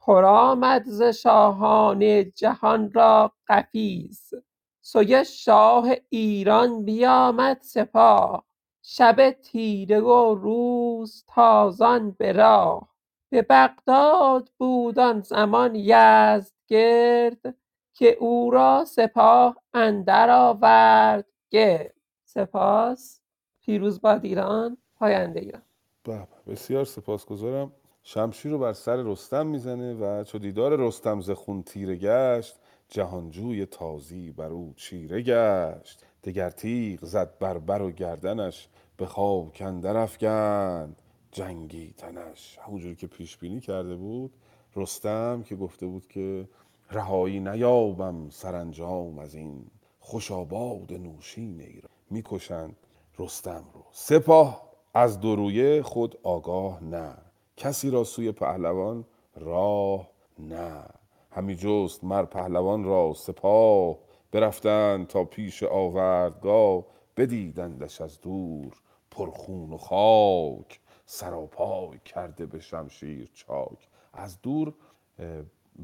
[0.00, 4.34] پرآمد ز شاهان جهان را قفیز.
[4.82, 8.44] سوی شاه ایران بیامد سپاه.
[8.92, 12.88] شب تیره و روز تازان به راه.
[13.28, 17.54] به بغداد بود آن زمان یزدگرد
[17.94, 21.26] که او را سپاه اندر آورد.
[21.50, 21.94] گرد.
[22.24, 23.20] سپاس.
[23.60, 25.62] پیروز باد ایران پاینده ایران.
[26.04, 27.72] به، بسیار سپاسگزارم.
[28.02, 32.56] شمشیر رو بر سر رستم می‌زنه و چو دیدار رستم ز خون تیره گشت
[32.88, 36.04] جهانجوی تازی بر او چیره گشت.
[36.24, 38.68] دگر تیغ زد بر بر و گردنش
[39.00, 40.96] به خاک اندر افگند
[41.32, 42.58] جنگی تنش.
[42.62, 44.32] همونجوری که پیش بینی کرده بود
[44.76, 46.48] رستم که گفته بود که
[46.90, 49.66] رهایی نیابم سرانجام از این
[50.00, 51.90] خوش آباد نوشین ایران.
[52.10, 52.76] می‌کشند
[53.18, 53.84] رستم رو.
[53.92, 57.14] سپاه از درویه خود آگاه نه.
[57.56, 59.04] کسی را سوی پهلوان
[59.36, 60.84] راه نه.
[61.30, 63.96] همی جست مر پهلوان را سپاه.
[64.32, 66.84] برفتند تا پیش آوردگاه.
[67.16, 68.72] بدیدندش از دور
[69.10, 73.88] پرخون و خاک سراپای کرده به شمشیر چاک.
[74.12, 74.74] از دور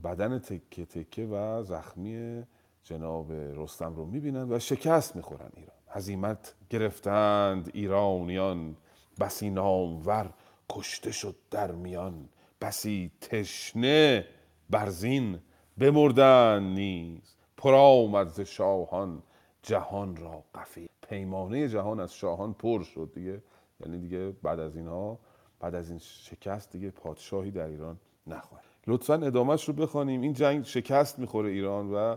[0.05, 2.43] بدن تکه تکه و زخمی
[2.83, 5.77] جناب رستم رو می‌بینن و شکست می‌خورن ایران.
[5.89, 8.77] هزیمت گرفتند ایرانیان.
[9.21, 10.31] بسی نامور
[10.71, 12.29] کشته شد در میان.
[12.61, 14.27] بسی تشنه
[14.71, 15.39] برزین
[15.79, 17.37] بمردند نیز.
[17.57, 19.23] پر آمد ز شاهان
[19.63, 20.89] جهان را قفی.
[21.09, 23.43] پیمانه جهان از شاهان پر شد دیگه.
[23.81, 25.19] یعنی دیگه بعد از اینها
[25.61, 27.97] بعد از این شکست دیگه پادشاهی در ایران
[28.27, 28.65] نخواهد.
[28.87, 30.21] لطفا ادامهش رو بخوانیم.
[30.21, 32.17] این جنگ شکست می‌خوره ایران و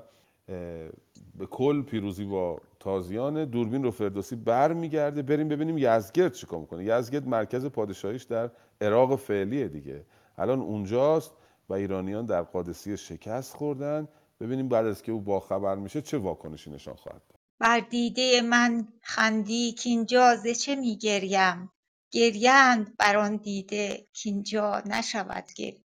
[1.38, 3.46] به کل پیروزی با تازیان.
[3.46, 6.86] دوربین رو فردوسی بر میگرده بریم ببینیم یزگرد چیکار می‌کنه.
[6.86, 8.50] یزگرد مرکز پادشاهیش در
[8.82, 10.06] عراق فعلیه دیگه.
[10.38, 11.32] الان اونجاست
[11.70, 14.08] و ایرانیان در قادسیه شکست خوردن.
[14.40, 17.39] ببینیم بعد از که او باخبر میشه چه واکنشی نشان خواهد داد.
[17.60, 21.72] بر دیده من خندی کاینجا ز چه می گریم؟
[22.12, 25.84] گریند بر آن دیده کاینجا نشود گریه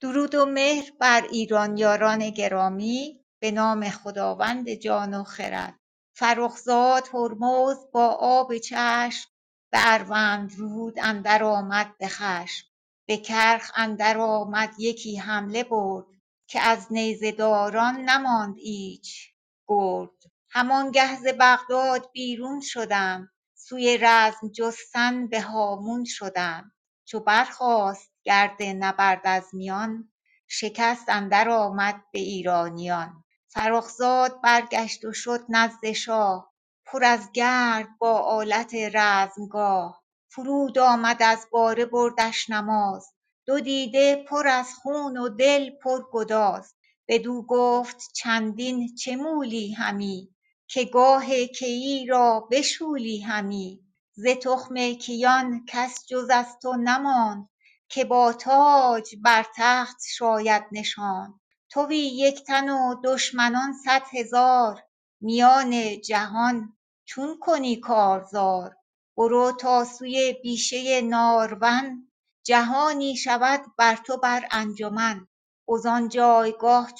[0.00, 5.78] درود و مهر بر ایران یاران گرامی به نام خداوند جان و خرد.
[6.16, 9.30] فرخزاد هرمزد با آب چشم
[9.72, 12.66] به اروندرود اندر آمد به خشم.
[13.08, 16.06] به کرخ اندر آمد یکی حمله برد
[16.46, 19.34] که از نیزه داران نماند ایچ
[19.68, 20.31] گرد.
[20.54, 26.72] همانگه ز بغداد بیرون شدم سوی رزم جستن به هامون شدم.
[27.04, 30.12] چو برخاست گرد نبرد از میان
[30.48, 33.24] شکست اندر آمد به ایرانیان.
[33.48, 36.52] فرخزاد برگشت و شد نزد شاه
[36.86, 40.02] پر از گرد با آلت رزمگاه.
[40.28, 43.08] فرود آمد از باره بردش نماز
[43.46, 46.74] دو دیده پر از خون و دل پر گداز.
[47.08, 50.31] بدو گفت چندین چه مولی همی؟
[50.72, 53.80] که گاه کیی را بشولی همی
[54.12, 57.48] ز تخم کیان کس جز از تو نماند
[57.88, 61.40] که با تاج بر تخت شاید نشاند.
[61.70, 64.82] توی یک تن و دشمنان صد هزار
[65.20, 68.76] میان جهان چون کنی کارزار؟
[69.16, 72.12] برو تا سوی بیشه نارون
[72.44, 75.28] جهانی شود بر تو بر انجمن.
[75.68, 76.92] وز آن جایگاه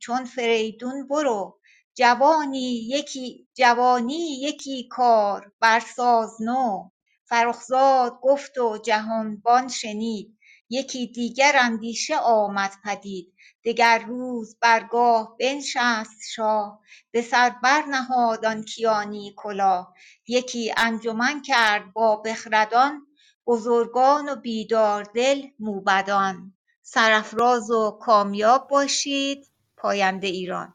[0.00, 1.59] چون فریدون برو.
[1.94, 6.90] جوانی یکی جوانی یکی کار برساز نو.
[7.24, 10.38] فرخزاد گفت و جهانبان شنید.
[10.70, 13.34] یکی دیگر اندیشه آمد پدید.
[13.64, 16.80] دگر روز بر گاه بنشست شاه.
[17.10, 19.94] به سر برنهاد آن کیانی کلاه.
[20.28, 23.06] یکی انجمن کرد با بخردان
[23.46, 26.54] بزرگان و بیداردل موبدان.
[26.82, 29.46] سرافراز و کامیاب باشید
[29.76, 30.74] پاینده ایران.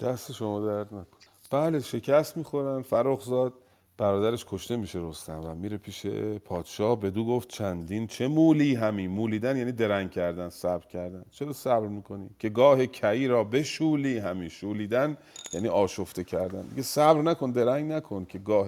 [0.00, 1.06] دست شما درد نکنه.
[1.50, 2.82] بله شکست می‌خورن.
[2.82, 3.52] فرخزاد
[3.96, 6.06] برادرش کشته میشه رستم و میره پیش
[6.44, 7.00] پادشاه.
[7.00, 11.24] بدو گفت چندین چه مولی همی؟ مولیدن یعنی درنگ کردن صبر کردن.
[11.30, 14.50] چرا صبر می‌کنی؟ که گاه کیی را بشولی همی.
[14.50, 15.16] شولیدن
[15.52, 16.62] یعنی آشفته کردن.
[16.62, 18.66] دیگه صبر نکن درنگ نکن که گاه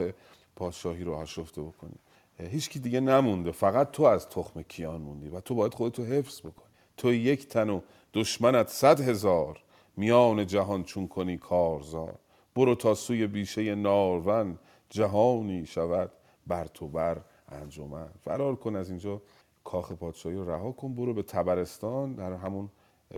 [0.56, 1.94] پادشاهی رو آشفته بکنی.
[2.38, 3.52] هیچ کی دیگه نمونده.
[3.52, 6.70] فقط تو از تخم کیان موندی و تو باید خودتو حفظ بکنی.
[6.96, 7.80] تو یک تن و
[8.14, 9.60] دشمنت صد هزار.
[9.96, 12.18] میان جهان چون کنی کارزار.
[12.56, 14.58] برو تا سوی بیشه نارون
[14.90, 16.12] جهانی شود
[16.46, 18.08] بر تو بر انجمن.
[18.20, 19.22] فرار کن از اینجا
[19.64, 22.14] کاخ پادشاهی رو رها کن برو به تبرستان.
[22.14, 22.70] در همون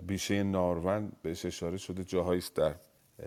[0.07, 2.75] بیشه نارون بهش اشاره شده جاهایی است در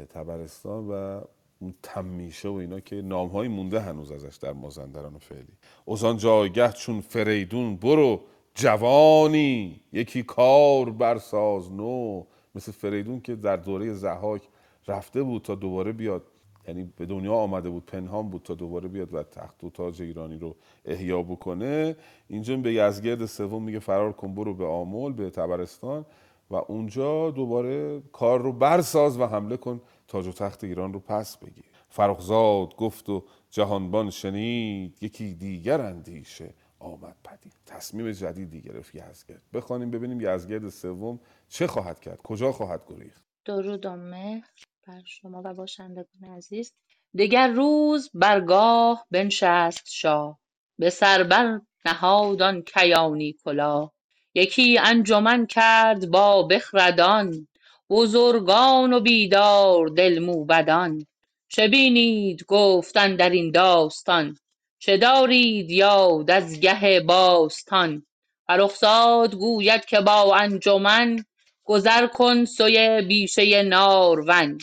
[0.08, 1.20] تبرستان و
[1.58, 5.58] اون تمیشه و اینا که نامهایی مونده هنوز ازش در مازندران فعلی.
[5.88, 8.20] از آن جایگه چون فریدون برو
[8.54, 12.24] جوانی یکی کار برساز نو.
[12.56, 14.42] مثل فریدون که در دوره زحاک
[14.88, 16.22] رفته بود تا دوباره بیاد.
[16.68, 20.38] یعنی به دنیا آمده بود پنهان بود تا دوباره بیاد و تخت و تاج ایرانی
[20.38, 21.96] رو احیا بکنه.
[22.28, 26.04] اینجا به یزگرد سوم میگه فرار کن برو به آمل به تبرستان
[26.50, 31.36] و اونجا دوباره کار رو برساز و حمله کن تاج و تخت ایران رو پس
[31.36, 31.64] بگیر.
[31.88, 36.54] فرخزاد گفت و جهانبان شنید یکی دیگر اندیشه.
[36.78, 37.52] آمد پدید.
[37.66, 39.42] تصمیم جدیدی گرفت یزگرد.
[39.52, 44.50] بخوانیم ببینیم یزگرد سوم چه خواهد کرد؟ کجا خواهد گریخت؟ درود و مهر
[44.86, 46.72] بر شما و باشندگان عزیز.
[47.18, 50.38] دگر روز بر گاه بنشست شاه.
[50.78, 53.92] به سر بر نهاد آن کیانی کلاه.
[54.34, 57.48] یکی انجمن کرد با بخردان.
[57.90, 61.06] بزرگان و بیدار دل موبدان.
[61.48, 64.36] چه بینید گفت اندرین داستان.
[64.78, 68.06] چه دارید یاد از گه باستان؟
[68.46, 71.24] فرخزاد گوید که با انجمن
[71.64, 74.58] گذر کن سوی بیشه نارون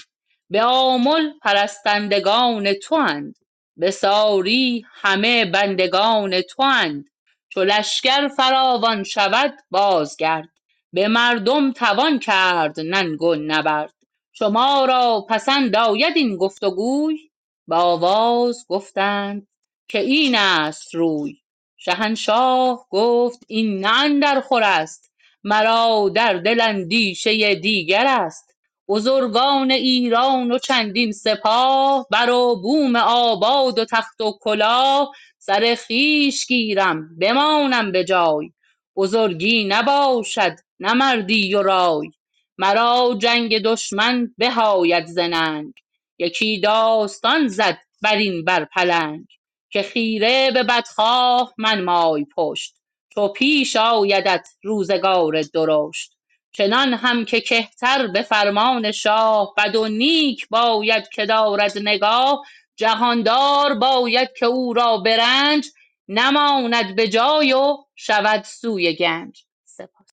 [0.50, 3.36] به آمل پرستندگان تواند
[3.78, 7.06] به ساری همه بندگان تواند
[7.50, 10.50] چو لشکر فراوان شود بازگرد.
[10.94, 13.94] به مردم توان کرد ننگ و نبرد.
[14.32, 17.18] شما را پسند آید این گفت وگوی
[17.68, 19.48] به آواز گفتند
[19.94, 21.38] که این است روی.
[21.78, 25.12] شهنشاه گفت این نه اندرخور است
[25.44, 28.56] مرا در دل اندیشه دیگر است.
[28.88, 36.48] بزرگان ایران و چندین سپاه بر و بوم آباد و تخت و کلاه سر خویش
[36.48, 38.52] گیرم بمانم به جای.
[38.96, 42.12] بزرگی نباشد نه مردی و رای.
[42.58, 45.74] مرا جنگ دشمن به آید ز ننگ
[46.20, 49.26] یکی داستان زد برین بر پلنگ.
[49.74, 52.76] که خیره به بدخواه منمای پشت
[53.10, 56.14] چو پیش آیدت روزگار درشت.
[56.52, 62.42] چنان هم که کهتر به فرمان شاه بد و نیک باید که دارد نگاه.
[62.76, 65.68] جهاندار باید که او را به رنج
[66.08, 69.44] نماند به جای و شود سوی گنج.
[69.66, 70.08] سپاس.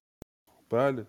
[0.70, 1.06] بله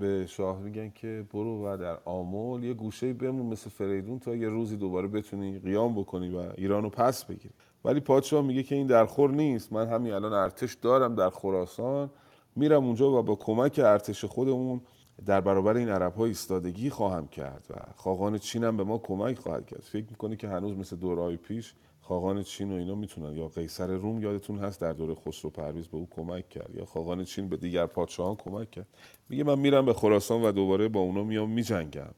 [0.00, 4.48] به شاه میگن که برو و در آمل یه گوشه بمون مثل فریدون تا یه
[4.48, 7.54] روزی دوباره بتونی قیام بکنی و ایرانو پس بگیری.
[7.84, 9.72] ولی پادشاه میگه که این در خور نیست.
[9.72, 12.10] من همین الان ارتش دارم در خراسان.
[12.56, 14.80] میرم اونجا و با کمک ارتش خودمون
[15.26, 19.38] در برابر این عرب ها ایستادگی خواهم کرد و خاقان چین هم به ما کمک
[19.38, 19.80] خواهد کرد.
[19.80, 21.74] فکر می‌کنه که هنوز مثل دورهای پیش
[22.12, 23.36] خاقان چین و اینا می‌تونن.
[23.36, 26.74] یا قیصر روم یادتون هست در دوره خسرو پرویز به او کمک کرد.
[26.74, 28.86] یا خاقان چین به دیگر پادشاهان کمک کرد.
[29.28, 32.14] میگه من میرم به خراسان و دوباره با اونا میام میجنگم.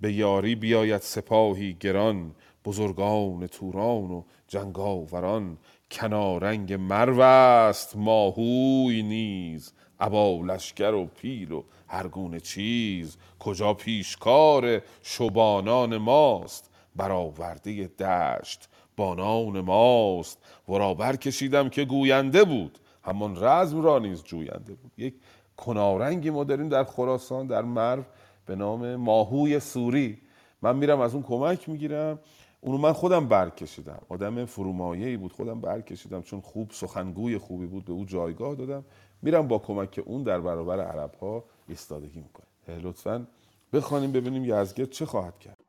[0.00, 2.34] به یاری بیاید سپاهی گران
[2.64, 5.58] بزرگان توران و جنگاوران.
[5.90, 9.72] کنارنگ مرو است ماهوی نیز.
[10.00, 13.16] ابا لشکر و پیل و هر گونه چیز.
[13.38, 20.38] کجا پیشکار شبانان ماست؟ برآورده دشت بانان ماست.
[20.68, 22.78] ورا برکشیدم که گوینده بود.
[23.02, 24.92] همان رزم را نیز جوینده بود.
[24.98, 25.14] یک
[25.56, 28.02] کنارنگی ما داریم در خراسان در مرو
[28.46, 30.18] به نام ماهوی سوری.
[30.62, 32.18] من میرم از اون کمک می‌گیرم.
[32.60, 33.98] اونو من خودم برکشیدم.
[34.08, 35.32] آدم فرومایه بود.
[35.32, 37.84] خودم برکشیدم چون خوب سخنگوی خوبی بود.
[37.84, 38.84] به او جایگاه دادم.
[39.22, 43.26] میرم با کمک اون در برابر عرب ها ایستادگی می‌کنه لطفا
[43.72, 45.61] بخوانیم ببینیم یزگرد چه خواهد کرد.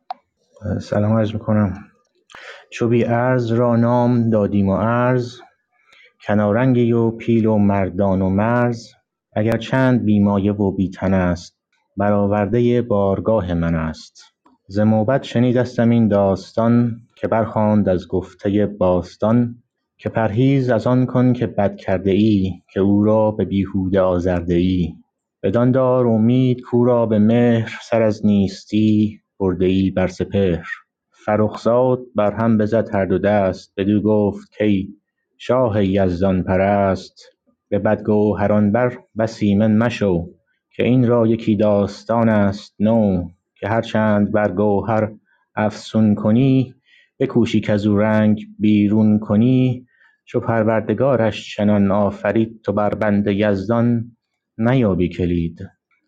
[0.82, 1.74] سلام عرض می‌کنم.
[2.70, 5.40] چو بی ارز را نام دادیم و ارز
[6.28, 8.88] کنارنگی و پیل و مردان و مرز
[9.34, 11.58] اگر چند بی مایه و بی تن است
[11.98, 14.24] برآورده بارگاه من است.
[14.68, 19.64] ز موبد شنیدستم این داستان که برخواند از گفته باستان
[19.98, 24.56] که پرهیز از آن کن که بد کرده ای که او را به بیهوده آزرده
[24.56, 24.94] ای
[25.44, 30.66] بدان دار امید کاو را به مهر سر از نیستی برده ای بر سپهر.
[31.26, 34.88] فرخزاد بر هم بزد هر دو دست بدو گفت کای
[35.38, 37.20] شاه یزدان پرست.
[37.70, 40.30] به بدگوهران بر بس ایمن مشو
[40.76, 45.12] که این را یکی داستان است نو که هر چند بر گوهر
[45.56, 46.76] افسون کنی
[47.20, 49.86] بکوشی کزو رنگ بیرون کنی.
[50.26, 54.18] چو پروردگارش چنان آفرید تو بر بند یزدان
[54.58, 55.60] نیابی کلید.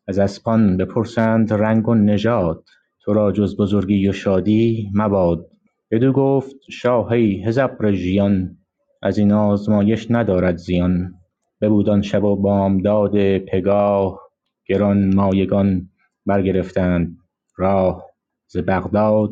[0.08, 2.64] از اسپان بپرسند رنگ و نژاد.
[3.06, 5.50] تو را جز بزرگی و شادی مباد.
[5.92, 8.58] بدو گفت شاه ای هژبر ژیان
[9.02, 11.14] از این آزمایش ندارد زیان.
[11.62, 14.22] ببود آن شب و بامداد پگاه
[14.66, 15.90] گرانمایگان
[16.26, 17.18] برگرفتند.
[17.58, 18.06] راه
[18.48, 19.32] ز بغداد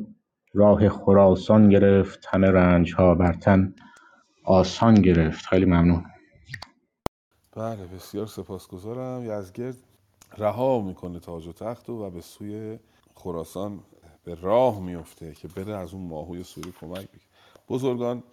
[0.54, 3.74] راه خراسان گرفت همه رنجها بر تن
[4.46, 5.46] آسان گرفت.
[5.46, 6.04] خیلی ممنون.
[7.56, 9.24] بله بسیار سپاسگزارم.
[9.26, 9.78] یزگرد
[10.38, 12.80] رها می‌کنه تاج و تخت و به سوی
[13.16, 13.80] خراسان
[14.24, 17.26] به راه میفته که بره از اون ماهوی سوری کمک بگیره.
[17.70, 18.24] بزرگان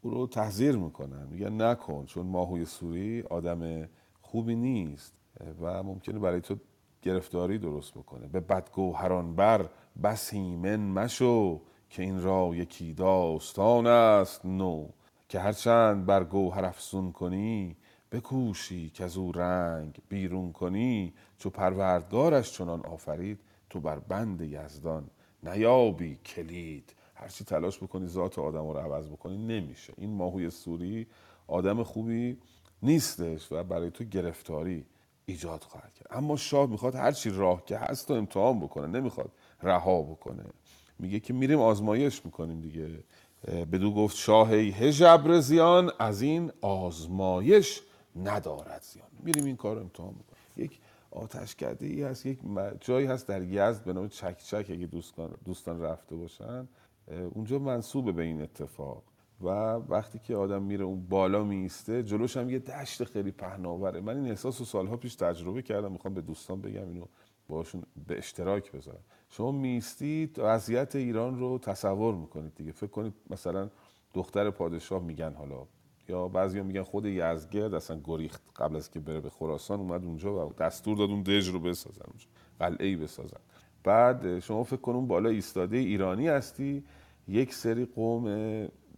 [0.00, 1.26] او رو تحذیر می‌کنن.
[1.26, 3.88] میگن نکن چون ماهوی سوری آدم
[4.20, 5.14] خوبی نیست
[5.60, 6.56] و ممکنه برای تو
[7.02, 8.26] گرفتاری درست بکنه.
[8.26, 9.68] به بدگوهران بر
[10.02, 11.60] بس ایمن مشو
[11.90, 14.88] که این را یکی داستان است نو.
[15.28, 17.76] که هرچند بر گوهر افزون کنی
[18.12, 21.14] بکوشی که او رنگ بیرون کنی.
[21.38, 23.38] چو پروردگارش چنان آفرید
[23.70, 25.10] تو بر بند یزدان
[25.42, 26.94] نیابی کلید.
[27.14, 29.92] هرچی تلاش بکنی ذات آدم رو عوض بکنی نمیشه.
[29.96, 31.06] این ماهوی سوری
[31.46, 32.38] آدم خوبی
[32.82, 34.86] نیستش و برای تو گرفتاری
[35.26, 36.08] ایجاد خواهد کرد.
[36.10, 39.30] اما شاه می‌خواد هرچی راه که هست تو امتحان بکنه نمی‌خواد
[39.62, 40.44] رها بکنه.
[40.98, 42.88] میگه که میریم آزمایش می‌کنیم دیگه.
[43.72, 47.82] بدو گفت شاه ای هژبر زیان از این آزمایش
[48.16, 49.08] ندارد زیان.
[49.22, 50.28] میریم این کار رو امتحان می‌کنیم.
[50.32, 50.37] یک
[51.10, 52.26] آتشکده ای هست.
[52.26, 52.38] یک
[52.80, 56.68] جایی هست در یزد به نام چک چک اگه دوستان, دوستان رفته باشن.
[57.34, 59.02] اونجا منصوبه به این اتفاق.
[59.40, 64.00] و وقتی که آدم میره اون بالا میسته جلوش هم یه دشت خیلی پهناوره.
[64.00, 65.92] من این احساس رو سالها پیش تجربه کردم.
[65.92, 67.04] می‌خوام به دوستان بگم اینو
[67.48, 69.04] باشون به اشتراک بذارم.
[69.30, 72.72] شما میستید وضعیت ایران رو تصور می‌کنید دیگه.
[72.72, 73.70] فکر کنید مثلا
[74.14, 75.66] دختر پادشاه میگن حالا
[76.08, 80.48] یا بعضیا میگن خود یزدگرد اصلا گریخت قبل از که بره به خراسان اومد اونجا
[80.48, 82.26] و دستور داد اون دژ رو بسازن اونجا
[82.58, 83.40] قلعه ای بسازن.
[83.84, 86.84] بعد شما فکر کن اون بالا ایستاده ایرانی هستی
[87.28, 88.24] یک سری قوم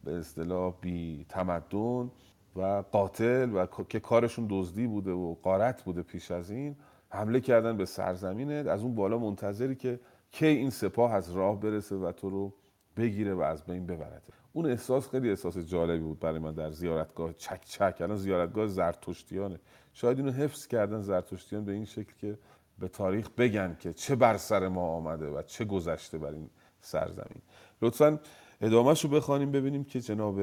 [0.04, 2.10] به اصطلاح بی تمدن
[2.56, 6.76] و قاتل و که کارشون دزدی بوده و قارت بوده پیش از این
[7.08, 10.00] حمله کردن به سرزمینت از اون بالا منتظری که
[10.30, 12.54] کی این سپاه از راه برسه و تو رو
[12.96, 17.32] بگیره و از بین ببرد اون احساس خیلی احساس جالبی بود برای من در زیارتگاه.
[17.32, 19.60] چک چک الان زیارتگاه زرتشتیانه.
[19.92, 22.38] شاید اینو حفظ کردن زرتشتیان به این شکل که
[22.78, 26.50] به تاریخ بگن که چه بر سر ما آمده و چه گذشته بر این
[26.80, 27.42] سرزمین.
[27.82, 28.20] لطفا
[28.60, 30.40] ادامهش رو بخوانیم ببینیم که جناب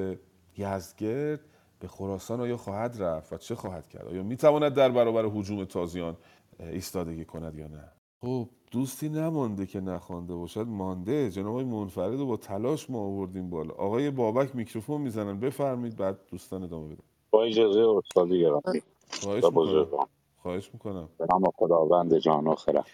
[0.57, 1.39] یزدگرد
[1.79, 6.17] به خراسان آیا خواهد رفت و چه خواهد کرد؟ آیا می‌تواند در برابر حجوم تازیان
[6.59, 7.91] ایستادگی کند یا نه؟
[8.21, 11.31] خب دوستی نمانده که نخوانده باشد مانده.
[11.31, 13.73] جناب آقای منفرد رو با تلاش ما آوردیم بالا.
[13.73, 15.39] آقای بابک میکروفون می‌زنن.
[15.39, 17.03] بفرمید بعد دوستان ادامه بدن.
[17.31, 18.81] با اجازه استاد گرامی
[19.21, 20.07] خواهش می‌کنم.
[20.41, 21.09] خواهش می‌کنم.
[21.17, 22.85] به نام خداوند جان و خرد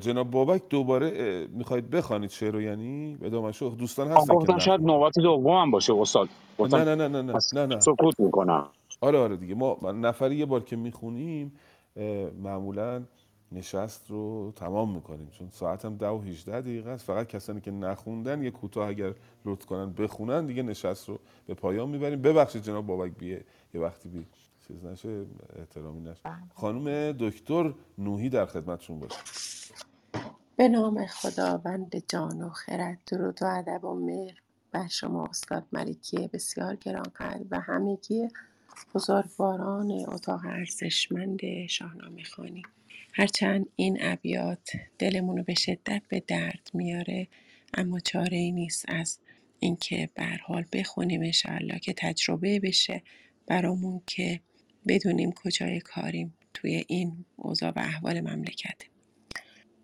[0.00, 3.68] جناب بابک دوباره می‌خواید بخوانید شعر رو یعنی؟ ادامه شو.
[3.68, 6.28] دوستان هستن که گفتم شاید نوبت دوم باشه استاد.
[6.58, 7.80] نه نه نه نه نه نه نه.
[7.80, 8.68] سکوت می‌کنم.
[9.00, 9.54] آره آره دیگه.
[9.54, 11.52] ما نفری یه بار که می‌خونیم
[12.42, 13.02] معمولا
[13.54, 15.28] نشست رو تمام می‌کنیم.
[15.30, 17.04] چون ساعت هم ده و 18 دقیقه است.
[17.04, 19.14] فقط کسانی که نخوندن یه کوتاه اگر
[19.44, 22.22] لطف کنن بخونن دیگه نشست رو به پایان می‌بریم.
[22.22, 24.26] ببخشید جناب بابک بیه یه وقتی بی
[24.68, 25.26] چیز نشه
[25.56, 26.20] احترامی نشه.
[26.54, 29.16] خانم دکتر نوحی در خدمتشون باشه
[30.56, 34.42] به نام خداوند جان و خرد درود و ادب و مهر
[34.72, 38.28] بر شما استاد ملکی بسیار گرانقدر و همگی
[38.94, 42.62] بزرگواران اتاق ارزشمند شاهنامه خوانی.
[43.12, 47.28] هرچند این ابیات دلمون رو به شدت به درد میاره
[47.74, 49.18] اما چاره ای نیست از
[49.58, 53.02] اینکه به هر حال بخونیم انشاءالله که تجربه بشه
[53.46, 54.40] برامون که
[54.88, 58.82] بدونیم کجای کاریم توی این اوضاع و احوال مملکت.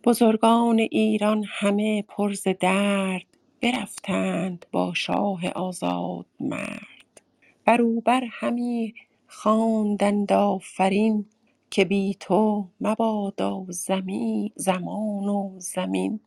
[0.04, 3.24] بزرگان ایران همه پر درد
[3.62, 7.20] برفتند با شاه آزادمرد
[7.64, 8.94] بر او بر همی
[9.26, 11.26] خواندند آفرین
[11.70, 16.20] که بی تو مبادا زمی زمان و زمین.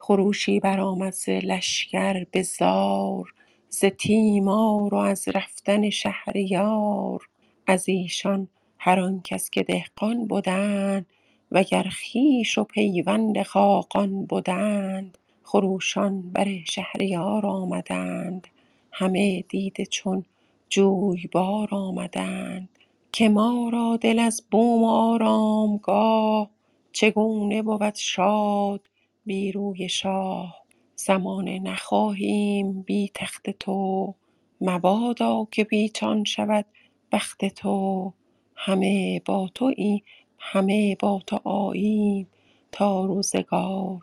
[0.00, 3.34] خروشی برآمد ز لشکر به زار
[3.68, 7.28] ز تیمار و از رفتن شهریار.
[7.66, 11.06] از ایشان هر آن کس که دهقان بدند
[11.52, 18.48] وگر خویش و پیوند خاقان بدند خروشان بر شهریار آمدند
[18.92, 20.24] همه دیده چون
[20.70, 22.68] جویبار آمدند.
[23.16, 26.50] که ما را دل از بوم و آرامگاه
[26.92, 28.88] چگونه بود شاد
[29.26, 30.64] بی روی شاه؟
[30.96, 34.14] زمانه نخواهیم بی تخت تو
[34.60, 36.66] مبادا که پیچان شود
[37.12, 38.12] بخت تو.
[38.56, 40.02] همه با تویی
[40.38, 42.28] همه با تو آییم
[42.72, 44.02] تا روزگار.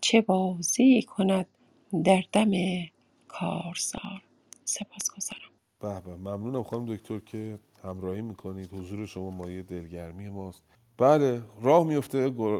[0.00, 1.46] چه بازی کند
[2.04, 2.52] در دم
[3.28, 4.22] کارزار؟
[4.64, 5.49] سپاسگزارم.
[5.80, 6.16] به به.
[6.16, 8.72] ممنونم خانم دکتر که همراهی می‌کنید.
[8.72, 10.62] حضور شما مایه دلگرمی ماست.
[10.98, 12.58] بله راه میفته گر...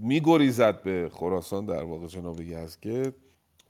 [0.00, 3.14] میگریزد به خراسان در واقع جناب یزگرد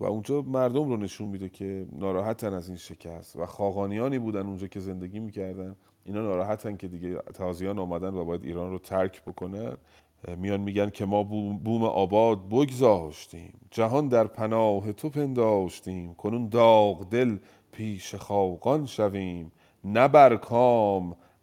[0.01, 4.66] و اونجا مردم رو نشون میده که ناراحتن از این شکست و خاقانیانی بودن اونجا
[4.66, 5.77] که زندگی می‌کردن.
[6.05, 9.77] اینا ناراحتن که دیگه تازیان آمدن و باید ایران رو ترک بکنن.
[10.37, 11.23] میان میگن که ما
[11.65, 13.61] بوم آباد بگذاشتیم.
[13.71, 16.15] جهان در پناه تو پنداشتیم.
[16.15, 17.37] کنون داغ دل
[17.74, 19.52] پیش خاقان شویم
[19.84, 20.09] نه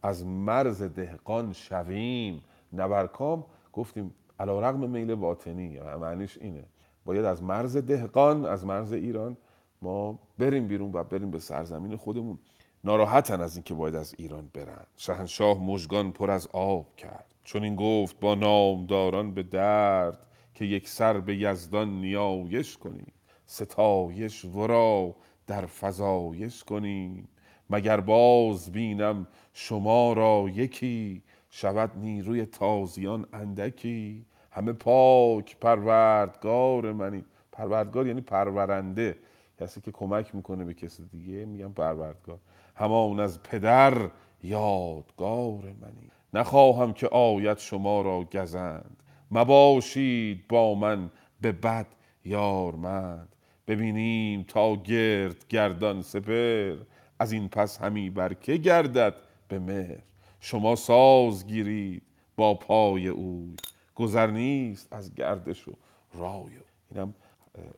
[0.03, 2.43] از مرز دهقان شویم.
[2.73, 6.63] نه بر کام گفتیم علا رغم میل باطنی معنیش اینه.
[7.05, 9.37] باید از مرز دهقان از مرز ایران
[9.81, 12.39] ما بریم بیرون و بریم به سرزمین خودمون.
[12.83, 14.85] ناراحتن از اینکه باید از ایران برن.
[14.97, 17.25] شهنشاه مژگان پر از آب کرد.
[17.43, 23.13] چون این گفت با نامداران به درد که یک سر به یزدان نیایش کنیم.
[23.45, 25.15] ستایش ورا
[25.52, 27.28] در فزایش کنیم
[27.69, 37.26] مگر باز بینم شما را یکی شود نیروی تازیان اندکی؟ همه پاک پروردگار منی.
[37.52, 39.18] پروردگار یعنی پرورنده.
[39.60, 42.40] کسی که کمک می‌کنه به کسی دیگه میگم پروردگار.
[42.76, 44.10] همان از پدر
[44.44, 46.11] یادگار منی.
[46.34, 49.03] نخواهم که آید شما را گزند.
[49.32, 51.11] مباشید با من
[51.41, 51.88] به بد
[52.26, 53.36] یارمند
[53.72, 56.77] ببینیم تا گرد گردان سپر
[57.19, 59.15] از این پس همی بر که گردد
[59.48, 59.98] به مهر.
[60.39, 62.03] شما ساز گیرید
[62.35, 63.56] با پای اوی
[63.95, 65.72] گذر نیست از گردش و
[66.14, 66.65] رای او.
[66.91, 67.14] اینم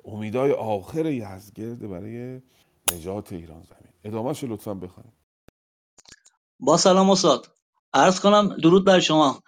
[0.05, 2.41] امیدای آخر یزگرد برای
[2.93, 3.93] نجات ایران زمین.
[4.03, 5.13] ادامهش لطفا بخونید
[6.59, 7.47] با سلام استاد.
[7.93, 9.43] عرض کنم درود بر شما.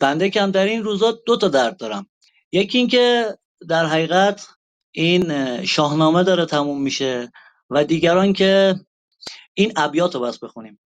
[0.00, 2.06] بنده کم در این روزا دو تا درد دارم.
[2.52, 3.38] یکی این که
[3.68, 4.46] در حقیقت
[4.92, 7.32] این اه، شاهنامه داره تموم میشه
[7.70, 8.76] و دیگران که
[9.54, 10.80] این ابیات رو بس بخونیم.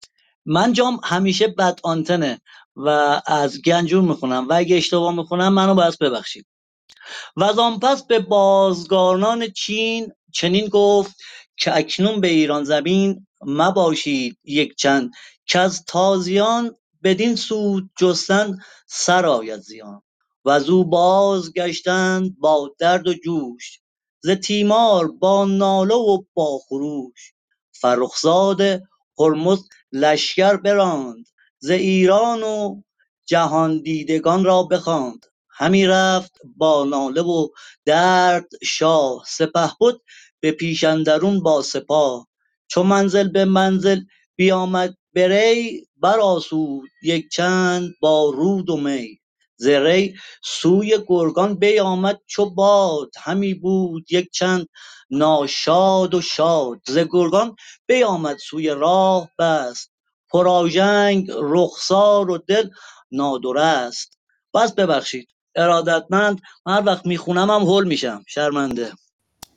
[0.46, 2.40] من جام همیشه بد آنتنه
[2.76, 2.88] و
[3.26, 6.46] از گنجور می‌خونم و اگه اشتباه می‌خونم منو بس ببخشید.
[7.38, 11.16] وزان پس به بازگانان چین چنین گفت
[11.58, 15.12] که اکنون به ایران زمین مباشید یک چند
[15.48, 18.58] کز تازیان بدین سود جستن
[18.88, 20.02] سر آید زیان.
[20.46, 23.80] وزو بازگشتند با درد و جوش.
[24.24, 27.32] ز تیمار با ناله و با خروش.
[27.72, 28.62] فرخزاد
[29.18, 29.60] هرمز
[29.92, 31.26] لشکر براند
[31.58, 32.82] ز ایران و
[33.26, 35.26] جهان دیدگان را بخواند.
[35.50, 37.48] همی رفت با ناله و
[37.86, 39.94] درد شاه سپهبد
[40.40, 42.28] به پیش اندرون با سپاه.
[42.68, 44.00] چو منزل به منزل
[44.36, 49.20] بیامد به ری برآسود یک چند با رود و می.
[49.56, 49.68] ز
[50.42, 54.66] سوی گرگان بیامد چو باد همی بود یک چند
[55.10, 56.80] ناشاد و شاد.
[56.86, 57.56] ز گرگان
[57.86, 59.92] بیامد سوی راه بست
[60.30, 62.68] پرآژنگ رخسار و دل
[63.12, 64.18] نادرست
[64.54, 68.24] بس ببخشید ارادتمند من هر وقت می‌خونم هم هول میشم.
[68.26, 68.92] شرمنده.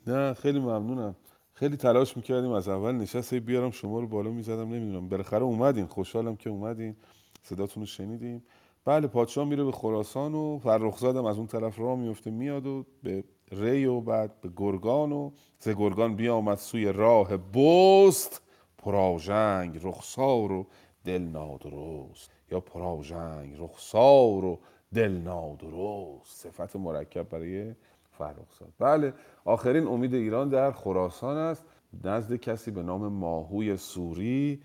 [0.08, 1.16] نه خیلی ممنونم.
[1.54, 5.10] خیلی تلاش می‌کردیم از اول نشست بیارم شما رو بالا می‌زدم نمی‌دونم.
[5.10, 6.96] بالاخره اومدین خوشحالم که اومدین.
[7.44, 8.44] صداتون رو شنیدیم.
[8.88, 13.24] بله پادشاه میره به خراسان و فرخزادم از اون طرف راه میفته میاد و به
[13.52, 18.42] ری و بعد به گرگان و ز گرگان بیامد سوی راه بست.
[18.78, 20.68] پراژنگ رخسار و
[21.06, 22.32] دل نادرست.
[22.52, 24.60] یا پراژنگ رخسار و
[24.94, 26.50] دل نادرست.
[26.50, 27.76] صفت مرکب برای
[28.12, 28.74] فرخزاد.
[28.80, 29.14] بله
[29.46, 31.64] آخرین امید ایران در خراسان است.
[32.04, 34.62] نزد کسی به نام ماهوی سوری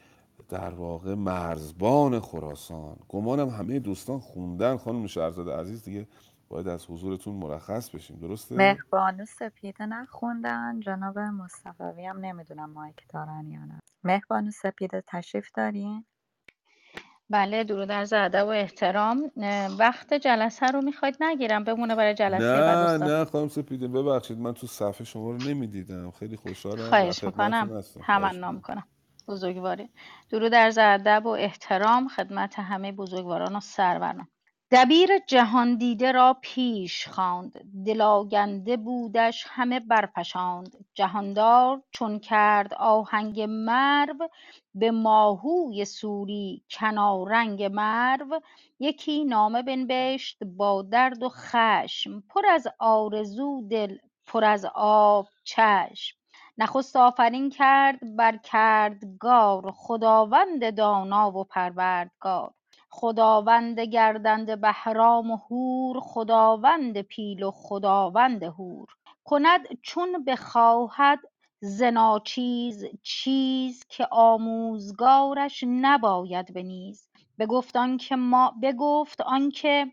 [0.53, 2.97] در واقع مرزبان خراسان.
[3.09, 4.77] گمانم همه دوستان خوندن.
[4.77, 6.07] خانم شهرزاد عزیز دیگه
[6.49, 8.17] باید از حضورتون مرخص بشیم.
[8.17, 10.81] درسته؟ مهربانو سپیده نخوندن.
[10.81, 13.79] جناب مصطفی هم نمی‌دونم مایک دارن یا نه.
[14.05, 16.05] مهربانو سپیده تشریف دارین؟
[17.31, 19.31] بله درود عرض ادب و احترام.
[19.79, 21.65] وقت جلسه رو می‌خواید؟ نگیرم.
[21.65, 24.39] بمونه برای جلسه نه نه خانم سپیده ببخشید.
[24.39, 26.11] من تو صفحه شما رو نمی‌دیدم.
[26.11, 26.77] خیلی خوشحالم.
[26.77, 27.83] در خواهش می‌کنم.
[28.07, 28.55] تمنا می‌کنم.
[28.55, 28.85] می‌کنم.
[29.29, 29.91] بزرگواری.
[30.31, 34.29] درود عرض ادب و احترام خدمت همه بزرگواران و سروران.
[34.71, 37.61] دبیر جهاندیده را پیش خواند.
[37.87, 40.87] دل آگنده بودش همه برفشاند.
[40.95, 44.29] جهاندار چون کرد آهنگ مرو
[44.75, 48.41] به ماهوی سوری کنارنگ مرو.
[48.81, 56.22] یکی نامه بنبشت با درد و خشم پر از آرزو دل پر از آب چشم.
[56.59, 62.55] نخست آفرین کرد بر کردگار خداوند دانا و پروردگار.
[62.91, 68.87] خداوند گردنده بهرام و هور خداوند پیل و خداوند هور
[69.25, 71.19] کند چون بخواهد
[71.61, 77.09] ز ناچیز چیز که آموزگارش نباید به نیز.
[77.39, 79.87] بگفت آنکه ما بگفت آنکه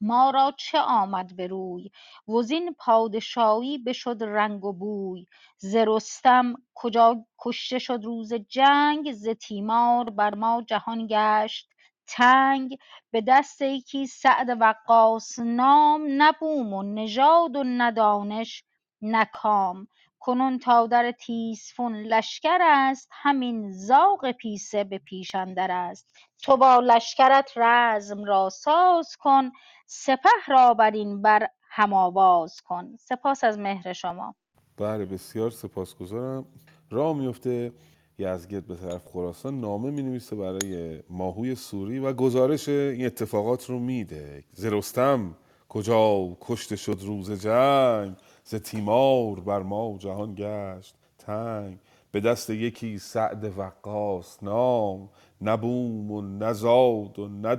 [0.00, 1.90] ما را چه آمد به روی؟
[2.28, 5.26] وزین پادشاهی بشد رنگ و بوی.
[5.58, 11.68] ز رستم کجا کشته شد روز جنگ؟ ز تیمار بر ما جهان گشت
[12.06, 12.78] تنگ.
[13.10, 18.64] به دست یکی سعد وقاص نام نه بوم و نژاد و نه دانش
[19.02, 19.88] نه کام.
[20.20, 26.12] کنون تا در تیسفون لشکر است همین زاغ پیسه به پیش اندر است.
[26.42, 29.50] تو با لشکرت رزم را ساز کن
[29.86, 32.96] سپه را بر این بر هم آواز کن.
[32.96, 34.34] سپاس از مهر شما.
[34.76, 36.46] بله بسیار سپاسگزارم.
[36.90, 37.72] راه میفته
[38.18, 43.78] یزگرد به طرف خراسان نامه می نویسه برای ماهوی سوری و گزارش این اتفاقات رو
[43.78, 44.44] میده.
[44.52, 45.36] ز رستم
[45.68, 51.78] کجا کشته شد روز جنگ؟ ز تیمار بر ما جهان گشت تنگ.
[52.10, 55.08] به دست یکی سعد وقاص نام.
[55.40, 57.56] نه بوم و نه زاد و نه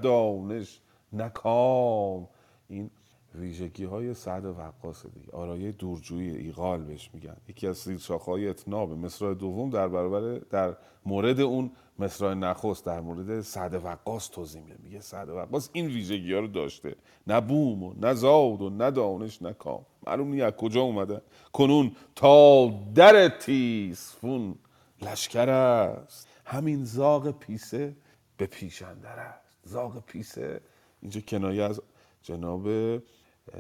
[1.14, 2.28] دانش نه کام.
[2.70, 2.90] این
[3.36, 7.38] ویژگی های سعد وقاص دیگه آرایه دورجویی ایقال بهش میگن.
[7.50, 13.02] یکی از زیر های اتناب مصرع دوم در برابر در مورد اون مصرع نخست در
[13.02, 14.76] مورد سعد وقاص توضیح میده.
[14.84, 16.96] میگه سعد وقاص این ویژگی ها رو داشته.
[17.28, 19.86] نه بوم و نه زاد و نه دانش نه کام.
[20.08, 21.22] معلوم نیست کجا اومده.
[21.54, 24.56] کنون تا در تیسفون
[25.02, 26.28] لشکر است.
[26.46, 27.96] همین زاغ پیسه
[28.38, 29.58] به پیش اندر است.
[29.64, 30.62] زاغ پیسه
[31.02, 31.82] اینجا کنایه از
[32.22, 32.68] جناب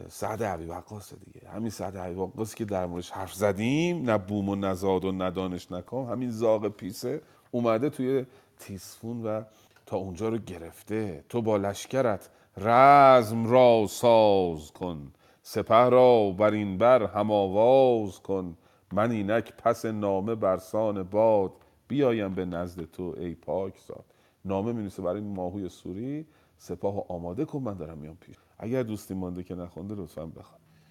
[0.09, 1.49] سعد عبی وقاص دیگه.
[1.49, 5.11] همین سعد عبی وقاصی که در موردش حرف زدیم نه بوم و نه زاد و
[5.11, 8.26] نه دانش نکام همین زاغ پیسه اومده توی
[8.59, 9.43] تیسفون و
[9.85, 11.23] تا اونجا رو گرفته.
[11.30, 15.11] تو با لشکرت رزم را ساز کن
[15.41, 18.57] سپه را بر این بر هم آواز کن.
[18.93, 21.51] من اینک پس نامه برسان باد
[21.88, 24.05] بیایم به نزد تو ای پاک زاد
[24.45, 26.26] نامه می برای ماهوی سوری.
[26.57, 28.35] سپاه آماده کن من دارم میام پیش.
[28.59, 30.61] اگر دوستی مانده که نخونده لطفا بخواد